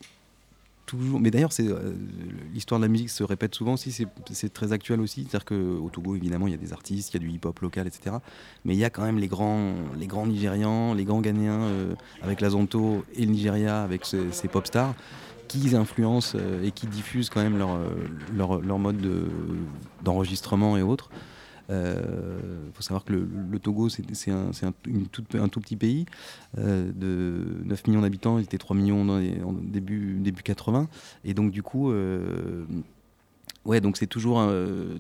Mais 0.95 1.31
d'ailleurs, 1.31 1.51
euh, 1.61 1.95
l'histoire 2.55 2.81
de 2.81 2.85
la 2.85 2.89
musique 2.89 3.11
se 3.11 3.25
répète 3.25 3.55
souvent 3.55 3.75
aussi. 3.75 3.93
C'est 4.33 4.53
très 4.53 4.73
actuel 4.73 5.01
aussi. 5.01 5.23
C'est-à-dire 5.29 5.45
qu'au 5.45 5.91
Togo, 5.91 6.15
évidemment, 6.15 6.47
il 6.47 6.53
y 6.53 6.55
a 6.55 6.59
des 6.59 6.73
artistes, 6.73 7.13
il 7.13 7.15
y 7.15 7.17
a 7.17 7.21
du 7.21 7.31
hip-hop 7.31 7.59
local, 7.61 7.87
etc. 7.87 8.17
Mais 8.65 8.75
il 8.75 8.79
y 8.79 8.85
a 8.85 8.91
quand 8.91 9.03
même 9.03 9.19
les 9.19 9.29
grands, 9.29 9.75
les 9.99 10.07
grands 10.07 10.27
Nigérians, 10.27 10.95
les 10.95 11.05
grands 11.05 11.21
Ghanéens 11.21 11.63
euh, 11.63 11.95
avec 12.23 12.41
la 12.41 12.51
Zonto 12.51 13.05
et 13.15 13.27
le 13.27 13.33
Nigeria 13.33 13.83
avec 13.83 14.05
ces 14.05 14.49
pop 14.49 14.67
stars 14.67 14.95
qui 15.49 15.75
influencent 15.77 16.37
euh, 16.41 16.65
et 16.65 16.71
qui 16.73 16.87
diffusent 16.87 17.31
quand 17.31 17.43
même 17.43 17.57
leur, 17.57 17.79
leur, 18.63 18.79
mode 18.79 18.99
de- 18.99 19.29
d'enregistrement 20.03 20.77
et 20.77 20.83
autres. 20.83 21.11
Il 21.69 22.73
faut 22.75 22.83
savoir 22.83 23.05
que 23.05 23.13
le, 23.13 23.59
Togo, 23.59 23.89
c'est 23.89 24.31
un, 24.31 24.51
tout 25.11 25.61
petit 25.61 25.77
pays 25.77 26.07
euh, 26.59 26.93
de 26.95 27.65
9 27.65 27.87
millions 27.89 28.03
d'habitants. 28.03 28.39
Il 28.39 28.45
était 28.45 28.59
3 28.59 28.77
millions 28.77 29.09
en 29.09 29.53
début, 29.53 30.17
début 30.21 30.43
80. 30.43 30.89
Et 31.25 31.35
donc, 31.35 31.51
du 31.51 31.63
coup, 31.63 31.91
euh, 31.91 32.65
ouais, 33.65 33.81
donc 33.81 33.97
c'est 33.97 34.07
toujours. 34.07 34.41
euh, 34.41 34.97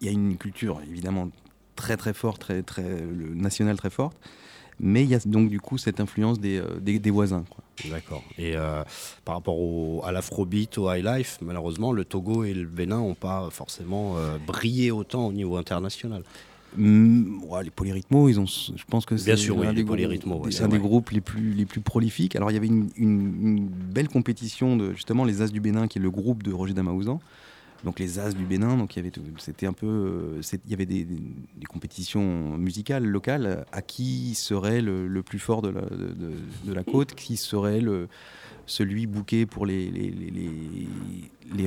Il 0.00 0.06
y 0.06 0.08
a 0.08 0.12
une 0.12 0.36
culture, 0.36 0.80
évidemment, 0.88 1.30
très 1.76 1.96
très 1.96 2.12
forte, 2.12 2.40
très, 2.40 2.62
très, 2.62 3.00
le 3.00 3.34
nationale 3.34 3.76
très 3.76 3.90
forte. 3.90 4.16
Mais 4.82 5.02
il 5.04 5.10
y 5.10 5.14
a 5.14 5.18
donc, 5.26 5.50
du 5.50 5.60
coup, 5.60 5.76
cette 5.78 6.00
influence 6.00 6.40
des, 6.40 6.56
euh, 6.58 6.80
des, 6.80 6.98
des 6.98 7.10
voisins. 7.10 7.44
D'accord. 7.90 8.22
Et 8.38 8.56
euh, 8.56 8.82
par 9.24 9.34
rapport 9.34 9.58
au, 9.58 10.00
à 10.04 10.10
l'afrobeat, 10.12 10.78
au 10.78 10.90
high 10.92 11.04
life, 11.04 11.38
malheureusement, 11.42 11.92
le 11.92 12.04
Togo 12.04 12.44
et 12.44 12.54
le 12.54 12.66
Bénin 12.66 12.98
n'ont 12.98 13.14
pas 13.14 13.48
forcément 13.50 14.16
euh, 14.16 14.38
brillé 14.46 14.90
autant 14.90 15.26
au 15.26 15.32
niveau 15.32 15.56
international. 15.56 16.22
Ouais, 16.78 17.64
les 17.64 17.70
polyrythmos, 17.70 18.30
ils 18.30 18.38
ont, 18.40 18.46
je 18.46 18.84
pense 18.88 19.04
que 19.04 19.16
Bien 19.16 19.36
c'est 19.36 19.50
oui, 19.50 19.66
un 19.66 19.72
des 19.72 19.82
grou- 19.82 19.88
polyrythmos, 19.94 20.40
ouais, 20.46 20.62
un 20.62 20.68
des 20.68 20.78
groupes 20.78 21.10
les 21.10 21.20
plus, 21.20 21.52
les 21.52 21.66
plus 21.66 21.80
prolifiques. 21.80 22.36
Alors 22.36 22.50
il 22.50 22.54
y 22.54 22.56
avait 22.56 22.68
une, 22.68 22.88
une- 22.96 23.36
une 23.42 23.66
belle 23.66 24.08
compétition 24.08 24.76
de 24.76 24.92
justement 24.92 25.24
les 25.24 25.42
As 25.42 25.48
du 25.50 25.60
Bénin, 25.60 25.88
qui 25.88 25.98
est 25.98 26.02
le 26.02 26.10
groupe 26.12 26.42
de 26.44 26.52
Roger 26.52 26.72
Damaouzan. 26.72 27.20
Donc 27.84 27.98
les 27.98 28.18
As 28.18 28.34
du 28.34 28.44
Bénin, 28.44 28.76
donc 28.76 28.96
il 28.96 28.98
y 28.98 30.74
avait, 30.74 30.86
des, 30.86 31.06
compétitions 31.68 32.58
musicales 32.58 33.04
locales 33.04 33.64
à 33.72 33.80
qui 33.80 34.34
serait 34.34 34.82
le, 34.82 35.22
plus 35.22 35.38
fort 35.38 35.62
de 35.62 35.72
la, 36.72 36.84
côte, 36.84 37.14
qui 37.14 37.36
serait 37.36 37.80
le, 37.80 38.08
celui 38.66 39.06
bouqué 39.06 39.46
pour 39.46 39.64
les, 39.64 39.90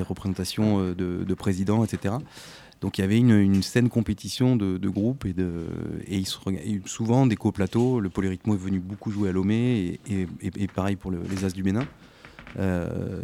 représentations 0.01 0.79
euh, 0.79 0.93
de, 0.93 1.23
de 1.23 1.33
présidents, 1.33 1.83
etc. 1.83 2.15
Donc 2.83 2.97
il 2.97 3.01
y 3.01 3.03
avait 3.05 3.17
une, 3.17 3.63
saine 3.63 3.87
compétition 3.87 4.57
de, 4.57 4.89
groupes 4.89 5.25
et, 5.25 5.31
de, 5.31 5.67
et 6.05 6.17
ils 6.17 6.27
se 6.27 6.37
souvent 6.85 7.25
des 7.25 7.37
coplateaux. 7.37 8.01
Le 8.01 8.09
Polyrythmo 8.09 8.55
est 8.55 8.57
venu 8.57 8.79
beaucoup 8.81 9.09
jouer 9.09 9.29
à 9.29 9.31
Lomé 9.31 10.01
et, 10.09 10.67
pareil 10.67 10.97
pour 10.97 11.09
le- 11.09 11.21
les 11.29 11.45
As 11.45 11.53
du 11.53 11.63
Bénin. 11.63 11.87
Euh, 12.59 13.23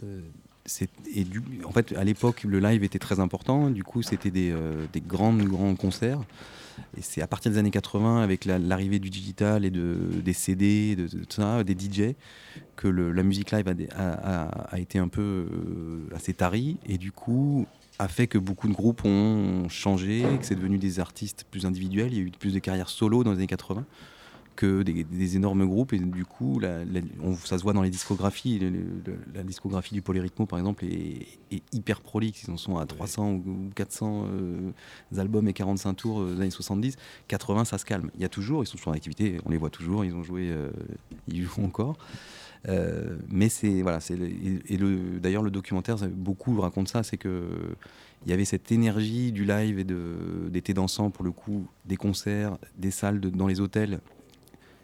et 1.16 1.26
en 1.66 1.72
fait, 1.72 1.94
à 1.98 2.04
l'époque, 2.04 2.44
le 2.44 2.60
live 2.60 2.84
était 2.84 3.00
très 3.00 3.20
important. 3.20 3.70
Du 3.70 3.84
coup, 3.84 4.02
c'était 4.02 4.32
des, 4.32 4.52
euh, 4.52 4.86
grands, 5.08 5.34
grands 5.34 5.76
concerts. 5.76 6.22
Et 6.98 7.02
c'est 7.02 7.22
à 7.22 7.28
partir 7.28 7.52
des 7.52 7.58
années 7.58 7.72
80, 7.72 8.22
avec 8.22 8.46
la- 8.46 8.58
l'arrivée 8.58 9.00
du 9.00 9.10
digital 9.10 9.66
et 9.66 9.70
de, 9.70 9.98
des 10.24 10.34
CD, 10.34 10.96
de, 10.96 11.10
ça, 11.28 11.64
des 11.64 11.74
DJ, 11.78 12.16
que 12.78 12.88
la 12.88 13.24
musique 13.24 13.52
live 13.52 13.68
a 13.96 14.80
été 14.80 14.98
un 14.98 15.10
peu 15.10 15.22
euh, 15.22 16.16
assez 16.16 16.34
tarie. 16.34 16.78
Et 16.86 16.98
du 16.98 17.12
coup, 17.12 17.66
a 18.00 18.08
fait 18.08 18.28
que 18.28 18.38
beaucoup 18.38 18.70
de 18.70 18.74
groupes 18.74 19.04
ont 19.04 19.68
changé, 19.68 20.24
que 20.40 20.46
c'est 20.46 20.56
devenu 20.56 20.78
des 20.78 21.02
artistes 21.02 21.46
plus 21.52 21.66
individuels. 21.66 22.14
Il 22.14 22.18
y 22.18 22.22
a 22.22 22.24
eu 22.24 22.32
plus 22.32 22.54
de 22.54 22.60
carrières 22.60 22.88
solo 22.90 23.26
dans 23.26 23.32
les 23.32 23.38
années 23.40 23.48
80 23.48 23.86
que 24.60 24.84
des, 24.84 25.06
des 25.06 25.36
énormes 25.38 25.66
groupes. 25.66 25.94
Et 25.94 26.00
du 26.00 26.26
coup, 26.26 26.60
la- 26.60 26.84
la- 26.84 27.00
on- 27.24 27.36
ça 27.36 27.58
se 27.58 27.64
voit 27.64 27.72
dans 27.72 27.82
les 27.82 27.90
discographies. 27.90 28.60
Le- 28.60 28.70
le- 28.70 29.20
la 29.34 29.44
discographie 29.44 29.94
du 29.94 30.02
Polyrythmo, 30.02 30.46
par 30.46 30.60
exemple, 30.60 30.84
est, 30.84 31.26
est 31.52 31.64
hyper 31.72 32.02
prolixe. 32.02 32.44
Ils 32.44 32.52
en 32.52 32.58
sont 32.58 32.76
à 32.78 32.86
300 32.86 33.32
ou 33.32 33.44
ou 33.50 33.70
400 33.74 34.26
euh, 34.28 34.72
albums 35.18 35.48
et 35.48 35.54
45 35.54 35.94
tours 35.94 36.20
euh, 36.22 36.36
des 36.36 36.42
années 36.42 36.50
70. 36.52 36.98
80, 37.30 37.64
ça 37.64 37.78
se 37.78 37.86
calme. 37.86 38.12
Il 38.16 38.22
y 38.22 38.26
a 38.26 38.30
toujours, 38.30 38.62
ils 38.64 38.68
sont 38.68 38.76
toujours 38.78 38.92
en 38.92 38.96
activité, 38.98 39.40
on 39.46 39.50
les 39.50 39.58
voit 39.58 39.70
toujours, 39.70 40.04
ils 40.04 40.14
ont 40.14 40.24
joué, 40.24 40.50
euh, 40.52 40.70
ils 41.30 41.44
jouent 41.44 41.64
encore. 41.64 41.98
Euh, 42.68 43.18
mais 43.30 43.48
c'est 43.48 43.82
voilà, 43.82 44.02
c'est 44.02 44.18
le- 44.18 44.28
et, 44.28 44.76
le 44.78 45.22
d'ailleurs 45.22 45.44
le 45.44 45.52
documentaire 45.52 45.96
beaucoup 46.10 46.60
raconte 46.60 46.90
ça, 46.90 47.04
c'est 47.04 47.16
que 47.16 47.48
il 48.26 48.30
y 48.30 48.34
avait 48.34 48.44
cette 48.44 48.70
énergie 48.74 49.32
du 49.32 49.46
live 49.46 49.80
et 49.80 49.86
de 49.86 50.50
d'été 50.50 50.74
dansant 50.74 51.10
pour 51.12 51.24
le 51.24 51.32
coup, 51.32 51.66
des 51.86 51.96
concerts, 51.96 52.58
des 52.78 52.92
salles 52.92 53.22
de- 53.22 53.30
dans 53.30 53.48
les 53.48 53.62
hôtels 53.62 54.02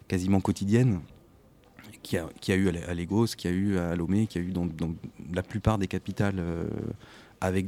quasiment 0.07 0.39
quotidiennes 0.39 0.99
qui 2.05 2.17
a, 2.17 2.55
eu 2.55 2.69
à 2.69 2.71
La- 2.71 2.89
à 2.89 2.93
Lagos, 2.93 3.27
qui 3.35 3.47
a 3.47 3.51
eu 3.51 3.77
à 3.77 3.95
Lomé, 3.95 4.27
qui 4.27 4.37
a 4.37 4.41
eu 4.41 4.51
dans, 4.51 4.67
la 5.33 5.41
plupart 5.41 5.77
des 5.77 5.87
capitales 5.87 6.35
euh, 6.37 6.65
avec 7.41 7.67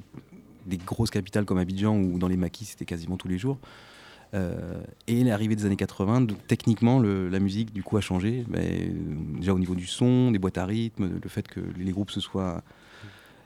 des 0.68 0.78
grosses 0.78 1.10
capitales 1.10 1.46
comme 1.46 1.58
Abidjan 1.58 1.98
ou 1.98 2.20
dans 2.20 2.28
les 2.28 2.38
maquis 2.38 2.66
c'était 2.66 2.86
quasiment 2.86 3.18
tous 3.18 3.28
les 3.28 3.38
jours. 3.38 3.58
Euh, 4.34 4.82
et 5.08 5.24
l'arrivée 5.24 5.56
des 5.56 5.66
années 5.66 5.78
80, 5.78 6.22
donc, 6.22 6.38
techniquement, 6.48 7.00
la 7.00 7.40
musique 7.40 7.74
du 7.74 7.82
coup 7.82 7.98
a 7.98 8.02
changé. 8.02 8.46
Euh, 8.56 8.90
déjà 9.38 9.54
au 9.54 9.60
niveau 9.60 9.76
du 9.76 9.88
son, 9.88 10.32
des 10.32 10.40
boîtes 10.40 10.58
à 10.58 10.66
rythme, 10.66 11.20
le 11.24 11.30
fait 11.30 11.48
que 11.48 11.62
les 11.78 11.92
groupes 11.92 12.12
se 12.12 12.20
soient 12.20 12.62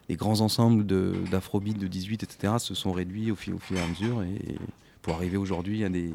les 0.10 0.16
grands 0.16 0.42
ensembles 0.42 0.86
d'afrobeat 1.30 1.78
de 1.78 1.88
18, 1.88 2.24
etc., 2.24 2.56
se 2.58 2.74
sont 2.74 2.92
réduits 2.92 3.32
au 3.32 3.36
fil, 3.36 3.54
au 3.54 3.60
fil 3.60 3.78
et 3.78 3.82
à 3.82 3.88
mesure. 3.88 4.24
Et 4.24 4.58
pour 5.02 5.14
arriver 5.14 5.38
aujourd'hui 5.38 5.84
à 5.86 5.89
des 5.89 6.12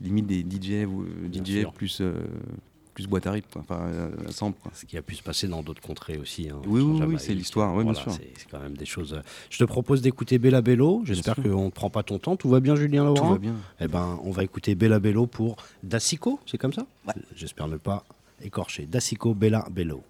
limites 0.00 0.26
des 0.26 0.40
DJ, 0.40 0.84
euh, 0.86 1.28
DJ 1.32 1.66
plus, 1.74 2.00
euh, 2.00 2.14
plus 2.94 3.06
boîte 3.06 3.26
à 3.26 3.32
rythme, 3.32 3.60
enfin 3.60 3.80
euh, 3.82 4.10
sample. 4.30 4.58
Ce 4.74 4.84
qui 4.84 4.96
a 4.96 5.02
pu 5.02 5.14
se 5.14 5.22
passer 5.22 5.46
dans 5.48 5.62
d'autres 5.62 5.80
contrées 5.82 6.16
aussi. 6.18 6.48
hein, 6.50 6.60
Oui, 6.66 6.80
oui, 6.80 7.00
oui, 7.06 7.14
c'est 7.18 7.34
l'histoire, 7.34 7.74
oui, 7.74 7.84
bien 7.84 7.94
sûr. 7.94 8.12
C'est 8.12 8.48
quand 8.50 8.60
même 8.60 8.76
des 8.76 8.86
choses. 8.86 9.20
Je 9.50 9.58
te 9.58 9.64
propose 9.64 10.02
d'écouter 10.02 10.38
Bella 10.38 10.62
Bello. 10.62 11.02
J'espère 11.04 11.36
qu'on 11.36 11.66
ne 11.66 11.70
prend 11.70 11.90
pas 11.90 12.02
ton 12.02 12.18
temps. 12.18 12.36
Tout 12.36 12.48
va 12.48 12.60
bien, 12.60 12.74
Julien 12.76 13.02
Tout 13.06 13.14
Laurent 13.14 13.32
va 13.32 13.38
bien. 13.38 13.54
Eh 13.80 13.88
ben, 13.88 14.18
on 14.24 14.30
va 14.30 14.42
écouter 14.44 14.74
Bella 14.74 14.98
Bello 14.98 15.26
pour 15.26 15.56
Dacico, 15.82 16.40
c'est 16.46 16.58
comme 16.58 16.72
ça? 16.72 16.86
Ouais. 17.06 17.14
J'espère 17.36 17.68
ne 17.68 17.76
pas 17.76 18.04
écorcher. 18.42 18.86
Dacico 18.86 19.34
Bella 19.34 19.66
Bello. 19.70 20.02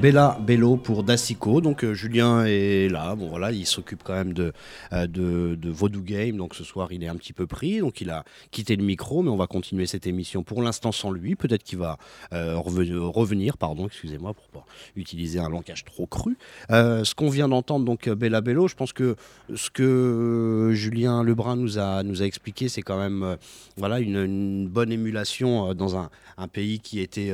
Bella 0.00 0.38
Bello 0.40 0.76
pour 0.76 1.02
Dacico. 1.02 1.60
Donc 1.60 1.82
euh, 1.82 1.92
Julien 1.92 2.44
est 2.46 2.88
là. 2.88 3.16
Bon 3.16 3.26
voilà, 3.28 3.50
il 3.50 3.66
s'occupe 3.66 4.04
quand 4.04 4.14
même 4.14 4.32
de, 4.32 4.52
euh, 4.92 5.56
Vodou 5.64 6.02
Game. 6.02 6.36
Donc 6.36 6.54
ce 6.54 6.62
soir, 6.62 6.92
il 6.92 7.02
est 7.02 7.08
un 7.08 7.16
petit 7.16 7.32
peu 7.32 7.48
pris. 7.48 7.80
Donc 7.80 8.00
il 8.00 8.10
a 8.10 8.22
quitté 8.52 8.76
le 8.76 8.84
micro, 8.84 9.22
mais 9.22 9.30
on 9.30 9.36
va 9.36 9.48
continuer 9.48 9.86
cette 9.86 10.06
émission 10.06 10.44
pour 10.44 10.62
l'instant 10.62 10.92
sans 10.92 11.10
lui. 11.10 11.34
Peut-être 11.34 11.64
qu'il 11.64 11.78
va 11.78 11.98
euh, 12.32 12.54
reve- 12.56 13.08
revenir, 13.08 13.58
pardon, 13.58 13.86
excusez-moi 13.86 14.34
pour 14.34 14.46
pas 14.46 14.64
utiliser 14.94 15.40
un 15.40 15.48
langage 15.48 15.84
trop 15.84 16.06
cru. 16.06 16.36
Ce 16.70 17.14
qu'on 17.14 17.28
vient 17.28 17.48
d'entendre, 17.48 17.84
donc 17.84 18.08
Bella 18.08 18.40
Bello, 18.40 18.68
je 18.68 18.76
pense 18.76 18.92
que 18.92 19.16
ce 19.52 19.68
que 19.68 20.70
Julien 20.74 21.24
Lebrun 21.24 21.56
nous 21.56 21.78
a, 21.78 22.02
expliqué, 22.20 22.68
c'est 22.68 22.82
quand 22.82 22.98
même 22.98 23.36
voilà, 23.76 23.98
une, 23.98 24.68
bonne 24.68 24.92
émulation 24.92 25.74
dans 25.74 25.96
un 25.96 26.48
pays 26.48 26.78
qui 26.78 27.00
était, 27.00 27.32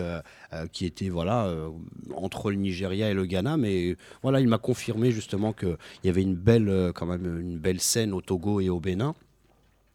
euh, 0.55 0.67
qui 0.71 0.87
était 0.87 1.09
voilà, 1.09 1.47
euh, 1.47 1.71
entre 2.15 2.51
le 2.51 2.57
Nigeria 2.57 3.11
et 3.11 3.15
le 3.15 3.27
Ghana. 3.27 3.57
Mais 3.57 3.97
voilà, 4.23 4.41
il 4.41 4.49
m'a 4.49 4.59
confirmé 4.59 5.11
justement 5.11 5.53
qu'il 5.53 5.77
y 6.05 6.09
avait 6.09 6.23
une 6.23 6.37
belle, 6.37 6.69
euh, 6.69 6.93
quand 6.93 7.07
même, 7.07 7.41
une 7.41 7.59
belle 7.59 7.81
scène 7.81 8.13
au 8.13 8.21
Togo 8.21 8.61
et 8.61 8.69
au 8.69 8.81
Bénin. 8.81 9.15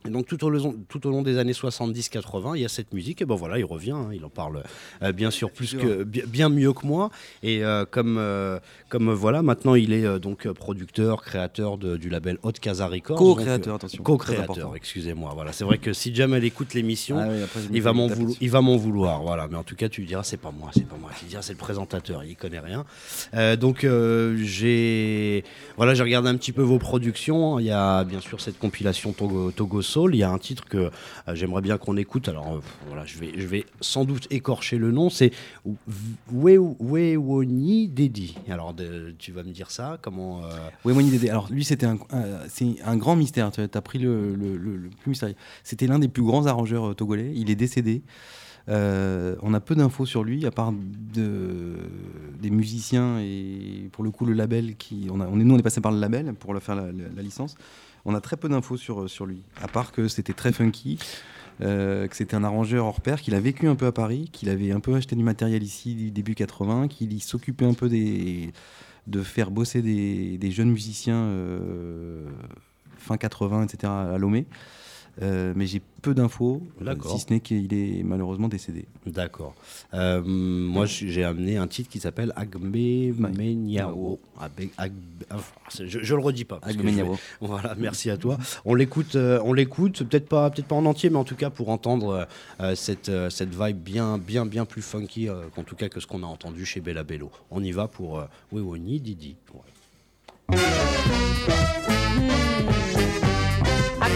Et 0.07 0.11
donc 0.11 0.27
tout 0.27 0.41
au, 0.45 0.49
long, 0.49 0.75
tout 0.87 1.05
au 1.07 1.09
long 1.11 1.21
des 1.23 1.37
années 1.39 1.51
70-80, 1.51 2.55
il 2.55 2.61
y 2.61 2.65
a 2.65 2.69
cette 2.69 2.93
musique, 2.93 3.21
et 3.21 3.25
ben 3.25 3.35
voilà, 3.35 3.59
il 3.59 3.65
revient, 3.65 3.91
hein, 3.91 4.09
il 4.13 4.23
en 4.23 4.29
parle 4.29 4.63
euh, 5.03 5.11
bien 5.11 5.29
sûr 5.29 5.51
plus 5.51 5.75
que 5.75 6.03
bien, 6.03 6.23
bien 6.25 6.47
mieux 6.47 6.71
que 6.71 6.85
moi. 6.87 7.09
Et 7.43 7.65
euh, 7.65 7.83
comme, 7.83 8.15
euh, 8.17 8.59
comme 8.87 9.11
voilà, 9.11 9.41
maintenant 9.41 9.75
il 9.75 9.91
est 9.91 10.19
donc 10.19 10.47
producteur, 10.53 11.21
créateur 11.21 11.77
de- 11.77 11.97
du 11.97 12.09
label 12.09 12.37
Hot 12.43 12.53
Casa 12.61 12.87
Records. 12.87 13.17
Co-créateur, 13.17 13.75
attention. 13.75 14.01
Co-créateur, 14.01 14.73
excusez-moi. 14.77 15.31
Voilà, 15.35 15.51
c'est 15.51 15.65
vrai 15.65 15.77
que 15.79 15.91
si 15.91 16.15
Jamel 16.15 16.45
écoute 16.45 16.73
l'émission, 16.73 17.17
Ah 17.19 17.27
oui, 17.29 17.67
il 17.73 17.81
va 17.81 17.91
m'en 17.91 18.07
vouloir, 18.07 18.27
dessus. 18.29 18.37
il 18.39 18.49
va 18.51 18.61
m'en 18.61 18.77
vouloir, 18.77 19.21
voilà. 19.21 19.49
Mais 19.51 19.57
en 19.57 19.63
tout 19.63 19.75
cas, 19.75 19.89
tu 19.89 19.99
lui 19.99 20.07
diras, 20.07 20.23
c'est 20.23 20.37
pas 20.37 20.51
moi, 20.57 20.69
c'est 20.73 20.87
pas 20.87 20.95
moi. 20.97 21.09
Tu 21.19 21.25
lui 21.25 21.29
diras, 21.31 21.41
c'est 21.41 21.51
le 21.53 21.57
présentateur, 21.59 22.23
il 22.23 22.37
connaît 22.37 22.59
rien. 22.61 22.85
Donc 23.57 23.85
j'ai, 24.43 25.43
voilà, 25.77 25.93
j'ai 25.93 26.03
regardé 26.03 26.29
un 26.29 26.37
petit 26.37 26.53
peu 26.53 26.61
vos 26.61 26.79
productions. 26.79 27.59
Il 27.59 27.65
y 27.65 27.71
a 27.71 28.03
bien 28.05 28.21
sûr 28.21 28.39
cette 28.39 28.57
compilation 28.59 29.11
Togo, 29.11 29.51
Togo 29.51 29.81
Il 30.15 30.19
y 30.19 30.23
a 30.23 30.31
un 30.31 30.37
titre 30.37 30.65
que 30.65 30.77
euh, 30.77 30.89
j'aimerais 31.35 31.61
bien 31.61 31.77
qu'on 31.77 31.97
écoute. 31.97 32.27
Alors 32.29 32.53
euh, 32.55 32.59
voilà, 32.87 33.05
je 33.05 33.17
vais, 33.17 33.31
je 33.37 33.45
vais 33.47 33.65
sans 33.81 34.05
doute 34.05 34.27
écorcher 34.29 34.77
le 34.77 34.91
nom. 34.91 35.09
C'est 35.09 35.31
We- 36.31 36.59
Wewoni 36.79 37.87
Dedi. 37.87 38.35
Alors 38.49 38.75
tu 39.17 39.31
vas 39.31 39.43
me 39.43 39.51
dire 39.51 39.71
ça, 39.71 39.97
comment 40.01 40.43
euh. 40.43 40.49
Alors, 41.29 41.47
lui, 41.51 41.63
c'était 41.63 41.85
un, 41.85 41.97
c'est 42.47 42.75
un 42.85 42.97
grand 42.97 43.15
mystère. 43.15 43.51
Tu 43.51 43.61
as 43.61 43.81
pris 43.81 43.99
le, 43.99 44.35
le- 44.35 44.89
plus 45.01 45.09
mystérieux. 45.09 45.35
C'était 45.63 45.87
l'un 45.87 45.99
des 45.99 46.07
plus 46.07 46.23
grands 46.23 46.45
arrangeurs 46.45 46.95
togolais. 46.95 47.31
Il 47.35 47.49
est 47.49 47.55
décédé. 47.55 48.01
Euh, 48.69 49.35
on 49.41 49.53
a 49.53 49.59
peu 49.59 49.75
d'infos 49.75 50.05
sur 50.05 50.23
lui, 50.23 50.45
à 50.45 50.51
part 50.51 50.71
de, 50.71 51.75
des 52.39 52.49
musiciens 52.51 53.19
et 53.19 53.89
pour 53.91 54.03
le 54.03 54.11
coup 54.11 54.25
le 54.25 54.33
label 54.33 54.75
qui. 54.75 55.07
On, 55.11 55.19
est, 55.21 55.43
nous, 55.43 55.55
on 55.55 55.57
est 55.57 55.63
passé 55.63 55.81
par 55.81 55.91
le 55.91 55.99
label 55.99 56.33
pour 56.33 56.53
le 56.53 56.59
faire 56.59 56.75
la, 56.75 56.91
la- 56.91 57.21
licence. 57.21 57.55
On 58.05 58.13
a 58.15 58.21
très 58.21 58.37
peu 58.37 58.47
d'infos 58.47 58.77
sur, 58.77 59.09
sur 59.09 59.25
lui, 59.25 59.41
à 59.61 59.67
part 59.67 59.91
que 59.91 60.07
c'était 60.07 60.33
très 60.33 60.51
funky. 60.51 60.99
euh, 61.61 62.07
que 62.07 62.15
c'était 62.15 62.35
un 62.35 62.43
arrangeur 62.45 62.85
hors 62.85 63.01
pair, 63.01 63.21
qu'il 63.21 63.35
a 63.35 63.39
vécu 63.41 63.67
un 63.67 63.75
peu 63.75 63.85
à 63.85 63.91
Paris, 63.91 64.29
qu'il 64.31 64.49
avait 64.49 64.71
un 64.71 64.79
peu 64.79 64.95
acheté 64.95 65.15
du 65.17 65.23
matériel 65.23 65.61
ici 65.63 66.09
début 66.11 66.33
80, 66.35 66.87
qu'il 66.87 67.21
s'occupait 67.21 67.65
un 67.65 67.73
peu 67.73 67.89
de 67.89 69.21
faire 69.23 69.51
bosser 69.51 69.81
des, 69.81 70.51
jeunes 70.51 70.71
musiciens 70.71 71.15
euh, 71.17 72.23
fin 72.97 73.17
80, 73.17 73.63
etc. 73.63 73.91
à 73.91 74.17
Lomé. 74.17 74.45
Euh, 75.21 75.51
mais 75.55 75.67
j'ai 75.67 75.81
peu 76.01 76.13
d'infos, 76.13 76.61
euh, 76.81 76.95
si 77.11 77.19
ce 77.19 77.33
n'est 77.33 77.41
qu'il 77.41 77.73
est 77.73 78.03
malheureusement 78.03 78.47
décédé. 78.47 78.85
D'accord. 79.05 79.53
Euh, 79.93 80.21
moi, 80.25 80.85
j'ai 80.85 81.25
amené 81.25 81.57
un 81.57 81.67
titre 81.67 81.89
qui 81.89 81.99
s'appelle 81.99 82.33
Menyao. 83.19 84.17
Ah, 84.39 84.47
Je, 85.77 85.99
je 86.01 86.15
le 86.15 86.21
redis 86.21 86.45
pas. 86.45 86.61
vais- 86.65 86.83
Menyao. 86.83 87.17
Voilà, 87.41 87.75
merci 87.77 88.09
à 88.09 88.15
toi. 88.17 88.37
On 88.63 88.75
l'écoute, 88.75 89.15
euh, 89.15 89.41
on 89.43 89.51
l'écoute, 89.51 90.03
peut-être 90.03 90.29
pas, 90.29 90.49
peut-être 90.49 90.67
pas 90.67 90.75
en 90.77 90.85
entier, 90.85 91.09
mais 91.09 91.17
en 91.17 91.25
tout 91.25 91.35
cas 91.35 91.49
pour 91.49 91.67
entendre 91.69 92.25
euh, 92.61 92.75
cette, 92.75 93.09
euh, 93.09 93.29
cette 93.29 93.53
vibe 93.53 93.77
bien, 93.77 94.17
bien, 94.17 94.45
bien 94.45 94.63
plus 94.65 94.81
funky, 94.81 95.27
euh, 95.27 95.43
qu'en 95.53 95.63
tout 95.63 95.75
cas 95.75 95.89
que 95.89 95.99
ce 95.99 96.07
qu'on 96.07 96.23
a 96.23 96.27
entendu 96.27 96.65
chez 96.65 96.79
Bella 96.79 97.03
Bello. 97.03 97.29
On 97.51 97.61
y 97.61 97.71
va 97.71 97.87
pour 97.89 98.19
euh, 98.19 98.25
Wewoni 98.53 99.01
Didi. 99.01 99.35
Ouais. 99.53 100.55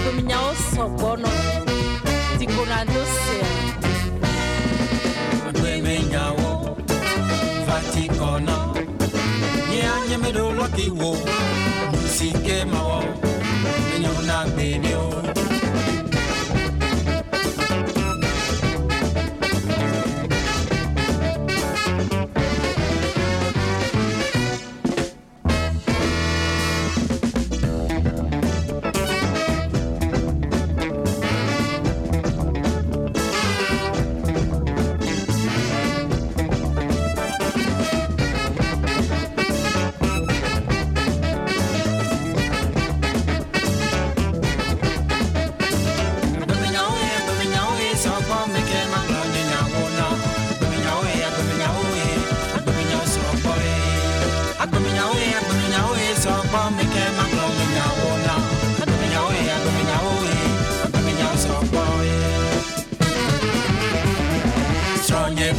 dum 0.04 0.26
nyao 0.28 0.52
sogono 0.76 1.30
tikuna 2.40 2.86
dosia 2.86 3.48
dweme 5.54 6.00
nyao 6.12 6.78
vatikona 7.68 8.58
nyanyemedolokiwo 9.72 11.18
musike 11.92 12.66
Minyo 12.66 14.10
nyona 14.14 14.46
minyo. 14.56 15.23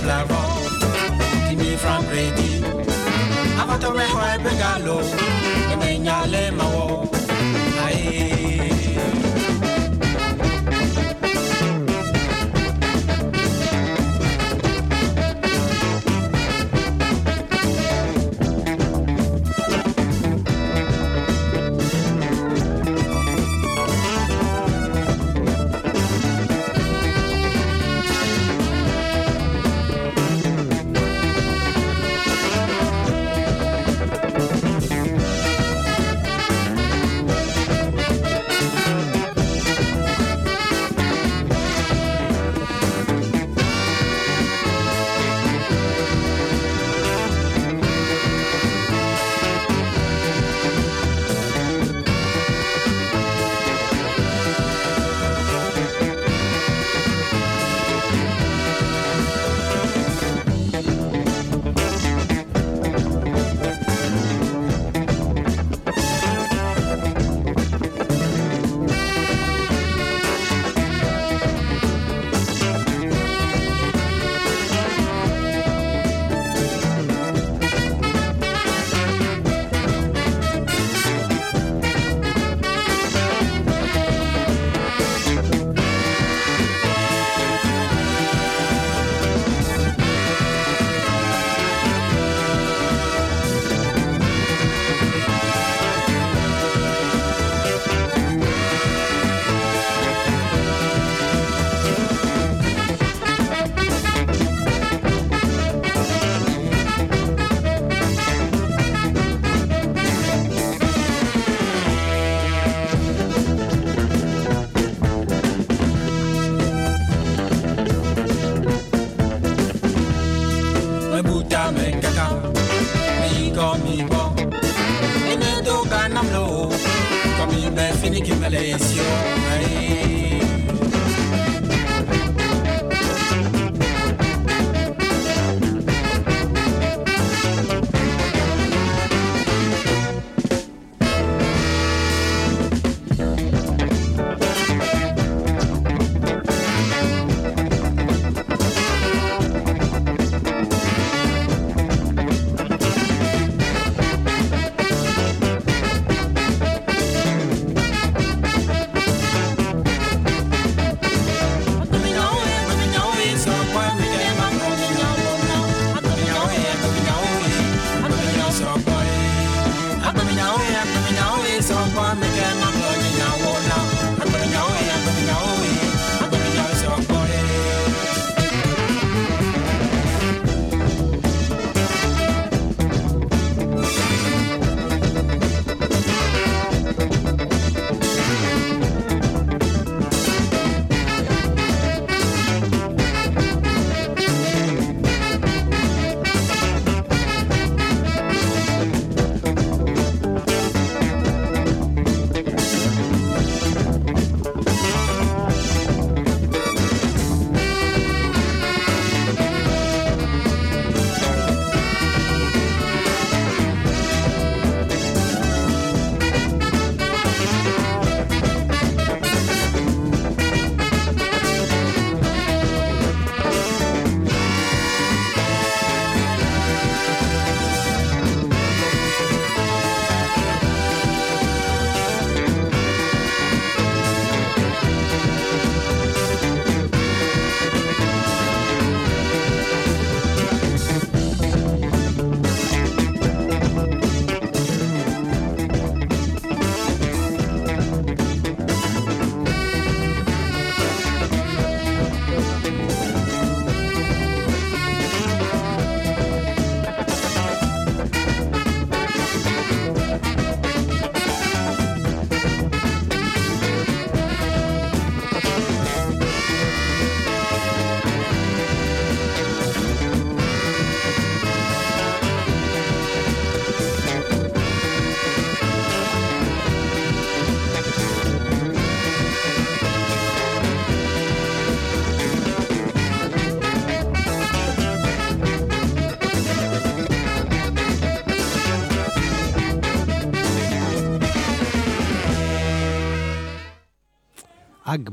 Toblerone, 0.05 1.57
me 1.57 1.77
from 1.77 2.05
Grady. 2.07 2.63
Avatar, 3.57 3.95
where 3.95 4.07
I 4.07 4.37
began 4.37 4.87
low, 4.87 5.01
the 5.01 5.77
main 5.79 6.05
let 6.05 6.53
my 6.53 6.74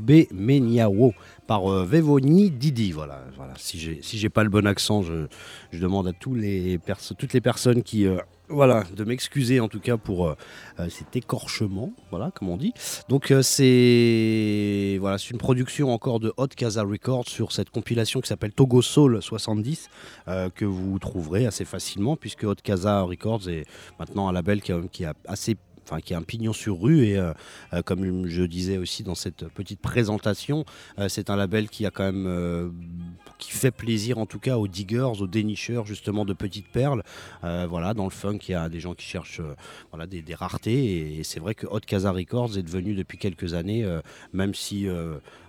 Agbe 0.02 0.26
Meniawo 0.32 1.14
par 1.46 1.70
euh, 1.70 1.84
Vevoni 1.84 2.50
Didi. 2.50 2.92
Voilà, 2.92 3.22
voilà. 3.36 3.54
Si 3.56 3.78
j'ai 4.02 4.28
pas 4.28 4.42
le 4.42 4.50
bon 4.50 4.66
accent, 4.66 5.02
je, 5.02 5.26
demande 5.78 6.08
à 6.08 6.12
tous 6.12 6.34
les 6.34 6.78
toutes 7.18 7.32
les 7.32 7.40
personnes 7.40 7.82
qui 7.82 8.06
euh, 8.06 8.18
voilà 8.48 8.84
de 8.94 9.04
m'excuser 9.04 9.60
en 9.60 9.68
tout 9.68 9.80
cas 9.80 9.96
pour 9.96 10.28
euh, 10.28 10.36
cet 10.88 11.16
écorchement, 11.16 11.92
voilà 12.10 12.30
comme 12.32 12.48
on 12.48 12.56
dit. 12.56 12.74
Donc 13.08 13.32
c'est 13.42 14.98
voilà, 15.00 15.16
une 15.30 15.38
production 15.38 15.92
encore 15.92 16.20
de 16.20 16.32
Hot 16.36 16.48
Casa 16.48 16.82
Records 16.82 17.28
sur 17.28 17.52
cette 17.52 17.70
compilation 17.70 18.20
qui 18.20 18.28
s'appelle 18.28 18.52
Togo 18.52 18.82
Soul 18.82 19.22
70 19.22 19.88
euh, 20.28 20.50
que 20.50 20.64
vous 20.64 20.98
trouverez 20.98 21.46
assez 21.46 21.64
facilement 21.64 22.16
puisque 22.16 22.44
Hot 22.44 22.56
Casa 22.62 23.02
Records 23.02 23.48
est 23.48 23.64
maintenant 23.98 24.28
un 24.28 24.32
label 24.32 24.60
qui 24.60 24.72
qui 24.90 25.04
a 25.04 25.14
assez 25.26 25.56
Enfin, 25.84 26.00
qui 26.00 26.14
a 26.14 26.18
un 26.18 26.22
pignon 26.22 26.52
sur 26.52 26.80
rue 26.80 27.04
et 27.04 27.18
euh, 27.18 27.32
euh, 27.72 27.82
comme 27.82 28.26
je 28.28 28.42
disais 28.44 28.78
aussi 28.78 29.02
dans 29.02 29.14
cette 29.14 29.48
petite 29.48 29.80
présentation, 29.80 30.64
euh, 30.98 31.08
c'est 31.08 31.28
un 31.28 31.36
label 31.36 31.68
qui 31.68 31.86
a 31.86 31.90
quand 31.90 32.04
même 32.04 32.72
qui 33.42 33.50
fait 33.50 33.72
plaisir 33.72 34.18
en 34.18 34.26
tout 34.26 34.38
cas 34.38 34.56
aux 34.56 34.68
diggers, 34.68 35.18
aux 35.20 35.26
dénicheurs 35.26 35.84
justement 35.84 36.24
de 36.24 36.32
petites 36.32 36.68
perles. 36.68 37.02
Euh, 37.42 37.66
voilà, 37.68 37.92
dans 37.92 38.04
le 38.04 38.10
funk, 38.10 38.38
il 38.48 38.52
y 38.52 38.54
a 38.54 38.68
des 38.68 38.78
gens 38.78 38.94
qui 38.94 39.04
cherchent 39.04 39.40
euh, 39.40 39.56
voilà 39.90 40.06
des, 40.06 40.22
raretés 40.34 41.18
et, 41.18 41.24
c'est 41.24 41.40
vrai 41.40 41.56
que 41.56 41.66
Hot 41.66 41.80
Casa 41.80 42.12
Records 42.12 42.56
est 42.56 42.62
devenu 42.62 42.94
depuis 42.94 43.18
quelques 43.18 43.54
années, 43.54 43.84
euh, 43.84 44.00
même 44.32 44.54
si 44.54 44.86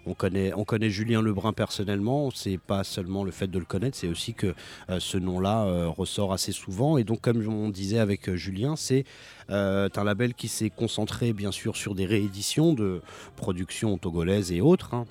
on 0.05 0.13
connaît, 0.13 0.53
on 0.55 0.63
connaît 0.65 0.89
Julien 0.89 1.21
Lebrun 1.21 1.53
personnellement, 1.53 2.31
c'est 2.31 2.57
pas 2.57 2.83
seulement 2.83 3.23
le 3.23 3.31
fait 3.31 3.47
de 3.47 3.59
le 3.59 3.65
connaître, 3.65 3.95
c'est 3.97 4.07
aussi 4.07 4.33
que 4.33 4.53
ce 4.99 5.17
nom-là 5.17 5.87
ressort 5.87 6.33
assez 6.33 6.51
souvent. 6.51 6.97
Et 6.97 7.03
donc, 7.03 7.21
comme 7.21 7.45
on 7.47 7.69
disait 7.69 7.99
avec 7.99 8.33
Julien, 8.35 8.75
c'est 8.75 9.05
un 9.49 10.03
label 10.03 10.33
qui 10.33 10.47
s'est 10.47 10.69
concentré 10.69 11.33
bien 11.33 11.51
sûr 11.51 11.75
sur 11.75 11.95
des 11.95 12.05
rééditions 12.05 12.73
de 12.73 13.01
productions 13.35 13.97
togolaises 13.97 14.51
et 14.51 14.61
autres. 14.61 14.93
hein. 14.93 15.05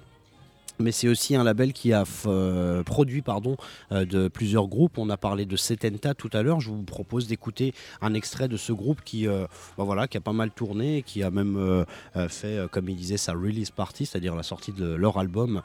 Mais 0.79 0.93
c'est 0.93 1.09
aussi 1.09 1.37
un 1.37 1.45
label 1.45 1.73
qui 1.73 1.93
a 1.93 2.05
euh, 2.27 2.83
produit 2.83 3.23
pardon, 3.23 3.57
euh, 3.93 4.05
de 4.05 4.29
plusieurs 4.29 4.69
groupes. 4.69 4.99
On 4.99 5.11
a 5.11 5.17
parlé 5.17 5.45
de 5.45 5.57
Setenta 5.57 6.15
tout 6.15 6.31
à 6.33 6.43
l'heure. 6.43 6.61
Je 6.61 6.71
vous 6.71 6.83
propose 6.83 7.27
d'écouter 7.27 7.75
un 8.01 8.15
extrait 8.15 8.49
de 8.49 8.57
ce 8.57 8.73
groupe 8.73 9.03
qui, 9.05 9.29
euh, 9.29 9.47
bah 9.77 9.85
voilà, 9.85 10.09
qui 10.09 10.17
a 10.17 10.21
pas 10.21 10.33
mal 10.33 10.51
tourné, 10.51 10.99
et 10.99 11.03
qui 11.03 11.23
a 11.23 11.31
même 11.31 11.85
fait, 12.29 12.69
comme 12.71 12.89
il 12.89 12.97
disait, 12.97 13.17
sa 13.17 13.33
release 13.33 13.71
party, 13.71 14.07
c'est-à-dire 14.07 14.35
la 14.35 14.43
sortie 14.43 14.73
de 14.73 14.95
leur 14.95 15.19
album 15.19 15.63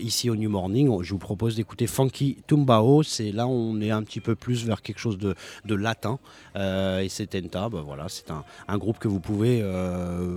ici 0.00 0.30
au 0.30 0.36
New 0.36 0.50
Morning. 0.50 1.02
Je 1.02 1.12
vous 1.12 1.18
propose 1.18 1.56
d'écouter 1.56 1.86
Funky 1.86 2.38
Tumbao. 2.46 3.02
C'est 3.02 3.32
là 3.32 3.46
on 3.46 3.80
est 3.80 3.90
un 3.90 4.02
petit 4.02 4.20
peu 4.20 4.34
plus 4.34 4.64
vers 4.64 4.82
quelque 4.82 4.98
chose 4.98 5.18
de, 5.18 5.34
latin. 5.74 6.18
Et 6.56 7.08
Setenta, 7.08 7.68
bah 7.68 7.82
voilà, 7.84 8.06
c'est 8.08 8.30
un, 8.30 8.44
un 8.68 8.78
groupe 8.78 8.98
que 8.98 9.08
vous 9.08 9.20
pouvez 9.20 9.62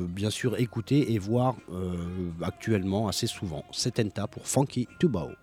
bien 0.08 0.30
sûr 0.30 0.60
écouter 0.60 1.14
et 1.14 1.20
voir 1.20 1.56
actuellement 2.42 3.08
assez 3.08 3.28
souvent. 3.28 3.64
Setenta 3.72 4.13
pour 4.30 4.48
Funky. 4.48 4.88
Dialética 5.00 5.36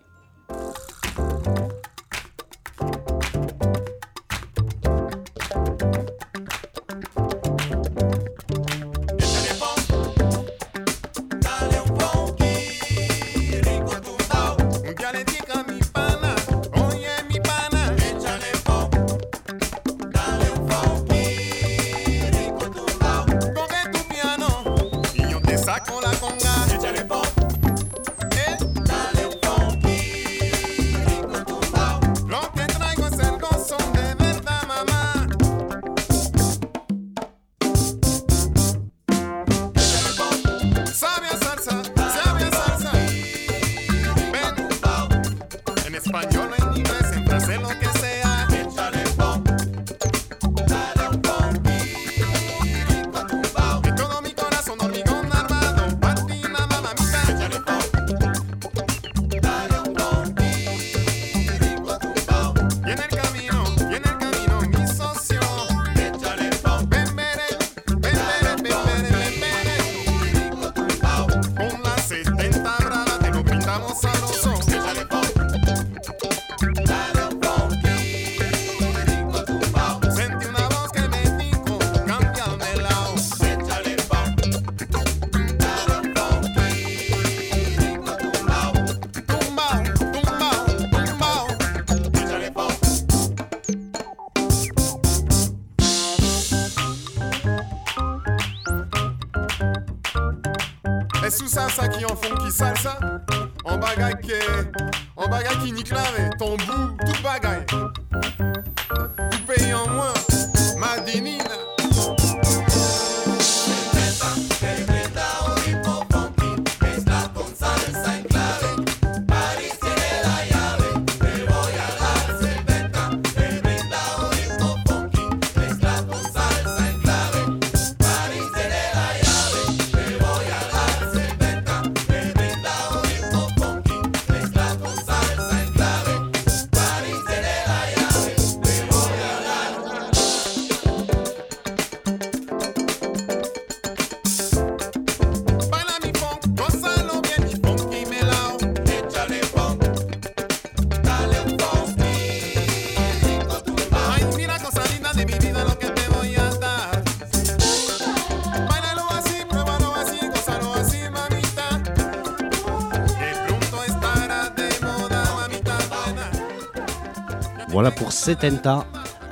Voilà 167.80 167.92
pour 167.92 168.12
Setenta. 168.12 168.84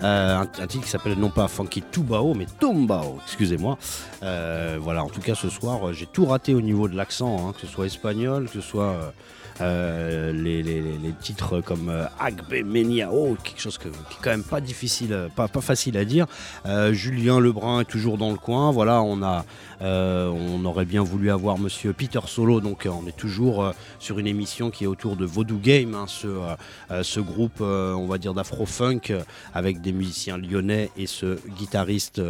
euh, 0.03 0.39
un, 0.39 0.67
titre 0.67 0.85
qui 0.85 0.89
s'appelle 0.89 1.19
non 1.19 1.29
pas 1.29 1.49
Funky 1.49 1.83
Tubao, 1.83 2.33
mais 2.33 2.47
Tumbao, 2.59 3.19
excusez-moi. 3.27 3.77
Euh, 4.23 4.79
voilà, 4.81 5.05
en 5.05 5.11
tout 5.11 5.21
cas 5.21 5.35
ce 5.35 5.51
soir, 5.51 5.87
euh, 5.87 5.93
j'ai 5.93 6.07
tout 6.07 6.25
raté 6.25 6.55
au 6.55 6.63
niveau 6.63 6.89
de 6.89 6.97
l'accent, 6.97 7.47
hein, 7.47 7.53
que 7.53 7.61
ce 7.61 7.67
soit 7.67 7.85
espagnol, 7.85 8.47
que 8.47 8.55
ce 8.55 8.63
soit 8.63 9.13
euh, 9.61 10.33
les, 10.33 11.13
titres 11.21 11.61
comme 11.61 11.89
euh, 11.89 12.05
Agbe 12.21 12.65
Meniao, 12.65 13.37
quelque 13.43 13.61
chose 13.61 13.79
qui 13.79 13.89
est 13.89 13.93
quand 14.23 14.31
même 14.31 14.45
pas 14.45 14.61
difficile, 14.61 15.13
euh, 15.13 15.29
pas, 15.29 15.49
facile 15.61 15.97
à 15.97 16.05
dire. 16.05 16.27
Julien 16.93 17.41
Lebrun 17.41 17.81
est 17.81 17.85
toujours 17.85 18.19
dans 18.19 18.31
le 18.31 18.37
coin. 18.37 18.71
Voilà, 18.71 19.03
on 19.03 19.23
a, 19.23 19.45
on 19.81 20.65
aurait 20.65 20.85
bien 20.85 21.03
voulu 21.03 21.31
avoir 21.31 21.59
Monsieur 21.59 21.93
Peter 21.93 22.21
Solo, 22.27 22.61
donc 22.61 22.87
on 22.91 23.07
est 23.07 23.17
toujours 23.17 23.73
sur 23.99 24.19
une 24.19 24.27
émission 24.27 24.71
qui 24.71 24.85
est 24.85 24.87
autour 24.87 25.17
de 25.17 25.25
Voodoo 25.25 25.59
Game, 25.59 25.95
hein, 25.95 26.07
ce, 26.07 27.21
groupe, 27.21 27.61
on 27.61 28.07
va 28.07 28.19
dire 28.19 28.35
d'afro-funk, 28.35 29.13
avec 29.55 29.81
des 29.81 29.93
musiciens 29.93 30.39
lyonnais 30.39 30.91
et 30.97 31.07
ce 31.07 31.39
guitariste 31.59 32.21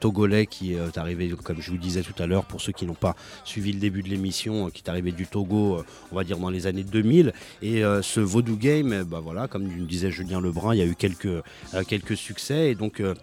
togolais 0.00 0.46
qui 0.46 0.74
est 0.74 0.98
arrivé, 0.98 1.32
comme 1.44 1.60
je 1.60 1.70
vous 1.70 1.78
disais 1.78 2.02
tout 2.02 2.20
à 2.22 2.26
l'heure, 2.26 2.44
pour 2.44 2.60
ceux 2.60 2.72
qui 2.72 2.86
n'ont 2.86 2.94
pas 2.94 3.14
suivi 3.44 3.72
le 3.72 3.80
début 3.80 4.02
de 4.02 4.08
l'émission, 4.08 4.70
qui 4.70 4.82
est 4.84 4.88
arrivé 4.88 5.12
du 5.12 5.26
Togo, 5.26 5.84
on 6.12 6.16
va 6.16 6.24
dire 6.24 6.38
dans 6.38 6.50
les 6.50 6.66
années 6.66 6.77
2000. 6.84 7.32
Et 7.62 7.84
euh, 7.84 8.02
ce 8.02 8.20
Voodoo 8.20 8.56
Game, 8.56 9.04
ben 9.04 9.20
voilà, 9.20 9.48
comme 9.48 9.68
disait 9.86 10.10
Julien 10.10 10.40
Lebrun, 10.40 10.74
il 10.74 10.78
y 10.78 10.82
a 10.82 10.86
eu 10.86 10.94
quelques, 10.94 11.26
euh, 11.26 11.42
quelques 11.86 12.16
succès. 12.16 12.70
Et 12.70 12.74
donc 12.74 13.00
euh, 13.00 13.14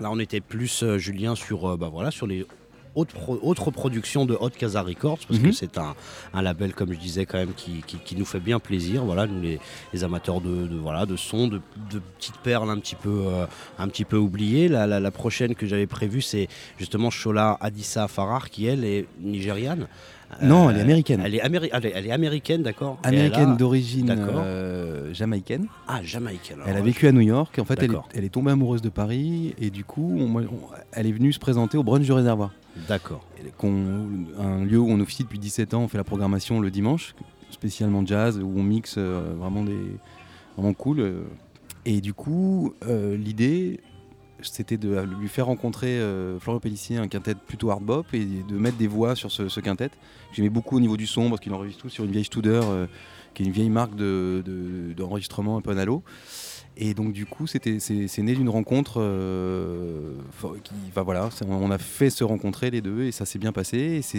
là, 0.00 0.10
on 0.10 0.18
était 0.18 0.40
plus, 0.40 0.84
Julien, 0.96 1.34
sur, 1.34 1.76
bah, 1.78 1.88
voilà, 1.92 2.10
sur 2.10 2.26
les 2.26 2.46
autres, 2.94 3.14
pro- 3.14 3.38
autres 3.42 3.70
productions 3.70 4.26
de 4.26 4.36
Hot 4.40 4.50
Casa 4.50 4.82
Records, 4.82 5.18
parce 5.28 5.38
que 5.38 5.46
Mhm. 5.46 5.52
c'est 5.52 5.78
un, 5.78 5.94
un 6.34 6.42
label, 6.42 6.72
comme 6.74 6.92
je 6.92 6.98
disais, 6.98 7.26
quand 7.26 7.38
même, 7.38 7.52
qui, 7.54 7.82
qui- 7.86 7.98
qui 7.98 8.16
nous 8.16 8.24
fait 8.24 8.40
bien 8.40 8.58
plaisir. 8.58 9.04
Voilà, 9.04 9.26
nous, 9.28 9.40
les, 9.40 9.60
les 9.92 10.04
amateurs 10.04 10.40
de, 10.40 10.66
de, 10.66 10.76
voilà, 10.76 11.06
de 11.06 11.14
son, 11.14 11.46
de, 11.46 11.60
de 11.92 12.00
petites 12.18 12.38
perles 12.38 12.70
un 12.70 12.78
petit 12.78 12.96
peu, 12.96 13.24
euh, 13.26 13.46
un 13.78 13.86
petit 13.88 14.04
peu 14.04 14.16
oubliées. 14.16 14.66
La, 14.68 14.86
la- 14.88 14.98
la 15.00 15.10
prochaine 15.12 15.54
que 15.54 15.66
j'avais 15.66 15.86
prévue, 15.86 16.22
c'est 16.22 16.48
justement 16.76 17.10
Shola 17.10 17.56
Adissa 17.60 18.08
Farrar, 18.08 18.50
qui 18.50 18.66
elle 18.66 18.84
est 18.84 19.06
nigériane. 19.20 19.86
Non, 20.42 20.68
Euh, 20.68 20.70
elle 20.70 20.76
est 20.78 20.80
américaine. 20.82 21.22
Elle 21.24 21.34
est, 21.34 21.40
améri- 21.40 21.70
elle 21.72 21.86
est- 21.86 21.92
elle 21.94 22.06
est 22.06 22.10
américaine, 22.10 22.62
d'accord. 22.62 22.98
Américaine 23.02 23.50
a- 23.52 23.56
d'origine 23.56 24.10
euh, 24.10 25.12
jamaïcaine. 25.14 25.66
Ah, 25.88 26.00
jamaïcaine. 26.02 26.58
Elle 26.66 26.76
a 26.76 26.80
vécu 26.82 27.06
à 27.08 27.12
New 27.12 27.22
York. 27.22 27.58
En 27.58 27.64
fait, 27.64 27.74
elle 27.78 27.84
est, 27.84 27.88
D'accord. 27.88 28.08
elle 28.14 28.24
est 28.24 28.28
tombée 28.28 28.50
amoureuse 28.50 28.82
de 28.82 28.90
Paris 28.90 29.54
et 29.58 29.70
du 29.70 29.84
coup, 29.84 30.16
on- 30.18 30.36
on- 30.38 30.46
elle 30.92 31.06
est 31.06 31.12
venue 31.12 31.32
se 31.32 31.38
présenter 31.38 31.78
au 31.78 31.82
brunch 31.82 32.04
du 32.04 32.12
réservoir. 32.12 32.52
D'accord. 32.88 33.24
Un 34.38 34.64
lieu 34.64 34.78
où 34.78 34.88
on 34.88 35.00
officie 35.00 35.22
depuis 35.24 35.38
17 35.38 35.74
ans. 35.74 35.82
On 35.82 35.88
fait 35.88 35.98
la 35.98 36.04
programmation 36.04 36.60
le 36.60 36.70
dimanche, 36.70 37.14
spécialement 37.50 38.04
jazz, 38.04 38.38
où 38.38 38.52
on 38.56 38.62
mixe 38.62 38.94
euh, 38.98 39.34
vraiment 39.38 39.64
des 39.64 39.76
vraiment 40.56 40.74
cool. 40.74 41.00
euh. 41.00 41.22
Et 41.86 42.00
du 42.00 42.12
coup, 42.12 42.74
euh, 42.86 43.16
l'idée, 43.16 43.80
c'était 44.42 44.76
de 44.76 45.00
lui 45.20 45.28
faire 45.28 45.46
rencontrer 45.46 45.98
euh, 45.98 46.38
Florian 46.38 46.60
Pellissier, 46.60 46.96
un 46.98 47.08
quintet 47.08 47.34
plutôt 47.34 47.70
hard 47.70 47.82
bop, 47.82 48.06
et 48.12 48.24
de 48.24 48.56
mettre 48.56 48.76
des 48.76 48.86
voix 48.86 49.14
sur 49.14 49.30
ce, 49.32 49.48
ce 49.48 49.60
quintet. 49.60 49.90
J'aimais 50.32 50.48
beaucoup 50.50 50.76
au 50.76 50.80
niveau 50.80 50.96
du 50.96 51.06
son 51.06 51.28
parce 51.28 51.40
qu'il 51.40 51.52
enregistre 51.52 51.82
tout 51.82 51.88
sur 51.88 52.04
une 52.04 52.10
vieille 52.12 52.24
Studer, 52.24 52.60
euh, 52.64 52.86
qui 53.34 53.42
est 53.42 53.46
une 53.46 53.52
vieille 53.52 53.70
marque 53.70 53.94
de- 53.96 54.42
de- 54.44 54.92
d'enregistrement 54.94 55.56
un 55.56 55.60
peu 55.60 55.70
analo. 55.70 56.02
Et 56.76 56.94
donc 56.94 57.12
du 57.12 57.26
coup, 57.26 57.46
c'est 57.48 57.64
né 57.66 58.34
d'une 58.34 58.48
rencontre 58.48 59.00
euh, 59.00 60.12
qui, 60.62 60.74
voilà, 60.94 61.28
on 61.48 61.70
a 61.72 61.78
fait 61.78 62.08
se 62.10 62.22
rencontrer 62.22 62.70
les 62.70 62.80
deux 62.80 63.02
et 63.02 63.10
ça 63.12 63.24
s'est 63.26 63.40
bien 63.40 63.50
passé. 63.50 64.00
C'est 64.02 64.18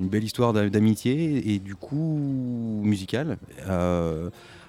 une 0.00 0.08
belle 0.08 0.24
histoire 0.24 0.52
d'a- 0.52 0.68
d'amitié 0.68 1.54
et 1.54 1.58
du 1.60 1.74
coup 1.76 2.80
musicale. 2.84 3.38
Euh, 3.68 4.28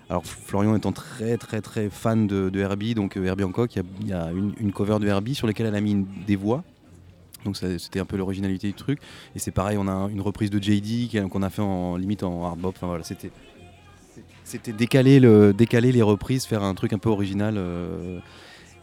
alors 0.09 0.25
Florian 0.25 0.75
étant 0.75 0.91
très 0.91 1.37
très 1.37 1.61
très 1.61 1.89
fan 1.89 2.25
de, 2.27 2.49
de 2.49 2.59
Herbie, 2.59 2.95
donc 2.95 3.15
euh, 3.17 3.23
Herbie 3.25 3.43
Hancock, 3.43 3.75
il 3.75 3.77
y 3.77 3.81
a, 3.81 3.85
il 4.01 4.07
y 4.07 4.13
a 4.13 4.31
une, 4.31 4.53
une 4.59 4.71
cover 4.71 4.97
de 4.99 5.07
Herbie 5.07 5.35
sur 5.35 5.45
laquelle 5.47 5.67
elle 5.67 5.75
a 5.75 5.81
mis 5.81 5.91
une- 5.91 6.07
des 6.25 6.35
voix. 6.35 6.63
Donc 7.45 7.55
c'était 7.55 7.99
un 8.01 8.05
peu 8.05 8.17
l'originalité 8.17 8.67
du 8.67 8.73
truc. 8.73 8.99
Et 9.35 9.39
c'est 9.39 9.51
pareil, 9.51 9.77
on 9.79 9.87
a 9.87 10.09
une 10.11 10.19
reprise 10.19 10.49
de 10.49 10.61
JD 10.61 11.29
qu'on 11.29 11.41
a 11.41 11.49
fait 11.49 11.61
en 11.61 11.95
limite 11.95 12.23
en 12.23 12.45
hard 12.45 12.59
bop. 12.59 12.73
Enfin 12.75 12.87
voilà, 12.87 13.03
c'était 13.05 13.31
c'était 14.43 14.73
décaler, 14.73 15.19
le, 15.19 15.53
décaler 15.53 15.91
les 15.91 16.01
reprises, 16.01 16.45
faire 16.45 16.63
un 16.63 16.73
truc 16.73 16.91
un 16.91 16.97
peu 16.97 17.09
original. 17.09 17.55
euh, 17.57 18.19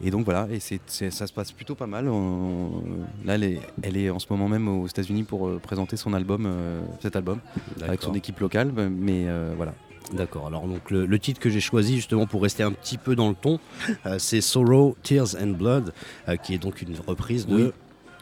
et 0.01 0.11
donc 0.11 0.25
voilà, 0.25 0.47
et 0.51 0.59
c'est, 0.59 0.79
ça 0.87 1.27
se 1.27 1.33
passe 1.33 1.51
plutôt 1.51 1.75
pas 1.75 1.87
mal. 1.87 2.07
On- 2.07 2.83
là, 3.25 3.35
elle 3.35 3.43
est, 3.43 3.59
elle 3.83 3.97
est 3.97 4.09
en 4.09 4.19
ce 4.19 4.27
moment 4.29 4.47
même 4.47 4.67
aux 4.67 4.87
États-Unis 4.87 5.23
pour 5.23 5.47
euh, 5.47 5.59
présenter 5.61 5.97
son 5.97 6.13
album, 6.13 6.45
euh, 6.47 6.81
cet 7.01 7.15
album, 7.15 7.39
avec 7.83 8.01
son 8.01 8.13
équipe 8.13 8.39
locale. 8.39 8.71
Mais 8.89 9.25
voilà. 9.55 9.73
D'accord. 10.13 10.47
Alors 10.47 10.67
donc 10.67 10.89
le, 10.91 11.05
le 11.05 11.19
titre 11.19 11.39
que 11.39 11.49
j'ai 11.49 11.59
choisi 11.59 11.95
justement 11.95 12.27
pour 12.27 12.41
rester 12.41 12.63
un 12.63 12.71
petit 12.71 12.97
peu 12.97 13.15
dans 13.15 13.29
le 13.29 13.35
ton, 13.35 13.59
euh, 14.05 14.17
c'est 14.19 14.41
Sorrow, 14.41 14.95
Tears 15.03 15.35
and 15.41 15.51
Blood, 15.51 15.93
euh, 16.27 16.35
qui 16.37 16.53
est 16.53 16.57
donc 16.57 16.81
une 16.81 16.95
reprise 17.05 17.45
de 17.45 17.55
Oui. 17.55 17.71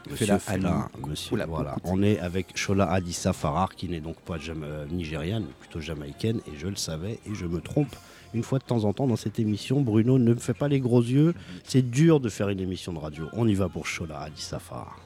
Monsieur 0.09 0.37
Fela 0.37 0.89
Monsieur, 1.07 1.37
voilà. 1.47 1.77
On 1.83 2.03
est 2.03 2.19
avec 2.19 2.55
Shola 2.55 2.91
Adissa 2.91 3.33
Farrar, 3.33 3.73
qui 3.73 3.89
n'est 3.89 4.01
donc 4.01 4.17
pas 4.17 4.37
euh, 4.49 4.85
nigériane, 4.91 5.43
mais 5.47 5.53
plutôt 5.59 5.79
jamaïcaine, 5.79 6.41
et 6.47 6.55
je 6.57 6.67
le 6.67 6.75
savais, 6.75 7.19
et 7.25 7.33
je 7.33 7.47
me 7.47 7.59
trompe 7.59 7.95
une 8.35 8.43
fois 8.43 8.59
de 8.59 8.65
temps 8.65 8.83
en 8.83 8.93
temps 8.93 9.07
dans 9.07 9.15
cette 9.15 9.39
émission. 9.39 9.81
Bruno, 9.81 10.19
ne 10.19 10.33
me 10.33 10.39
fais 10.39 10.53
pas 10.53 10.67
les 10.67 10.79
gros 10.79 11.01
yeux, 11.01 11.33
c'est 11.63 11.89
dur 11.89 12.19
de 12.19 12.29
faire 12.29 12.49
une 12.49 12.59
émission 12.59 12.93
de 12.93 12.99
radio. 12.99 13.29
On 13.33 13.47
y 13.47 13.55
va 13.55 13.67
pour 13.67 13.87
Shola 13.87 14.19
Adissa 14.19 14.59
Farrar. 14.59 14.99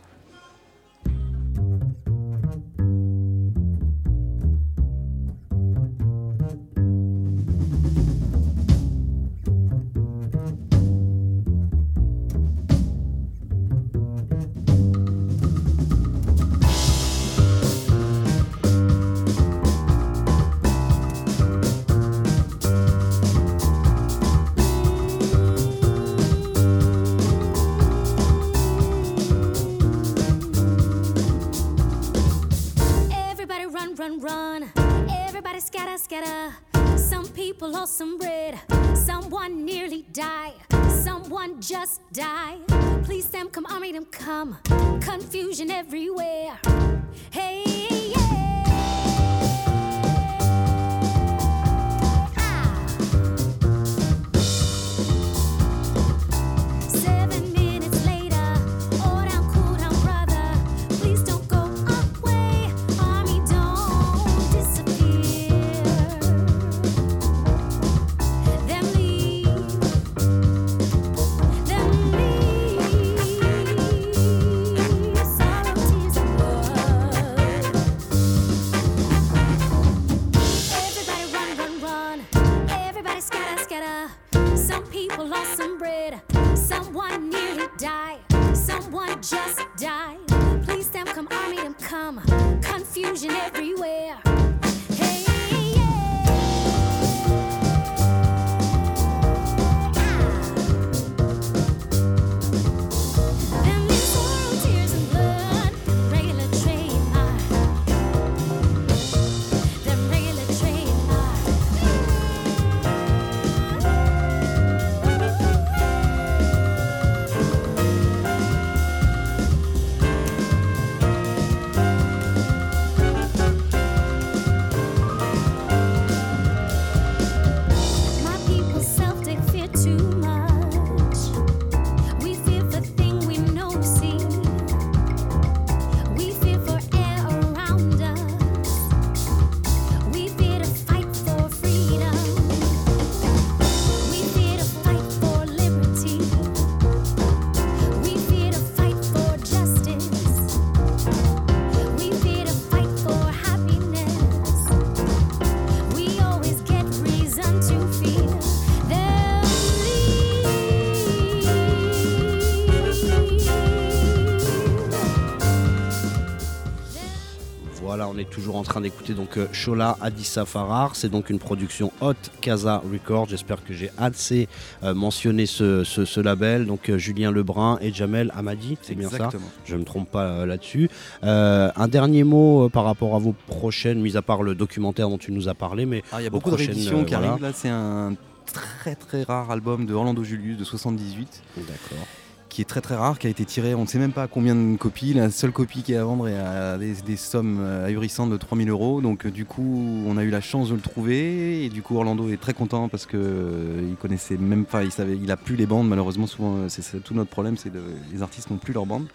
Toujours 168.40 168.56
en 168.56 168.64
train 168.64 168.82
d'écouter 168.82 169.14
donc 169.14 169.38
euh, 169.38 169.48
Shola 169.52 169.98
Adissa 170.02 170.46
Farrar. 170.46 170.96
C'est 170.96 171.10
donc 171.10 171.30
une 171.30 171.40
production 171.40 171.92
Hot 172.02 172.14
Casa 172.42 172.82
Records. 172.92 173.28
J'espère 173.30 173.64
que 173.64 173.74
j'ai 173.74 173.92
assez 173.98 174.48
euh, 174.84 174.94
mentionné 174.94 175.46
ce, 175.46 175.84
ce- 175.84 176.06
ce 176.06 176.20
label. 176.22 176.66
Donc 176.66 176.90
euh, 176.90 176.98
Julien 176.98 177.32
Lebrun 177.32 177.78
et 177.82 177.92
Jamel 177.92 178.32
Hamadi, 178.36 178.78
c'est 178.82 178.96
bien 178.96 179.10
ça. 179.10 179.30
Je 179.66 179.76
ne 179.76 179.80
me 179.82 179.86
trompe 179.86 180.10
pas 180.10 180.24
euh, 180.24 180.46
là-dessus. 180.46 180.90
Un 181.22 181.88
dernier 181.90 182.24
mot 182.24 182.70
par 182.70 182.86
rapport 182.86 183.16
à 183.16 183.20
vos 183.20 183.34
prochaines, 183.48 184.00
mis 184.02 184.16
à 184.18 184.22
part 184.22 184.42
le 184.44 184.56
documentaire 184.56 185.10
dont 185.10 185.18
tu 185.18 185.32
nous 185.32 185.50
as 185.50 185.54
parlé, 185.56 185.86
mais 185.86 186.04
Ah, 186.12 186.22
il 186.22 186.24
y 186.24 186.28
a 186.28 186.30
beaucoup 186.30 186.50
de 186.52 186.56
rééditions 186.56 187.04
qui 187.04 187.14
voilà. 187.14 187.32
arrivent. 187.32 187.42
Là, 187.44 187.52
c'est 187.54 187.70
un 187.70 188.16
très 188.54 188.96
très 188.96 189.24
rare 189.24 189.52
album 189.52 189.86
de 189.86 189.94
Orlando 189.94 190.24
Julius 190.24 190.58
de 190.58 190.64
78 190.64 191.42
D'accord. 191.58 192.08
Qui 192.50 192.62
est 192.62 192.66
très 192.66 192.82
très 192.82 192.96
rare, 192.96 193.20
qui 193.20 193.28
a 193.28 193.30
été 193.30 193.46
tiré, 193.46 193.76
on 193.76 193.84
ne 193.84 193.88
sait 193.88 194.00
même 194.00 194.12
pas 194.12 194.28
combien 194.28 194.56
de 194.56 194.76
copies. 194.76 195.14
La 195.14 195.30
seule 195.30 195.52
copie 195.52 195.84
qui 195.84 195.94
est 195.94 195.98
à 195.98 196.04
vendre 196.04 196.28
est 196.28 196.38
à 196.38 196.78
des, 196.78 196.94
des 197.06 197.16
sommes 197.16 197.60
euh, 197.62 197.86
ahurissantes 197.88 198.32
de 198.32 198.38
3000 198.38 198.70
euros. 198.70 199.02
Donc 199.02 199.28
du 199.28 199.46
coup, 199.46 200.04
on 200.08 200.18
a 200.18 200.24
eu 200.24 200.30
la 200.32 200.42
chance 200.42 200.70
de 200.70 200.76
le 200.76 200.82
trouver 200.82 201.64
et 201.66 201.70
du 201.70 201.82
coup 201.82 201.96
Orlando 201.96 202.28
est 202.30 202.42
très 202.42 202.54
content 202.54 202.90
parce 202.90 203.06
que 203.06 203.18
euh, 203.18 203.88
il 203.90 203.96
connaissait 203.96 204.38
même 204.38 204.66
pas, 204.66 204.84
il 204.84 204.92
savait, 204.92 205.16
il 205.16 205.32
a 205.32 205.38
plus 205.38 205.56
les 205.56 205.66
bandes. 205.68 205.88
Malheureusement, 205.88 206.28
souvent 206.28 206.56
euh, 206.58 206.66
c'est 206.70 207.04
tout 207.04 207.14
notre 207.14 207.30
problème, 207.30 207.56
c'est 207.56 207.72
de, 207.72 207.82
les 208.12 208.22
artistes 208.24 208.50
n'ont 208.50 208.58
plus 208.58 208.74
leurs 208.74 208.86
bandes. 208.88 209.06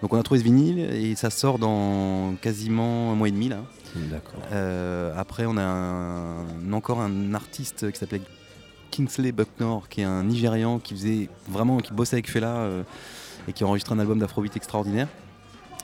Donc 0.00 0.12
on 0.14 0.18
a 0.18 0.22
trouvé 0.22 0.40
ce 0.40 0.44
vinyle 0.44 0.78
et 0.80 1.14
ça 1.14 1.30
sort 1.30 1.58
dans 1.58 2.34
quasiment 2.40 3.12
un 3.12 3.14
mois 3.14 3.28
et 3.28 3.32
demi 3.32 3.48
là. 3.48 3.58
D'accord. 4.10 4.40
Euh, 4.52 5.12
après, 5.16 5.44
on 5.46 5.56
a 5.56 5.62
un- 5.62 6.72
encore 6.72 7.00
un 7.00 7.34
artiste 7.34 7.90
qui 7.92 7.98
s'appelait 7.98 8.22
Kingsley 8.92 9.32
Bucknor, 9.32 9.88
qui 9.88 10.02
est 10.02 10.04
un 10.04 10.22
Nigérian 10.22 10.78
qui 10.78 10.94
faisait 10.94 11.28
vraiment, 11.48 11.78
qui 11.78 11.92
bossait 11.92 12.16
avec 12.16 12.30
Fela 12.30 12.58
euh, 12.58 12.82
et 13.48 13.52
qui 13.52 13.64
a 13.64 13.66
un 13.66 13.98
album 13.98 14.20
d'afrobeat 14.20 14.56
extraordinaire. 14.56 15.08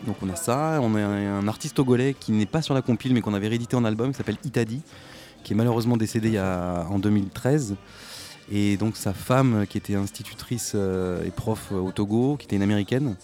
Donc 0.07 0.17
on 0.23 0.29
a 0.29 0.37
ça, 0.37 0.79
on 0.81 0.95
a 0.95 1.01
un, 1.01 1.49
artiste 1.49 1.75
togolais 1.75 2.15
qui 2.15 2.31
n'est 2.31 2.47
pas 2.47 2.63
sur 2.63 2.75
la 2.75 2.83
compile 2.83 3.15
mais 3.15 3.21
qu'on 3.21 3.35
avait 3.35 3.49
réédité 3.49 3.75
en 3.75 3.85
album, 3.85 4.13
qui 4.13 4.19
s'appelle 4.19 4.37
Itadi, 4.45 4.83
qui 5.43 5.55
est 5.55 5.57
malheureusement 5.57 5.97
décédé 5.97 6.39
en 6.39 7.01
2013. 7.01 7.75
Et 8.51 8.77
donc 8.77 8.97
sa 8.97 9.13
femme, 9.13 9.67
qui 9.69 9.77
était 9.77 9.95
institutrice 9.95 10.73
euh, 10.75 11.25
et 11.25 11.31
prof 11.31 11.73
au 11.73 11.91
Togo, 11.91 12.37
qui 12.39 12.47
était 12.47 12.57
une 12.57 12.63
américaine, 12.63 13.17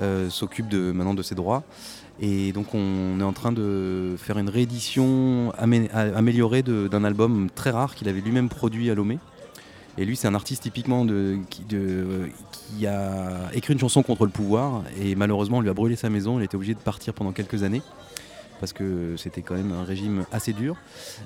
euh, 0.00 0.30
s'occupe 0.30 0.72
maintenant 0.72 1.14
de 1.14 1.22
ses 1.22 1.34
droits. 1.34 1.64
Et 2.20 2.52
donc 2.52 2.74
on 2.74 3.18
est 3.18 3.24
en 3.24 3.32
train 3.32 3.50
de 3.50 4.14
faire 4.18 4.38
une 4.38 4.50
réédition 4.50 5.52
améliorée 5.58 6.62
d'un 6.62 7.04
album 7.04 7.48
très 7.54 7.70
rare 7.70 7.94
qu'il 7.94 8.08
avait 8.08 8.20
lui-même 8.20 8.50
produit 8.50 8.90
à 8.90 8.94
Lomé. 8.94 9.18
Et 9.96 10.04
lui 10.04 10.16
c'est 10.16 10.28
un 10.28 10.34
artiste 10.34 10.62
typiquement 10.62 11.06
qui, 11.48 12.86
a 12.86 13.50
écrit 13.54 13.72
une 13.72 13.80
chanson 13.80 14.02
contre 14.02 14.24
le 14.24 14.30
pouvoir 14.30 14.84
et 15.00 15.14
malheureusement 15.14 15.58
on 15.58 15.60
lui 15.62 15.70
a 15.70 15.74
brûlé 15.74 15.96
sa 15.96 16.10
maison, 16.10 16.38
il 16.38 16.44
était 16.44 16.56
obligé 16.56 16.74
de 16.74 16.78
partir 16.78 17.14
pendant 17.14 17.32
quelques 17.32 17.62
années 17.62 17.82
parce 18.60 18.74
que 18.74 19.16
c'était 19.16 19.40
quand 19.40 19.54
même 19.54 19.72
un 19.72 19.84
régime 19.84 20.26
assez 20.30 20.52
dur. 20.52 20.76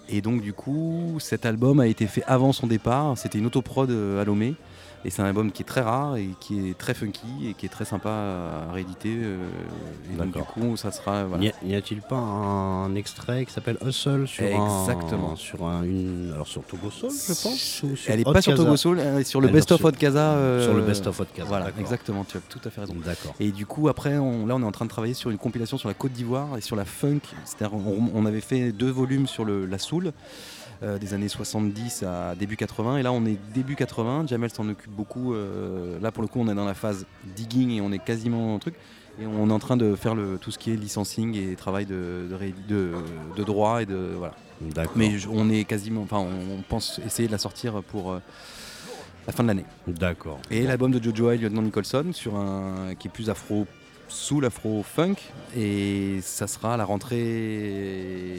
Et 0.08 0.20
donc 0.20 0.40
du 0.40 0.52
coup 0.52 1.16
cet 1.18 1.44
album 1.44 1.80
a 1.80 1.88
été 1.88 2.06
fait 2.06 2.22
avant 2.28 2.52
son 2.52 2.68
départ, 2.68 3.18
c'était 3.18 3.38
une 3.38 3.46
autoprod 3.46 3.90
euh, 3.90 4.22
à 4.22 4.24
Lomé. 4.24 4.54
Et 5.06 5.10
c'est 5.10 5.20
un 5.20 5.26
album 5.26 5.52
qui 5.52 5.62
est 5.62 5.66
très 5.66 5.82
rare 5.82 6.16
et 6.16 6.30
qui 6.40 6.70
est 6.70 6.78
très 6.78 6.94
funky 6.94 7.48
et 7.50 7.54
qui 7.54 7.66
est 7.66 7.68
très 7.68 7.84
sympa 7.84 8.08
à 8.10 8.72
rééditer. 8.72 9.14
euh, 9.18 9.36
et 10.12 10.16
donc 10.16 10.32
du 10.32 10.42
coup, 10.42 10.76
ça 10.78 10.90
sera. 10.92 11.24
voilà. 11.24 11.50
N'y 11.62 11.74
a-t-il 11.74 12.00
pas 12.00 12.16
un 12.16 12.94
extrait 12.94 13.44
qui 13.44 13.52
s'appelle 13.52 13.76
Hustle 13.84 14.26
sur 14.26 14.44
Exactement. 14.44 15.32
un, 15.32 15.36
sur 15.36 15.66
un, 15.66 15.82
une 15.82 16.30
alors 16.34 16.46
sur 16.48 16.62
Togo 16.64 16.90
Soul, 16.90 17.10
je 17.10 17.26
pense 17.42 17.82
ou 17.82 17.96
sur 17.96 18.10
Elle 18.12 18.20
est 18.20 18.26
Hot 18.28 18.32
pas 18.32 18.40
sur 18.42 18.54
Togo 18.54 18.76
Soul, 18.76 18.98
elle 19.00 19.18
est 19.20 19.24
sur 19.24 19.40
le 19.40 19.48
Best 19.48 19.72
of 19.72 19.82
Casa. 19.98 20.32
euh, 20.36 20.64
Sur 20.64 20.74
le 20.74 20.82
Best 20.82 21.06
of 21.06 21.20
Casa, 21.34 21.48
Voilà, 21.48 21.70
exactement, 21.78 22.24
tu 22.24 22.38
as 22.38 22.40
tout 22.48 22.60
à 22.64 22.70
fait 22.70 22.80
raison. 22.80 22.94
D'accord. 23.04 23.34
Et 23.40 23.50
du 23.52 23.66
coup, 23.66 23.88
après, 23.88 24.16
on- 24.16 24.46
là, 24.46 24.54
on 24.56 24.62
est 24.62 24.66
en 24.66 24.72
train 24.72 24.86
de 24.86 24.90
travailler 24.90 25.14
sur 25.14 25.30
une 25.30 25.38
compilation 25.38 25.76
sur 25.76 25.88
la 25.88 25.94
Côte 25.94 26.12
d'Ivoire 26.12 26.56
et 26.56 26.60
sur 26.62 26.76
la 26.76 26.84
funk. 26.86 27.20
C'est-à-dire, 27.44 27.76
on, 27.76 28.10
on 28.14 28.24
avait 28.26 28.40
fait 28.40 28.72
deux 28.72 28.90
volumes 28.90 29.26
sur 29.26 29.44
le, 29.44 29.66
la 29.66 29.78
soul. 29.78 30.12
Euh, 30.82 30.98
des 30.98 31.14
années 31.14 31.28
70 31.28 32.02
à 32.02 32.34
début 32.34 32.56
80 32.56 32.98
et 32.98 33.02
là 33.02 33.12
on 33.12 33.24
est 33.26 33.38
début 33.54 33.76
80 33.76 34.26
Jamel 34.26 34.50
s'en 34.50 34.68
occupe 34.68 34.90
beaucoup. 34.90 35.34
Euh, 35.34 35.98
là 36.00 36.10
pour 36.12 36.22
le 36.22 36.28
coup 36.28 36.40
on 36.40 36.48
est 36.48 36.54
dans 36.54 36.64
la 36.64 36.74
phase 36.74 37.06
digging 37.36 37.70
et 37.70 37.80
on 37.80 37.92
est 37.92 37.98
quasiment 38.04 38.54
en 38.54 38.58
truc. 38.58 38.74
Et 39.20 39.26
on 39.26 39.48
est 39.48 39.52
en 39.52 39.60
train 39.60 39.76
de 39.76 39.94
faire 39.94 40.16
le, 40.16 40.38
tout 40.40 40.50
ce 40.50 40.58
qui 40.58 40.72
est 40.72 40.76
licensing 40.76 41.36
et 41.36 41.54
travail 41.54 41.86
de, 41.86 42.26
de, 42.28 42.52
de, 42.68 42.90
de 43.36 43.44
droit 43.44 43.80
et 43.82 43.86
de 43.86 44.10
voilà. 44.18 44.34
Mais 44.96 45.18
je- 45.18 45.28
on 45.28 45.48
est 45.50 45.64
quasiment 45.64 46.02
enfin 46.02 46.18
on, 46.18 46.54
on 46.58 46.62
pense 46.68 47.00
essayer 47.06 47.28
de 47.28 47.32
la 47.32 47.38
sortir 47.38 47.80
pour 47.84 48.10
euh, 48.12 48.18
la 49.26 49.32
fin 49.32 49.42
de 49.44 49.48
l'année. 49.48 49.64
D'accord. 49.86 50.40
et 50.50 50.62
l'album 50.64 50.90
de 50.90 51.02
Jojo 51.02 51.30
et 51.30 51.38
Lieutenant 51.38 51.62
Nicholson 51.62 52.06
sur 52.12 52.34
un 52.36 52.94
qui 52.98 53.06
est 53.08 53.10
plus 53.10 53.30
afro 53.30 53.66
soul, 54.08 54.44
afro, 54.44 54.82
funk, 54.84 55.14
et 55.56 56.18
ça 56.22 56.46
sera 56.46 56.74
à 56.74 56.76
la 56.76 56.84
rentrée 56.84 58.36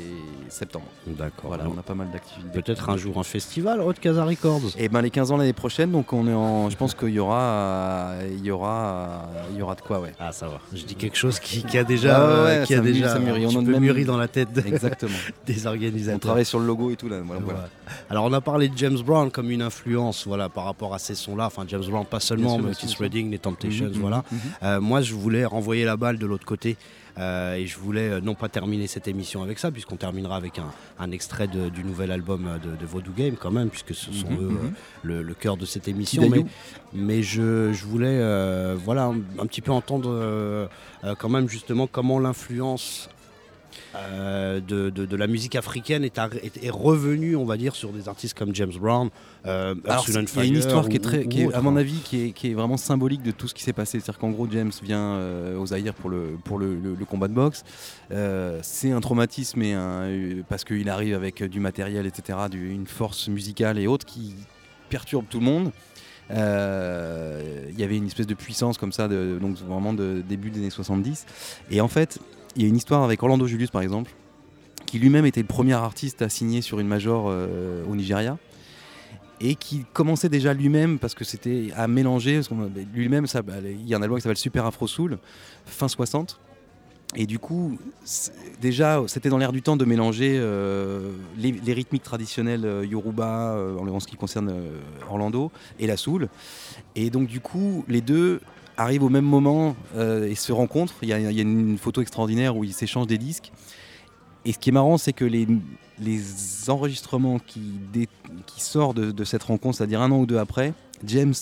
septembre. 0.50 0.86
D'accord. 1.08 1.48
Voilà, 1.50 1.66
on 1.74 1.78
a 1.78 1.82
pas 1.84 1.96
mal 1.96 2.10
d'activités. 2.12 2.50
Peut-être 2.62 2.90
un 2.90 2.98
jour 2.98 3.18
un 3.18 3.24
festival, 3.24 3.82
Hot 3.82 3.94
Casa 4.00 4.24
Records. 4.24 4.62
Et 4.78 4.90
ben 4.90 5.02
les 5.02 5.10
15 5.10 5.32
ans 5.32 5.38
l'année 5.38 5.54
prochaine, 5.54 5.92
donc 5.92 6.14
on 6.14 6.28
est 6.28 6.34
en, 6.34 6.70
je 6.70 6.78
pense 6.78 6.94
qu'il 6.96 7.10
y 7.10 7.20
aura, 7.20 8.14
il 8.32 8.46
y 8.46 8.52
aura, 8.52 9.30
il 9.52 9.58
y 9.58 9.62
aura 9.62 9.76
de 9.76 9.82
quoi, 9.82 10.00
ouais. 10.00 10.14
Ah 10.20 10.32
ça 10.32 10.48
va. 10.48 10.60
Je 10.74 10.84
dis 10.86 10.96
quelque 10.96 11.18
chose 11.18 11.40
qui, 11.40 11.64
qui 11.64 11.78
a 11.78 11.84
déjà, 11.84 12.18
Ah 12.18 12.44
ouais, 12.44 12.60
ouais, 12.60 12.64
qui 12.66 12.74
a 12.74 12.82
mûrit, 12.82 12.94
déjà 12.94 13.20
mûrit. 13.20 13.46
On 13.48 13.64
peu 13.64 13.72
même- 13.72 13.82
mûri 13.82 14.06
dans 14.06 14.18
la 14.18 14.28
tête 14.28 14.54
de- 14.54 14.62
Exactement. 14.62 15.12
des 15.46 15.66
On 15.68 15.72
organisateurs. 15.72 16.20
travaille 16.20 16.46
sur 16.46 16.60
le 16.60 16.66
logo 16.66 16.92
et 16.92 16.96
tout 16.96 17.10
là. 17.10 17.18
Voilà. 17.24 17.70
Alors 18.10 18.26
on 18.26 18.34
a 18.34 18.42
parlé 18.42 18.70
de 18.70 18.78
James 18.78 18.98
Brown 19.06 19.30
comme 19.32 19.52
une 19.52 19.62
influence 19.62 20.26
voilà, 20.28 20.50
par 20.50 20.66
rapport 20.66 20.94
à 20.94 21.00
ces 21.00 21.16
sons-là. 21.16 21.48
Enfin 21.48 21.64
James 21.68 21.84
Brown 21.90 22.06
pas 22.06 22.20
seulement, 22.20 22.58
mais 22.58 22.72
Otis. 22.72 22.96
Redding, 23.00 23.30
les 23.32 23.40
Temptations, 23.40 23.86
Mhm, 23.88 23.94
voilà. 24.00 24.24
mhm. 24.32 24.40
Euh, 24.64 24.82
moi 24.82 25.02
je 25.02 25.14
voulais 25.14 25.46
renvoyer 25.56 25.86
la 25.86 25.98
balle 25.98 26.18
de 26.19 26.26
l'autre 26.26 26.45
côté. 26.45 26.76
euh, 27.18 27.56
et 27.56 27.65
je 27.65 27.77
voulais 27.80 28.10
euh, 28.10 28.19
non 28.19 28.36
pas 28.36 28.49
terminer 28.49 28.88
cette 28.88 29.07
émission 29.07 29.41
avec 29.41 29.57
ça, 29.57 29.72
puisqu'on 29.72 29.95
terminera 29.95 30.36
avec 30.36 30.60
un, 30.60 30.69
un 30.99 31.11
extrait 31.11 31.48
de- 31.48 31.69
du 31.69 31.82
nouvel 31.86 32.11
album 32.11 32.41
de, 32.65 32.72
de 32.76 32.86
Vodou 32.86 33.14
Game 33.15 33.36
quand 33.38 33.52
même, 33.52 33.69
puisque 33.69 33.95
ce 33.95 34.11
sont 34.11 34.32
Mhm, 34.32 34.40
eux 34.44 34.49
mhm. 34.52 34.57
euh, 34.65 34.69
le, 35.03 35.22
le 35.23 35.34
cœur 35.34 35.56
de 35.56 35.65
cette 35.65 35.88
émission. 35.88 36.23
Mais, 36.30 36.44
mais 36.94 37.23
je, 37.23 37.72
je 37.72 37.86
voulais 37.86 38.18
euh, 38.19 38.76
voilà, 38.88 39.03
un, 39.06 39.15
un 39.40 39.45
petit 39.48 39.61
peu 39.61 39.72
entendre 39.72 40.10
quand 41.19 41.30
même 41.30 41.48
justement 41.48 41.88
comment 41.88 42.19
l'influence 42.19 43.10
euh, 43.96 44.60
de, 44.60 44.90
de- 44.90 45.06
de 45.06 45.16
la 45.16 45.28
musique 45.28 45.56
africaine 45.56 46.04
est, 46.04 46.18
est- 46.44 46.64
est 46.64 46.70
revenue, 46.70 47.36
on 47.36 47.46
va 47.46 47.58
dire, 47.58 47.76
sur 47.76 47.90
des 47.92 48.08
artistes 48.10 48.38
comme 48.38 48.54
James 48.56 48.72
Brown. 48.80 49.10
Euh, 49.46 49.76
Alors, 49.88 50.06
il 50.08 50.14
y 50.14 50.18
a 50.18 50.44
une 50.46 50.56
histoire 50.58 50.88
qui 50.90 50.96
est, 50.98 51.00
très, 51.00 51.26
qui 51.28 51.44
à 51.54 51.62
mon 51.62 51.76
hein. 51.76 51.80
avis, 51.80 52.00
qui 52.04 52.26
est, 52.26 52.32
qui 52.32 52.52
est 52.52 52.54
vraiment 52.54 52.78
symbolique 52.78 53.22
de 53.24 53.32
tout 53.32 53.48
ce 53.48 53.54
qui 53.54 53.64
s'est 53.64 53.74
passé. 53.74 54.00
C'est-à-dire 54.00 54.20
qu'en 54.20 54.32
gros, 54.32 54.48
James 54.52 54.72
vient 54.84 55.00
euh, 55.16 55.58
aux 55.58 55.68
Zaïre 55.68 55.94
pour 55.94 56.10
le, 56.10 56.38
pour 56.44 56.58
le, 56.60 56.76
le- 56.76 56.96
le 56.96 57.06
combat 57.06 57.28
de 57.28 57.34
boxe. 57.34 57.64
Euh, 58.12 58.60
c'est 58.64 58.92
un 58.92 59.02
traumatisme 59.02 59.62
et 59.62 59.74
un, 59.74 60.08
parce 60.50 60.64
qu'il 60.64 60.90
arrive 60.90 61.16
avec 61.16 61.44
du 61.44 61.60
matériel, 61.60 62.06
etc., 62.06 62.38
du- 62.50 62.72
une 62.72 62.88
force 62.88 63.28
musicale 63.28 63.78
et 63.80 63.88
autres 63.88 64.06
qui 64.06 64.34
perturbe 64.90 65.26
tout 65.30 65.40
le 65.40 65.46
monde. 65.46 65.72
Euh, 66.32 67.70
Il 67.72 67.80
y 67.80 67.84
avait 67.84 67.98
une 67.98 68.08
espèce 68.08 68.28
de 68.28 68.34
puissance 68.34 68.78
comme 68.78 68.92
ça, 68.92 69.08
de, 69.08 69.38
donc 69.40 69.58
vraiment 69.58 69.94
de 69.94 70.24
début 70.28 70.50
des 70.50 70.60
années 70.60 70.70
70. 70.70 71.26
Et 71.72 71.82
en 71.82 71.88
fait, 71.88 72.20
il 72.56 72.61
y 72.61 72.65
a 72.65 72.68
une 72.68 72.77
histoire 72.77 73.03
avec 73.03 73.22
Orlando 73.23 73.48
Julius, 73.48 73.69
par 73.72 73.82
exemple, 73.82 74.11
qui 74.86 74.99
lui-même 74.99 75.26
était 75.26 75.41
le 75.41 75.48
premier 75.48 75.73
artiste 75.73 76.22
à 76.22 76.30
signer 76.30 76.61
sur 76.61 76.80
une 76.80 76.88
major 76.88 77.26
euh, 77.27 77.84
au 77.90 77.95
Nigeria 77.95 78.38
et 79.41 79.56
qui 79.56 79.84
commençait 79.91 80.30
déjà 80.30 80.53
lui-même 80.53 80.98
parce 80.99 81.14
que 81.14 81.26
c'était 81.26 81.68
à 81.76 81.88
mélanger 81.90 82.40
qu'on- 82.48 82.72
lui-même 82.94 83.27
ça- 83.27 83.41
il 83.65 83.86
y 83.88 83.94
a 83.94 83.98
un 83.98 84.02
album 84.02 84.18
qui 84.18 84.22
s'appelle 84.23 84.38
Super 84.38 84.65
Afro 84.65 84.88
Soul 84.88 85.18
fin 85.65 85.90
60 85.90 86.40
et 87.18 87.26
du 87.26 87.38
coup 87.38 87.77
déjà 88.61 89.02
c'était 89.07 89.27
dans 89.30 89.38
l'air 89.38 89.52
du 89.52 89.61
temps 89.61 89.76
de 89.76 89.84
mélanger 89.84 90.38
euh, 90.40 91.11
les, 91.38 91.73
rythmiques 91.73 92.03
traditionnelles 92.03 92.65
euh, 92.65 92.86
Yoruba 92.86 93.57
en 93.77 93.99
ce 93.99 94.07
qui 94.07 94.15
concerne 94.15 94.53
Orlando 95.10 95.52
et 95.80 95.88
la 95.88 95.98
soul 95.98 96.30
et 96.95 97.10
donc 97.10 97.27
du 97.27 97.41
coup 97.41 97.84
les 97.90 98.02
deux 98.02 98.40
arrivent 98.78 99.04
au 99.04 99.10
même 99.10 99.26
moment 99.26 99.76
euh, 99.96 100.28
et 100.28 100.36
se 100.36 100.52
rencontrent. 100.52 100.96
Il 101.02 101.10
y, 101.10 101.14
a, 101.14 101.18
une 101.18 101.78
photo 101.78 102.02
extraordinaire 102.02 102.56
où 102.56 102.64
ils 102.64 102.74
s'échangent 102.74 103.08
des 103.08 103.18
disques. 103.18 103.52
Et 104.46 104.54
ce 104.54 104.60
qui 104.60 104.70
est 104.70 104.74
marrant, 104.74 104.98
c'est 104.98 105.14
que 105.14 105.26
les, 105.26 105.48
enregistrements 106.68 107.40
qui 107.40 107.80
sortent 108.58 108.98
de, 108.98 109.12
de 109.12 109.24
cette 109.24 109.44
rencontre, 109.44 109.78
c'est-à-dire 109.78 110.02
un 110.02 110.12
an 110.12 110.20
ou 110.20 110.26
deux 110.26 110.38
après, 110.38 110.74
James 111.04 111.34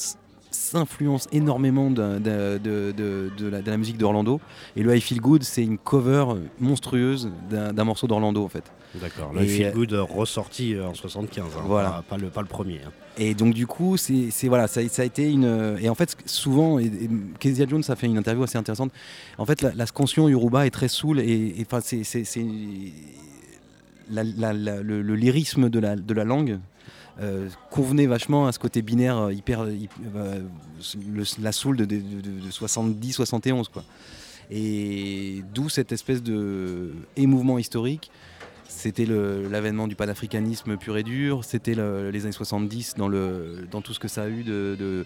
s'influence 0.56 1.28
énormément 1.32 1.90
de, 1.92 2.20
de- 2.20 2.58
de- 2.58 2.94
de- 2.96 3.32
de 3.38 3.48
la, 3.48 3.62
de 3.62 3.70
la 3.72 3.78
musique 3.78 3.98
d'Orlando. 3.98 4.40
Et 4.76 4.84
le 4.84 4.96
I 4.96 5.02
Feel 5.02 5.20
Good, 5.22 5.44
c'est 5.44 5.64
une 5.64 5.78
cover 5.78 6.26
monstrueuse 6.60 7.30
d'un 7.50 7.84
morceau 7.84 8.08
d'Orlando, 8.08 8.44
en 8.44 8.50
fait. 8.50 8.64
D'accord, 9.02 9.34
le 9.34 9.42
Feel 9.46 9.72
Good 9.74 9.94
euh, 9.94 10.04
ressorti 10.04 10.76
euh, 10.76 10.88
en 10.88 10.94
75, 10.94 11.46
hein, 11.46 11.62
Voilà. 11.66 11.90
pas, 11.90 12.04
pas 12.10 12.18
le, 12.18 12.28
pas 12.30 12.42
le 12.42 12.48
premier. 12.48 12.80
hein. 12.86 12.92
Et 13.18 13.36
donc 13.36 13.54
du 13.54 13.68
coup, 13.68 13.96
c'est 13.98 14.30
voilà, 14.48 14.68
ça, 14.68 14.88
ça 14.90 15.04
a 15.04 15.06
été 15.06 15.32
une. 15.32 15.78
Et 15.80 15.88
en 15.88 15.94
fait, 15.96 16.16
souvent, 16.26 16.80
et, 16.80 16.86
et 16.86 17.10
Kezia 17.40 17.68
Jones 17.68 17.84
a 17.88 17.96
fait 17.96 18.08
une 18.08 18.18
interview 18.18 18.44
assez 18.44 18.58
intéressante. 18.58 18.92
En 19.38 19.46
fait, 19.46 19.62
la, 19.62 19.72
la 19.74 19.86
scansion 19.86 20.28
yoruba 20.30 20.66
est 20.66 20.72
très 20.72 20.88
saoul 20.88 21.20
et, 21.20 21.56
et, 21.60 21.68
c'est 21.82 22.04
c'est- 22.04 22.24
c'est- 22.24 22.46
la- 24.10 24.24
la- 24.24 24.54
la- 24.54 24.82
le, 24.82 25.02
le 25.02 25.16
lyrisme 25.16 25.70
de 25.70 25.80
la, 25.80 25.96
de 25.96 26.14
la 26.14 26.24
langue. 26.24 26.60
Euh, 27.22 27.48
convenait 27.70 28.08
vachement 28.08 28.48
à 28.48 28.52
ce 28.52 28.60
côté 28.60 28.82
binaire 28.82 29.18
euh, 29.18 29.34
hyper, 29.34 29.66
hyp- 29.68 29.90
euh, 30.16 30.42
la 31.42 31.52
soul 31.52 31.78
de, 31.78 31.86
de, 31.86 31.98
de- 31.98 32.46
de 32.46 32.50
70-71 32.52 33.66
quoi. 33.72 33.84
Et 34.52 35.44
d'où 35.54 35.70
cette 35.70 35.92
espèce 35.92 36.22
de 36.24 36.92
émouvement 37.16 37.58
historique 37.60 38.12
c'était 38.68 39.06
l'avènement 39.06 39.88
du 39.88 39.96
panafricanisme 39.96 40.78
pur 40.78 40.98
et 40.98 41.04
dur, 41.04 41.44
c'était 41.46 41.76
le- 41.76 42.10
les 42.10 42.24
années 42.24 42.32
70 42.32 42.96
dans, 42.98 43.08
dans 43.10 43.82
tout 43.82 43.94
ce 43.94 44.00
que 44.00 44.08
ça 44.08 44.24
a 44.24 44.28
eu 44.30 44.44
de 44.44 45.06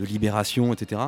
libération, 0.00 0.72
etc. 0.72 1.02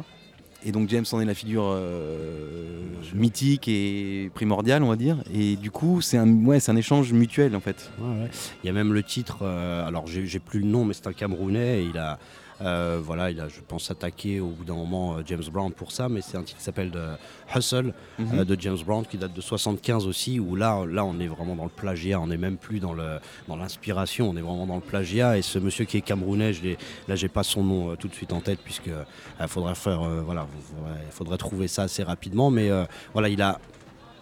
Et 0.67 0.73
donc 0.73 0.89
James 0.89 1.05
en 1.13 1.21
est 1.21 1.25
la 1.25 1.35
figure 1.35 1.63
euh, 1.65 2.81
mythique 3.15 3.69
et 3.69 4.33
primordiale, 4.35 4.83
on 4.83 4.89
va 4.89 4.97
dire. 4.97 5.19
Et 5.33 5.55
du 5.55 5.71
coup, 5.71 6.01
c'est 6.01 6.19
un, 6.19 6.29
ouais, 6.45 6.59
un 6.69 6.75
échange 6.75 7.13
mutuel, 7.13 7.55
en 7.55 7.61
fait. 7.61 7.93
Il 8.65 8.67
y 8.67 8.69
a 8.69 8.73
même 8.73 8.93
le 8.93 9.05
titre, 9.05 9.39
euh, 9.43 9.87
alors 9.87 10.09
j'ai 10.09 10.41
plus 10.41 10.59
le 10.59 10.67
nom, 10.67 10.85
mais 10.85 10.93
c'est 10.93 11.07
un 11.07 11.13
Camerounais. 11.13 11.85
Il 11.85 11.97
a, 11.99 12.19
euh, 12.63 12.99
voilà, 13.03 13.31
il 13.31 13.41
a, 13.41 13.49
je 13.49 13.61
pense, 13.61 13.91
attaqué 13.91 14.41
au 14.41 14.49
bout 14.49 14.65
d'un 14.65 14.75
moment 14.75 15.17
euh, 15.17 15.23
James 15.27 15.43
Brown 15.53 15.71
pour 15.73 15.93
ça, 15.93 16.09
mais 16.09 16.21
c'est 16.23 16.37
un 16.37 16.43
titre 16.43 16.59
qui 16.59 16.65
s'appelle 16.65 16.91
Hustle 17.55 17.93
Mhm. 18.19 18.39
euh, 18.39 18.45
de 18.45 18.57
James 18.61 18.79
Brown 18.85 19.05
qui 19.05 19.19
date 19.19 19.35
de 19.35 19.41
75 19.41 20.07
aussi, 20.07 20.41
où 20.41 20.57
là, 20.57 20.85
là, 20.87 21.05
on 21.05 21.19
est 21.21 21.27
vraiment 21.27 21.55
dans 21.55 21.65
le 21.65 21.71
plagiat, 21.71 22.19
on 22.21 22.29
n'est 22.29 22.37
même 22.39 22.57
plus 22.57 22.81
dans 22.81 22.95
le 22.95 23.19
dans 23.47 23.57
l'inspiration, 23.57 24.31
on 24.31 24.37
est 24.37 24.41
vraiment 24.41 24.67
dans 24.67 24.77
le 24.77 24.81
plagiat. 24.81 25.37
Et 25.37 25.43
ce 25.43 25.59
monsieur 25.59 25.85
qui 25.85 25.99
est 25.99 26.01
camerounais, 26.01 26.53
je 26.55 26.63
là, 27.09 27.15
j'ai 27.17 27.29
pas 27.29 27.43
son 27.43 27.63
nom 27.63 27.97
tout 27.97 28.09
de 28.09 28.15
suite 28.15 28.33
en 28.33 28.41
tête 28.41 28.61
puisque 28.65 28.87
il 29.41 29.49
faudrait 29.49 29.75
faire, 29.75 30.01
voilà, 30.25 30.47
il 31.07 31.13
faudrait 31.13 31.37
trouver 31.39 31.69
ça 31.69 31.83
assez 31.83 32.03
rapidement, 32.03 32.51
mais 32.51 32.71
voilà, 33.13 33.29
il 33.29 33.43
a 33.43 33.59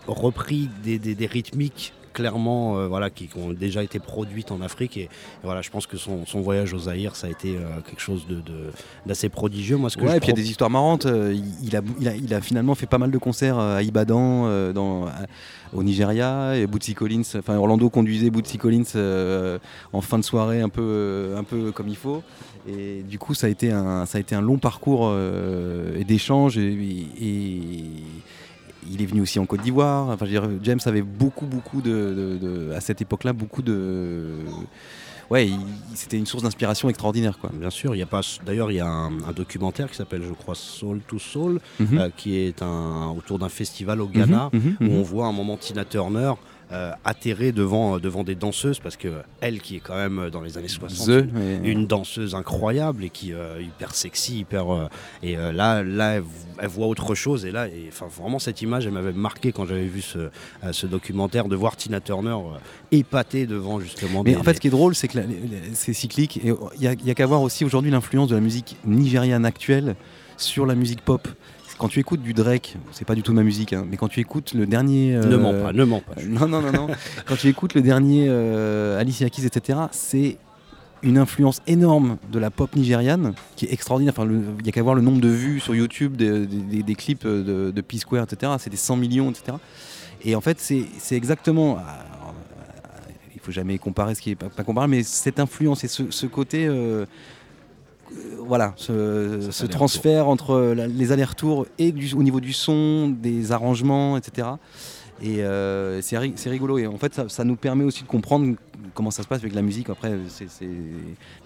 repris 0.07 0.69
des, 0.83 0.99
des- 0.99 1.15
des 1.15 1.27
rythmiques 1.27 1.93
clairement 2.15 2.79
euh, 2.79 2.87
voilà, 2.89 3.11
qui, 3.11 3.27
qui 3.29 3.37
ont 3.37 3.53
déjà 3.53 3.83
été 3.83 3.99
produites 3.99 4.51
en 4.53 4.63
Afrique 4.63 4.97
et, 4.97 5.03
et 5.03 5.09
voilà 5.43 5.61
je 5.61 5.69
pense 5.71 5.87
que 5.87 5.99
son, 5.99 6.25
son 6.25 6.41
voyage 6.41 6.73
au 6.73 6.79
Zaïre 6.79 7.15
ça 7.17 7.27
a 7.27 7.31
été 7.31 7.57
euh, 7.57 7.81
quelque 7.87 8.01
chose 8.01 8.27
de- 8.27 8.37
de- 8.37 8.71
d'assez 9.05 9.29
prodigieux 9.29 9.77
moi 9.77 9.91
ce 9.91 9.97
que 9.99 10.05
Ouais, 10.05 10.17
et 10.17 10.21
puis 10.21 10.29
il 10.29 10.37
y 10.39 10.41
a 10.41 10.43
des 10.43 10.51
histoires 10.51 10.71
marrantes. 10.71 11.05
euh, 11.07 11.35
il, 11.63 11.77
a, 11.77 11.81
il, 12.01 12.09
a, 12.09 12.15
il 12.17 12.33
a 12.33 12.41
finalement 12.41 12.75
fait 12.75 12.87
pas 12.87 12.99
mal 12.99 13.11
de 13.11 13.19
concerts 13.19 13.59
à 13.59 13.83
Ibadan, 13.83 14.73
dans, 14.73 15.07
au 15.75 15.83
Nigeria. 15.83 16.57
Et 16.57 16.67
Bootsy 16.67 16.95
Collins, 16.95 17.23
enfin 17.37 17.57
Orlando 17.57 17.91
conduisait 17.91 18.31
Bootsy 18.31 18.57
Collins 18.59 19.59
en 19.93 20.01
fin 20.01 20.19
de 20.19 20.25
soirée, 20.25 20.61
un 20.61 20.69
peu, 20.69 21.35
un 21.37 21.45
peu 21.45 21.73
comme 21.73 21.89
il 21.89 21.97
faut. 21.97 22.23
Et 22.69 23.03
du 23.03 23.19
coup, 23.19 23.35
ça 23.35 23.47
a 23.49 23.51
été 23.51 23.73
un, 23.73 24.07
ça 24.07 24.19
a 24.19 24.21
été 24.21 24.35
un 24.35 24.41
long 24.41 24.59
parcours 24.59 25.13
et 25.99 26.05
d'échanges. 26.05 26.57
Et, 26.59 26.73
et- 27.21 27.73
il 28.91 29.03
est 29.03 29.07
venu 29.07 29.21
aussi 29.21 29.39
en 29.39 29.47
Côte 29.47 29.63
d'Ivoire. 29.63 30.09
Enfin, 30.09 30.27
je 30.27 30.33
veux 30.39 30.41
dire, 30.49 30.59
James 30.63 30.81
avait 30.87 31.03
beaucoup, 31.03 31.47
beaucoup 31.47 31.81
de, 31.83 31.91
de- 31.91 32.39
de- 32.69 32.73
à 32.73 32.81
cette 32.81 33.01
époque-là, 33.01 33.33
beaucoup 33.33 33.63
de. 33.63 34.31
Ouais, 35.31 35.49
c'était 35.95 36.19
une 36.19 36.27
source 36.27 36.43
d'inspiration 36.43 36.89
extraordinaire, 36.91 37.39
quoi. 37.39 37.51
Bien 37.55 37.71
sûr, 37.71 37.95
il 37.95 37.99
y 37.99 38.03
a 38.03 38.07
pas. 38.07 38.21
D'ailleurs, 38.45 38.71
il 38.71 38.75
y 38.77 38.81
a 38.81 38.87
un, 38.87 39.23
un 39.23 39.33
documentaire 39.35 39.91
qui 39.91 39.97
s'appelle, 39.97 40.23
je 40.23 40.33
crois, 40.35 40.55
Soul 40.55 41.01
to 41.09 41.19
Soul, 41.19 41.61
Mhm. 41.81 41.99
euh, 41.99 42.11
qui 42.15 42.37
est 42.37 42.61
un, 42.63 43.07
autour 43.17 43.39
d'un 43.39 43.49
festival 43.49 44.03
au 44.03 44.07
Ghana 44.07 44.51
Mhm, 44.53 44.77
mhm, 44.81 44.89
où 44.89 44.93
on 44.93 45.03
voit 45.03 45.27
un 45.27 45.33
moment 45.33 45.57
Tina 45.57 45.85
Turner 45.87 46.33
euh, 46.73 46.93
atterrée 47.05 47.53
devant, 47.53 47.99
devant 47.99 48.25
des 48.25 48.35
danseuses 48.35 48.79
parce 48.79 48.97
que 48.97 49.09
elle, 49.41 49.61
qui 49.61 49.77
est 49.77 49.81
quand 49.81 49.95
même 49.97 50.19
euh, 50.19 50.31
dans 50.31 50.41
les 50.41 50.57
années 50.59 50.69
60, 50.69 51.07
The, 51.07 51.27
une, 51.63 51.87
danseuse 51.87 52.35
incroyable 52.35 53.05
et 53.05 53.11
qui 53.11 53.33
euh, 53.33 53.61
hyper 53.61 53.95
sexy, 53.95 54.41
hyper 54.41 54.73
euh, 54.73 54.89
et 55.23 55.37
euh, 55.37 55.53
là, 55.53 55.83
là, 55.83 56.15
elle, 56.15 56.25
elle 56.59 56.69
voit 56.69 56.87
autre 56.87 57.15
chose 57.15 57.45
et 57.45 57.51
là, 57.51 57.69
et, 57.69 57.91
vraiment 58.19 58.39
cette 58.39 58.63
image, 58.63 58.87
elle 58.87 58.93
m'avait 58.93 59.13
marqué 59.13 59.53
quand 59.53 59.67
j'avais 59.67 59.87
vu 59.87 60.01
ce, 60.03 60.19
euh, 60.19 60.31
ce 60.73 60.87
documentaire 60.87 61.49
de 61.49 61.57
voir 61.57 61.77
Tina 61.77 62.01
Turner 62.01 62.31
euh, 62.31 62.59
épatée 62.93 63.47
devant 63.47 63.81
justement. 63.81 64.23
Mais 64.23 64.33
des- 64.33 64.37
en 64.39 64.43
fait, 64.43 64.55
ce 64.55 64.61
qui 64.61 64.69
est 64.69 64.71
drôle, 64.71 64.95
c'est 64.95 65.09
que 65.09 65.19
c'est 65.75 65.93
cyclique. 65.93 66.39
Et 66.39 66.53
il 66.77 66.81
n'y 66.81 66.87
a, 66.87 66.93
il 66.93 67.07
y 67.07 67.11
a 67.11 67.15
qu'à 67.15 67.27
voir 67.27 67.43
aussi 67.43 67.65
aujourd'hui 67.65 67.91
l'influence 67.91 68.29
de 68.29 68.35
la 68.35 68.41
musique 68.41 68.77
nigériane 68.85 69.45
actuelle 69.45 69.97
sur 70.37 70.67
la 70.67 70.75
musique 70.75 71.03
pop. 71.03 71.29
Quand 71.79 71.89
tu 71.89 71.99
écoutes 72.01 72.23
du 72.23 72.35
Drake, 72.35 72.77
c'est 72.93 73.05
pas 73.05 73.15
du 73.15 73.23
tout 73.23 73.33
ma 73.33 73.43
musique, 73.43 73.73
hein, 73.73 73.85
mais 73.91 73.97
quand 73.97 74.09
tu 74.09 74.21
écoutes 74.21 74.55
le 74.55 74.67
dernier. 74.67 75.13
ne 75.15 75.23
euh, 75.25 75.39
mens 75.39 75.53
pas, 75.53 75.73
ne 75.73 75.85
mens 75.85 76.01
pas. 76.01 76.15
euh, 76.21 76.27
Non, 76.29 76.47
non, 76.49 76.63
non, 76.63 76.73
non. 76.73 76.87
quand 77.27 77.37
tu 77.37 77.49
écoutes 77.49 77.75
le 77.75 77.83
dernier 77.83 78.27
euh, 78.29 78.99
Alicia 79.01 79.29
Keys, 79.29 79.45
etc., 79.47 79.79
c'est 79.91 80.39
une 81.03 81.19
influence 81.19 81.61
énorme 81.67 82.17
de 82.33 82.39
la 82.39 82.51
pop 82.51 82.75
nigériane 82.77 83.35
qui 83.57 83.67
est 83.67 83.73
extraordinaire. 83.73 84.15
Enfin, 84.17 84.27
il 84.31 84.63
n'y 84.63 84.69
a 84.69 84.73
qu'à 84.73 84.83
voir 84.83 84.95
le 84.95 85.03
nombre 85.03 85.21
de 85.21 85.29
vues 85.29 85.61
sur 85.61 85.75
YouTube 85.75 86.17
des, 86.17 86.47
des- 86.47 86.57
des- 86.61 86.83
des 86.83 86.95
clips 86.95 87.27
de, 87.27 87.71
de 87.75 87.81
P-Square, 87.81 88.25
etc. 88.25 88.53
C'est 88.59 88.71
des 88.71 88.77
100 88.79 88.97
millions, 88.97 89.31
etc. 89.31 89.59
Et 90.25 90.35
en 90.37 90.41
fait, 90.41 90.59
c'est 90.61 90.87
exactement. 91.17 91.77
alors, 91.77 92.35
euh, 92.35 93.11
il 93.35 93.41
faut 93.41 93.53
jamais 93.53 93.77
comparer 93.79 94.15
ce 94.15 94.23
qui 94.23 94.31
est 94.31 94.35
pas, 94.37 94.49
pas 94.49 94.63
comparable, 94.65 94.93
mais 94.93 95.03
cette 95.03 95.39
influence 95.41 95.85
et 95.85 95.89
ce, 95.89 96.05
ce 96.11 96.27
côté. 96.27 96.67
euh, 96.67 97.05
voilà, 98.47 98.73
ce, 98.77 99.51
transfert 99.67 100.29
entre 100.29 100.75
la- 100.77 100.87
les 100.87 101.13
allers-retours 101.13 101.67
et 101.79 101.93
du- 101.93 102.15
au 102.15 102.23
niveau 102.23 102.41
du 102.41 102.53
son, 102.53 103.09
des 103.09 103.53
arrangements, 103.53 104.17
etc. 104.17 104.49
Et 105.23 105.43
euh, 105.45 106.03
c'est 106.03 106.19
ri- 106.19 106.33
c'est 106.37 106.51
rigolo. 106.51 106.77
Et 106.79 106.87
en 106.87 106.99
fait, 106.99 107.15
ça, 107.15 107.29
ça 107.29 107.45
nous 107.45 107.57
permet 107.57 107.85
aussi 107.85 108.03
de 108.03 108.09
comprendre 108.09 108.55
comment 108.95 109.11
ça 109.11 109.23
se 109.23 109.29
passe 109.29 109.41
avec 109.41 109.55
la 109.55 109.63
musique. 109.63 109.89
Après, 109.89 110.13
c'est 110.29 110.69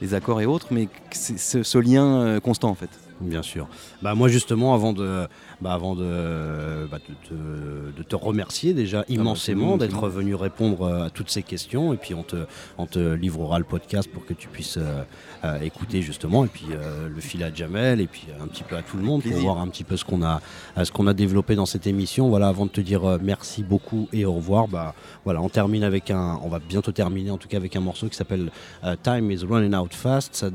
les 0.00 0.14
accords 0.14 0.40
et 0.40 0.46
autres, 0.46 0.68
mais 0.70 0.88
c'est 1.10 1.38
ce, 1.38 1.62
ce 1.62 1.78
lien 1.78 2.04
euh, 2.22 2.40
constant 2.40 2.70
en 2.70 2.74
fait. 2.74 2.90
Bien 3.20 3.42
sûr. 3.42 3.66
Bah 4.02 4.14
moi 4.14 4.28
justement 4.28 4.74
avant 4.74 4.92
de 4.92 5.26
bah, 5.60 5.72
avant 5.72 5.96
de, 5.96 6.86
bah, 6.90 6.98
de, 7.08 7.28
te- 7.28 7.96
de 7.98 8.02
te 8.04 8.14
remercier 8.14 8.74
déjà 8.74 9.04
immensément 9.08 9.72
c'est 9.72 9.88
d'être 9.88 10.08
venu 10.08 10.36
répondre 10.36 10.82
euh, 10.82 11.06
à 11.06 11.10
toutes 11.10 11.30
ces 11.30 11.42
questions 11.42 11.92
et 11.92 11.96
puis 11.96 12.14
on 12.14 12.22
te 12.22 12.36
on 12.78 12.86
te 12.86 12.98
livrera 13.14 13.58
le 13.58 13.64
podcast 13.64 14.08
pour 14.12 14.24
que 14.24 14.34
tu 14.34 14.46
puisses 14.46 14.76
euh, 14.78 15.02
euh, 15.44 15.60
écouter 15.62 16.00
justement 16.00 16.44
et 16.44 16.48
puis 16.48 16.66
euh, 16.70 17.08
le 17.08 17.20
fil 17.20 17.42
à 17.42 17.52
Jamel 17.52 18.00
et 18.00 18.06
puis 18.06 18.26
un 18.40 18.46
petit 18.46 18.62
peu 18.62 18.76
à 18.76 18.82
tout 18.82 18.96
le 18.96 19.02
monde 19.02 19.22
pour 19.24 19.32
voir 19.38 19.58
un 19.58 19.66
petit 19.68 19.82
peu 19.84 19.96
ce 19.96 20.04
qu'on 20.04 20.22
a 20.22 20.40
ce 20.82 20.92
qu'on 20.92 21.08
a 21.08 21.14
développé 21.14 21.56
dans 21.56 21.66
cette 21.66 21.86
émission. 21.88 22.28
Voilà 22.28 22.46
avant 22.48 22.66
de 22.66 22.70
te 22.70 22.80
dire 22.80 23.18
merci 23.20 23.64
beaucoup 23.64 24.08
et 24.12 24.24
au 24.24 24.34
revoir. 24.34 24.68
Bah 24.68 24.94
voilà 25.24 25.42
on 25.42 25.48
termine 25.48 25.82
avec 25.82 26.10
un 26.12 26.38
on 26.44 26.48
va 26.48 26.60
bientôt 26.60 26.92
terminer 26.92 27.32
en 27.32 27.36
tout 27.38 27.48
cas 27.48 27.56
avec 27.56 27.74
un 27.74 27.80
morceau 27.80 28.08
qui 28.08 28.16
s'appelle 28.16 28.50
Time 29.02 29.30
is 29.32 29.44
Running 29.44 29.74
Out 29.74 29.92
Fast. 29.94 30.46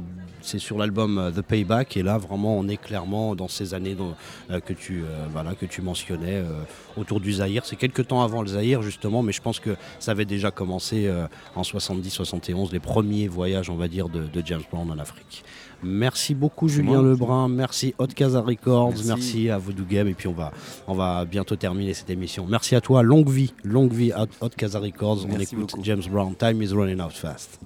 C'est 0.41 0.60
sur 0.60 0.77
l'album 0.77 1.31
The 1.35 1.41
Payback 1.41 1.95
et 1.95 2.03
là 2.03 2.18
vraiment 2.18 2.52
on 2.57 2.67
est 2.67 2.77
clairement 2.77 3.35
dans 3.35 3.47
ces 3.47 3.73
années 3.73 3.95
dont- 3.95 4.15
euh, 4.51 4.59
que 4.59 4.73
tu 4.73 5.03
euh, 5.03 5.25
voilà 5.31 5.55
que 5.55 5.65
tu 5.65 5.81
mentionnais 5.81 6.35
euh, 6.35 6.63
autour 6.97 7.19
du 7.19 7.34
Zaïre. 7.34 7.65
C'est 7.65 7.75
quelques 7.75 8.07
temps 8.07 8.21
avant 8.23 8.41
le 8.41 8.47
Zaïre 8.47 8.81
justement, 8.81 9.21
mais 9.23 9.31
je 9.31 9.41
pense 9.41 9.59
que 9.59 9.75
ça 9.99 10.11
avait 10.11 10.25
déjà 10.25 10.51
commencé 10.51 11.11
en 11.55 11.61
70-71 11.63 12.71
les 12.71 12.80
premiers 12.80 13.27
voyages 13.27 13.69
on 13.69 13.75
va 13.75 13.88
dire 13.88 14.09
de, 14.09 14.23
de 14.25 14.41
James 14.45 14.61
Brown 14.71 14.89
en 14.91 14.97
Afrique. 14.99 15.43
Merci 15.85 16.34
beaucoup 16.34 16.69
Julien 16.69 17.01
Lebrun, 17.01 17.49
merci 17.49 17.93
Hot 17.97 18.07
Casa 18.07 18.39
Records, 18.41 18.91
merci. 18.91 19.07
Merci. 19.07 19.49
à 19.49 19.57
Voodoo 19.57 19.84
Game 19.84 20.07
et 20.07 20.13
puis 20.13 20.27
on 20.30 20.34
va 20.34 20.51
on 20.88 20.93
va 20.93 21.25
bientôt 21.25 21.55
terminer 21.57 21.93
cette 21.93 22.09
émission. 22.09 22.45
Merci 22.47 22.75
à 22.75 22.81
toi, 22.81 23.03
longue 23.03 23.30
vie, 23.30 23.53
longue 23.65 23.91
vie 23.91 24.11
à 24.13 24.25
Hot 24.41 24.49
Casa 24.55 24.80
Records. 24.80 25.25
on 25.30 25.39
écoute 25.39 25.59
beaucoup. 25.59 25.84
James 25.84 26.03
Brown, 26.09 26.35
Time 26.35 26.61
is 26.61 26.69
running 26.73 27.01
out 27.01 27.11
fast. 27.11 27.59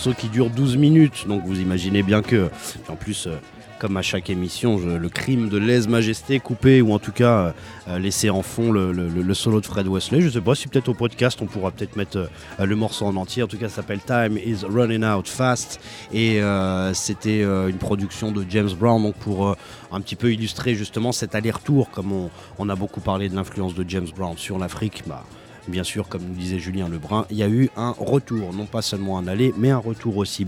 Morceau 0.00 0.18
qui 0.18 0.28
dure 0.30 0.48
12 0.48 0.78
minutes, 0.78 1.26
donc 1.28 1.42
vous 1.44 1.60
imaginez 1.60 2.02
bien 2.02 2.22
que, 2.22 2.48
en 2.88 2.96
plus, 2.96 3.26
euh, 3.26 3.36
comme 3.78 3.98
à 3.98 4.02
chaque 4.02 4.30
émission, 4.30 4.78
le 4.78 5.08
crime 5.10 5.50
de 5.50 5.58
lèse-majesté 5.58 6.38
coupé 6.38 6.80
ou 6.80 6.92
en 6.92 6.98
tout 6.98 7.12
cas 7.12 7.54
euh, 7.86 7.98
laisser 7.98 8.30
en 8.30 8.40
fond 8.40 8.72
le, 8.72 9.34
solo 9.34 9.60
de 9.60 9.66
Fred 9.66 9.86
Wesley. 9.88 10.22
Je 10.22 10.30
sais 10.30 10.40
pas 10.40 10.54
si 10.54 10.68
peut-être 10.68 10.88
au 10.88 10.94
podcast 10.94 11.40
on 11.42 11.46
pourra 11.46 11.70
peut-être 11.70 11.96
mettre 11.96 12.16
euh, 12.16 12.64
le 12.64 12.76
morceau 12.76 13.04
en 13.04 13.16
entier. 13.16 13.42
En 13.42 13.46
tout 13.46 13.58
cas, 13.58 13.68
ça 13.68 13.76
s'appelle 13.76 14.00
Time 14.00 14.38
is 14.38 14.66
Running 14.66 15.04
Out 15.04 15.28
Fast 15.28 15.80
et 16.12 16.40
euh, 16.40 16.94
c'était 16.94 17.42
euh, 17.42 17.68
une 17.68 17.78
production 17.78 18.32
de 18.32 18.44
James 18.48 18.70
Brown 18.78 19.02
donc 19.02 19.16
pour 19.16 19.48
euh, 19.48 19.54
un 19.92 20.00
petit 20.00 20.16
peu 20.16 20.32
illustrer 20.32 20.74
justement 20.74 21.12
cet 21.12 21.34
aller-retour 21.34 21.90
comme 21.90 22.12
on, 22.12 22.30
on 22.58 22.68
a 22.68 22.74
beaucoup 22.74 23.00
parlé 23.00 23.28
de 23.28 23.34
l'influence 23.34 23.74
de 23.74 23.84
James 23.88 24.08
Brown 24.16 24.38
sur 24.38 24.58
l'Afrique. 24.58 25.04
Bah, 25.06 25.24
Bien 25.68 25.84
sûr, 25.84 26.08
comme 26.08 26.22
nous 26.22 26.34
disait 26.34 26.58
Julien 26.58 26.88
Lebrun, 26.88 27.26
il 27.30 27.36
y 27.36 27.42
a 27.42 27.48
eu 27.48 27.70
un 27.76 27.90
retour, 27.90 28.52
non 28.52 28.66
pas 28.66 28.82
seulement 28.82 29.18
un 29.18 29.26
aller, 29.26 29.54
mais 29.56 29.70
un 29.70 29.78
retour 29.78 30.16
aussi. 30.16 30.46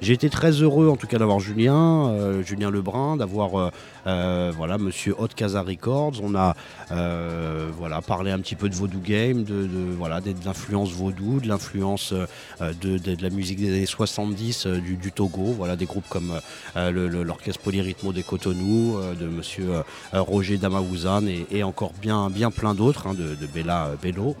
J'ai 0.00 0.14
été 0.14 0.30
très 0.30 0.50
heureux 0.50 0.88
en 0.88 0.96
tout 0.96 1.06
cas 1.06 1.18
d'avoir 1.18 1.38
Julien, 1.38 2.08
euh, 2.08 2.42
Julien 2.42 2.70
Lebrun, 2.70 3.16
d'avoir 3.16 3.58
euh, 3.58 3.70
euh, 4.06 4.52
voilà 4.56 4.78
Monsieur 4.78 5.14
Hot 5.18 5.28
Casa 5.34 5.62
Records. 5.62 6.20
On 6.22 6.34
a 6.34 6.54
euh, 6.92 7.70
voilà 7.76 8.02
parlé 8.02 8.30
un 8.30 8.38
petit 8.38 8.54
peu 8.54 8.68
de 8.68 8.74
Vaudou 8.74 9.00
Game, 9.00 9.44
de, 9.44 9.68
voilà 9.96 10.20
l'influence 10.44 10.90
vaudou, 10.90 11.40
de 11.40 11.48
l'influence 11.48 12.12
euh, 12.12 12.72
de, 12.80 13.22
la 13.22 13.30
musique 13.30 13.60
des 13.60 13.68
années 13.68 13.86
70 13.86 14.66
euh, 14.66 14.80
du, 14.80 15.12
Togo. 15.12 15.54
Voilà 15.56 15.76
des 15.76 15.86
groupes 15.86 16.08
comme 16.08 16.40
l'orchestre 16.76 17.60
Polyrythmo 17.62 18.12
des 18.12 18.22
Cotonou, 18.22 18.98
de 19.18 19.26
Monsieur 19.26 19.82
Roger 20.12 20.58
Damaouzan 20.58 21.26
et, 21.50 21.62
encore 21.62 21.92
bien 22.00 22.30
bien 22.30 22.50
plein 22.50 22.74
d'autres 22.74 23.06
hein, 23.06 23.14
de, 23.14 23.46
Bella 23.46 23.90
Bello. 24.02 24.34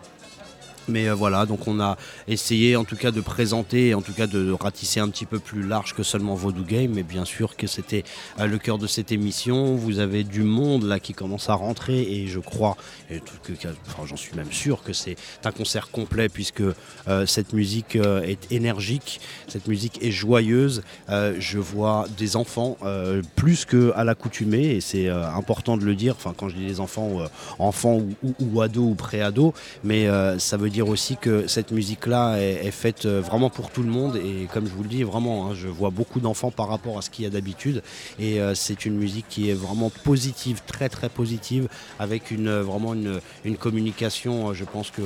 Mais 0.88 1.08
euh, 1.08 1.14
voilà, 1.14 1.46
donc 1.46 1.66
on 1.66 1.80
a 1.80 1.96
essayé 2.28 2.76
en 2.76 2.84
tout 2.84 2.96
cas 2.96 3.10
de 3.10 3.20
présenter, 3.20 3.94
en 3.94 4.02
tout 4.02 4.12
cas 4.12 4.26
de 4.26 4.52
ratisser 4.52 5.00
un 5.00 5.08
petit 5.08 5.26
peu 5.26 5.38
plus 5.38 5.66
large 5.66 5.94
que 5.94 6.02
seulement 6.02 6.34
Vaudou 6.34 6.64
Game, 6.64 6.92
mais 6.94 7.02
bien 7.02 7.24
sûr 7.24 7.56
que 7.56 7.66
c'était 7.66 8.04
euh, 8.38 8.46
le 8.46 8.58
cœur 8.58 8.78
de 8.78 8.86
cette 8.86 9.12
émission. 9.12 9.76
Vous 9.76 9.98
avez 9.98 10.24
du 10.24 10.42
monde 10.42 10.84
là 10.84 11.00
qui 11.00 11.14
commence 11.14 11.48
à 11.48 11.54
rentrer 11.54 12.02
et 12.02 12.26
je 12.26 12.38
crois, 12.38 12.76
enfin, 13.10 14.04
j'en 14.06 14.16
suis 14.16 14.34
même 14.34 14.52
sûr 14.52 14.82
que 14.82 14.92
c'est 14.92 15.16
un 15.44 15.52
concert 15.52 15.90
complet 15.90 16.28
puisque 16.28 16.62
euh, 17.08 17.26
cette 17.26 17.52
musique 17.52 17.96
est 17.96 18.50
énergique, 18.52 19.20
cette 19.48 19.68
musique 19.68 20.02
est 20.02 20.10
joyeuse. 20.10 20.82
Je 21.08 21.58
vois 21.58 22.06
des 22.16 22.36
enfants 22.36 22.76
plus 23.36 23.64
qu'à 23.64 24.04
l'accoutumée 24.04 24.76
et 24.76 24.80
c'est 24.80 25.08
important 25.08 25.76
de 25.76 25.84
le 25.84 25.94
dire. 25.94 26.14
Enfin, 26.16 26.34
quand 26.36 26.48
je 26.48 26.56
dis 26.56 26.66
des 26.66 26.80
enfants, 26.80 27.20
enfants 27.58 28.00
ou, 28.22 28.34
ou, 28.40 28.60
ados 28.60 28.92
ou 28.92 28.94
pré-ados, 28.94 29.52
mais 29.84 30.08
ça 30.38 30.56
veut 30.56 30.70
dire 30.70 30.73
aussi 30.82 31.16
que 31.16 31.46
cette 31.46 31.70
musique-là 31.70 32.38
est, 32.38 32.66
est 32.66 32.70
faite 32.70 33.06
euh, 33.06 33.20
vraiment 33.20 33.50
pour 33.50 33.70
tout 33.70 33.82
le 33.82 33.90
monde 33.90 34.16
et 34.16 34.48
comme 34.52 34.66
je 34.66 34.72
vous 34.72 34.82
le 34.82 34.88
dis, 34.88 35.02
vraiment, 35.02 35.46
hein, 35.46 35.54
je 35.54 35.68
vois 35.68 35.90
beaucoup 35.90 36.20
d'enfants 36.20 36.50
par 36.50 36.68
rapport 36.68 36.98
à 36.98 37.02
ce 37.02 37.10
qu'il 37.10 37.24
y 37.24 37.26
a 37.26 37.30
d'habitude 37.30 37.82
et 38.18 38.40
euh, 38.40 38.54
c'est 38.54 38.84
une 38.84 38.96
musique 38.96 39.26
qui 39.28 39.50
est 39.50 39.54
vraiment 39.54 39.90
positive, 39.90 40.62
très 40.66 40.88
très 40.88 41.08
positive, 41.08 41.68
avec 41.98 42.30
une 42.30 42.48
euh, 42.48 42.62
vraiment 42.62 42.94
une, 42.94 43.20
une 43.44 43.56
communication. 43.56 44.52
je 44.52 44.64
pense 44.64 44.90
que 44.90 45.02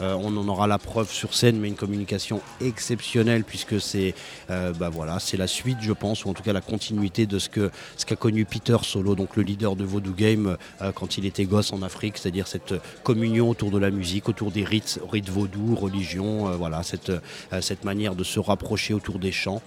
on 0.00 0.36
en 0.36 0.48
aura 0.48 0.66
la 0.66 0.78
preuve 0.78 1.10
sur 1.12 1.32
scène, 1.32 1.60
mais 1.60 1.68
une 1.68 1.76
communication 1.76 2.40
exceptionnelle 2.60 3.44
puisque 3.44 3.80
c'est 3.80 4.16
bah 4.48 4.88
voilà, 4.88 5.20
c'est 5.20 5.36
la 5.36 5.46
suite, 5.46 5.78
je 5.80 5.92
pense, 5.92 6.24
ou 6.24 6.28
en 6.28 6.34
tout 6.34 6.42
cas 6.42 6.52
la 6.52 6.60
continuité 6.60 7.26
de 7.26 7.38
ce 7.38 7.48
que 7.48 7.70
ce 7.96 8.04
qu'a 8.04 8.16
connu 8.16 8.44
Peter 8.44 8.78
Solo, 8.82 9.14
donc 9.14 9.36
le 9.36 9.44
leader 9.44 9.76
de 9.76 9.84
Voodoo 9.84 10.12
Game 10.12 10.56
quand 10.96 11.18
il 11.18 11.24
était 11.24 11.44
gosse 11.44 11.72
en 11.72 11.82
Afrique, 11.82 12.18
c'est-à-dire 12.18 12.48
cette 12.48 12.74
communion 13.04 13.48
autour 13.48 13.70
de 13.70 13.78
la 13.78 13.92
musique, 13.92 14.28
autour 14.28 14.50
des 14.50 14.64
rites, 14.64 14.98
rites 15.12 15.28
vaudous, 15.28 15.74
religion, 15.74 16.48
euh, 16.48 16.56
voilà, 16.56 16.82
cette, 16.82 17.10
euh, 17.10 17.60
cette 17.60 17.84
manière 17.84 18.14
de 18.14 18.24
se 18.24 18.40
rapprocher 18.40 18.94
autour 18.94 19.18
des 19.18 19.32
chants. 19.32 19.62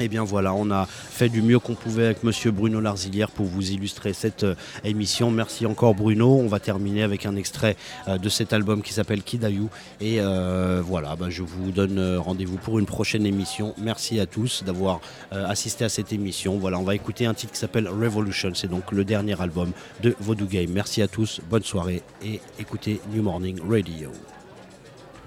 Et 0.00 0.06
bien 0.06 0.22
voilà, 0.22 0.54
on 0.54 0.70
a 0.70 0.86
fait 0.86 1.28
du 1.28 1.42
mieux 1.42 1.58
qu'on 1.58 1.74
pouvait 1.74 2.04
avec 2.04 2.22
Monsieur 2.22 2.52
Bruno 2.52 2.80
Larzilière 2.80 3.32
pour 3.32 3.46
vous 3.46 3.72
illustrer 3.72 4.12
cette 4.12 4.44
euh, 4.44 4.54
émission. 4.84 5.32
Merci 5.32 5.66
encore 5.66 5.96
Bruno. 5.96 6.36
On 6.36 6.46
va 6.46 6.60
terminer 6.60 7.02
avec 7.02 7.26
un 7.26 7.34
extrait 7.34 7.76
de 8.06 8.28
cet 8.28 8.52
album 8.52 8.82
qui 8.82 8.92
s'appelle 8.92 9.22
Kidayou. 9.24 9.70
Et 10.00 10.20
voilà, 10.82 11.16
bah, 11.16 11.30
je 11.30 11.42
vous 11.42 11.72
donne 11.72 12.16
rendez-vous 12.16 12.58
pour 12.58 12.78
une 12.78 12.86
prochaine 12.86 13.26
émission. 13.26 13.74
Merci 13.76 14.20
à 14.20 14.26
tous 14.26 14.62
d'avoir 14.62 15.00
assisté 15.32 15.84
à 15.84 15.88
cette 15.88 16.12
émission. 16.12 16.58
Voilà, 16.58 16.78
on 16.78 16.84
va 16.84 16.94
écouter 16.94 17.26
un 17.26 17.34
titre 17.34 17.52
qui 17.52 17.58
s'appelle 17.58 17.88
Revolution. 17.88 18.52
C'est 18.54 18.70
donc 18.70 18.92
le 18.92 19.04
dernier 19.04 19.40
album 19.40 19.72
de 20.00 20.14
Voodoo 20.20 20.46
Game. 20.46 20.70
Merci 20.70 21.02
à 21.02 21.08
tous, 21.08 21.40
bonne 21.50 21.64
soirée 21.64 22.02
et 22.24 22.40
écoutez 22.60 23.00
New 23.12 23.22
Morning 23.22 23.58
Radio. 23.68 24.12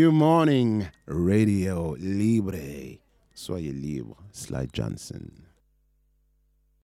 New 0.00 0.12
Morning 0.12 0.88
Radio 1.06 1.94
Libre. 1.98 3.02
Soyez 3.34 3.74
libre. 3.74 4.16
Sly 4.32 4.66
Johnson. 4.72 5.49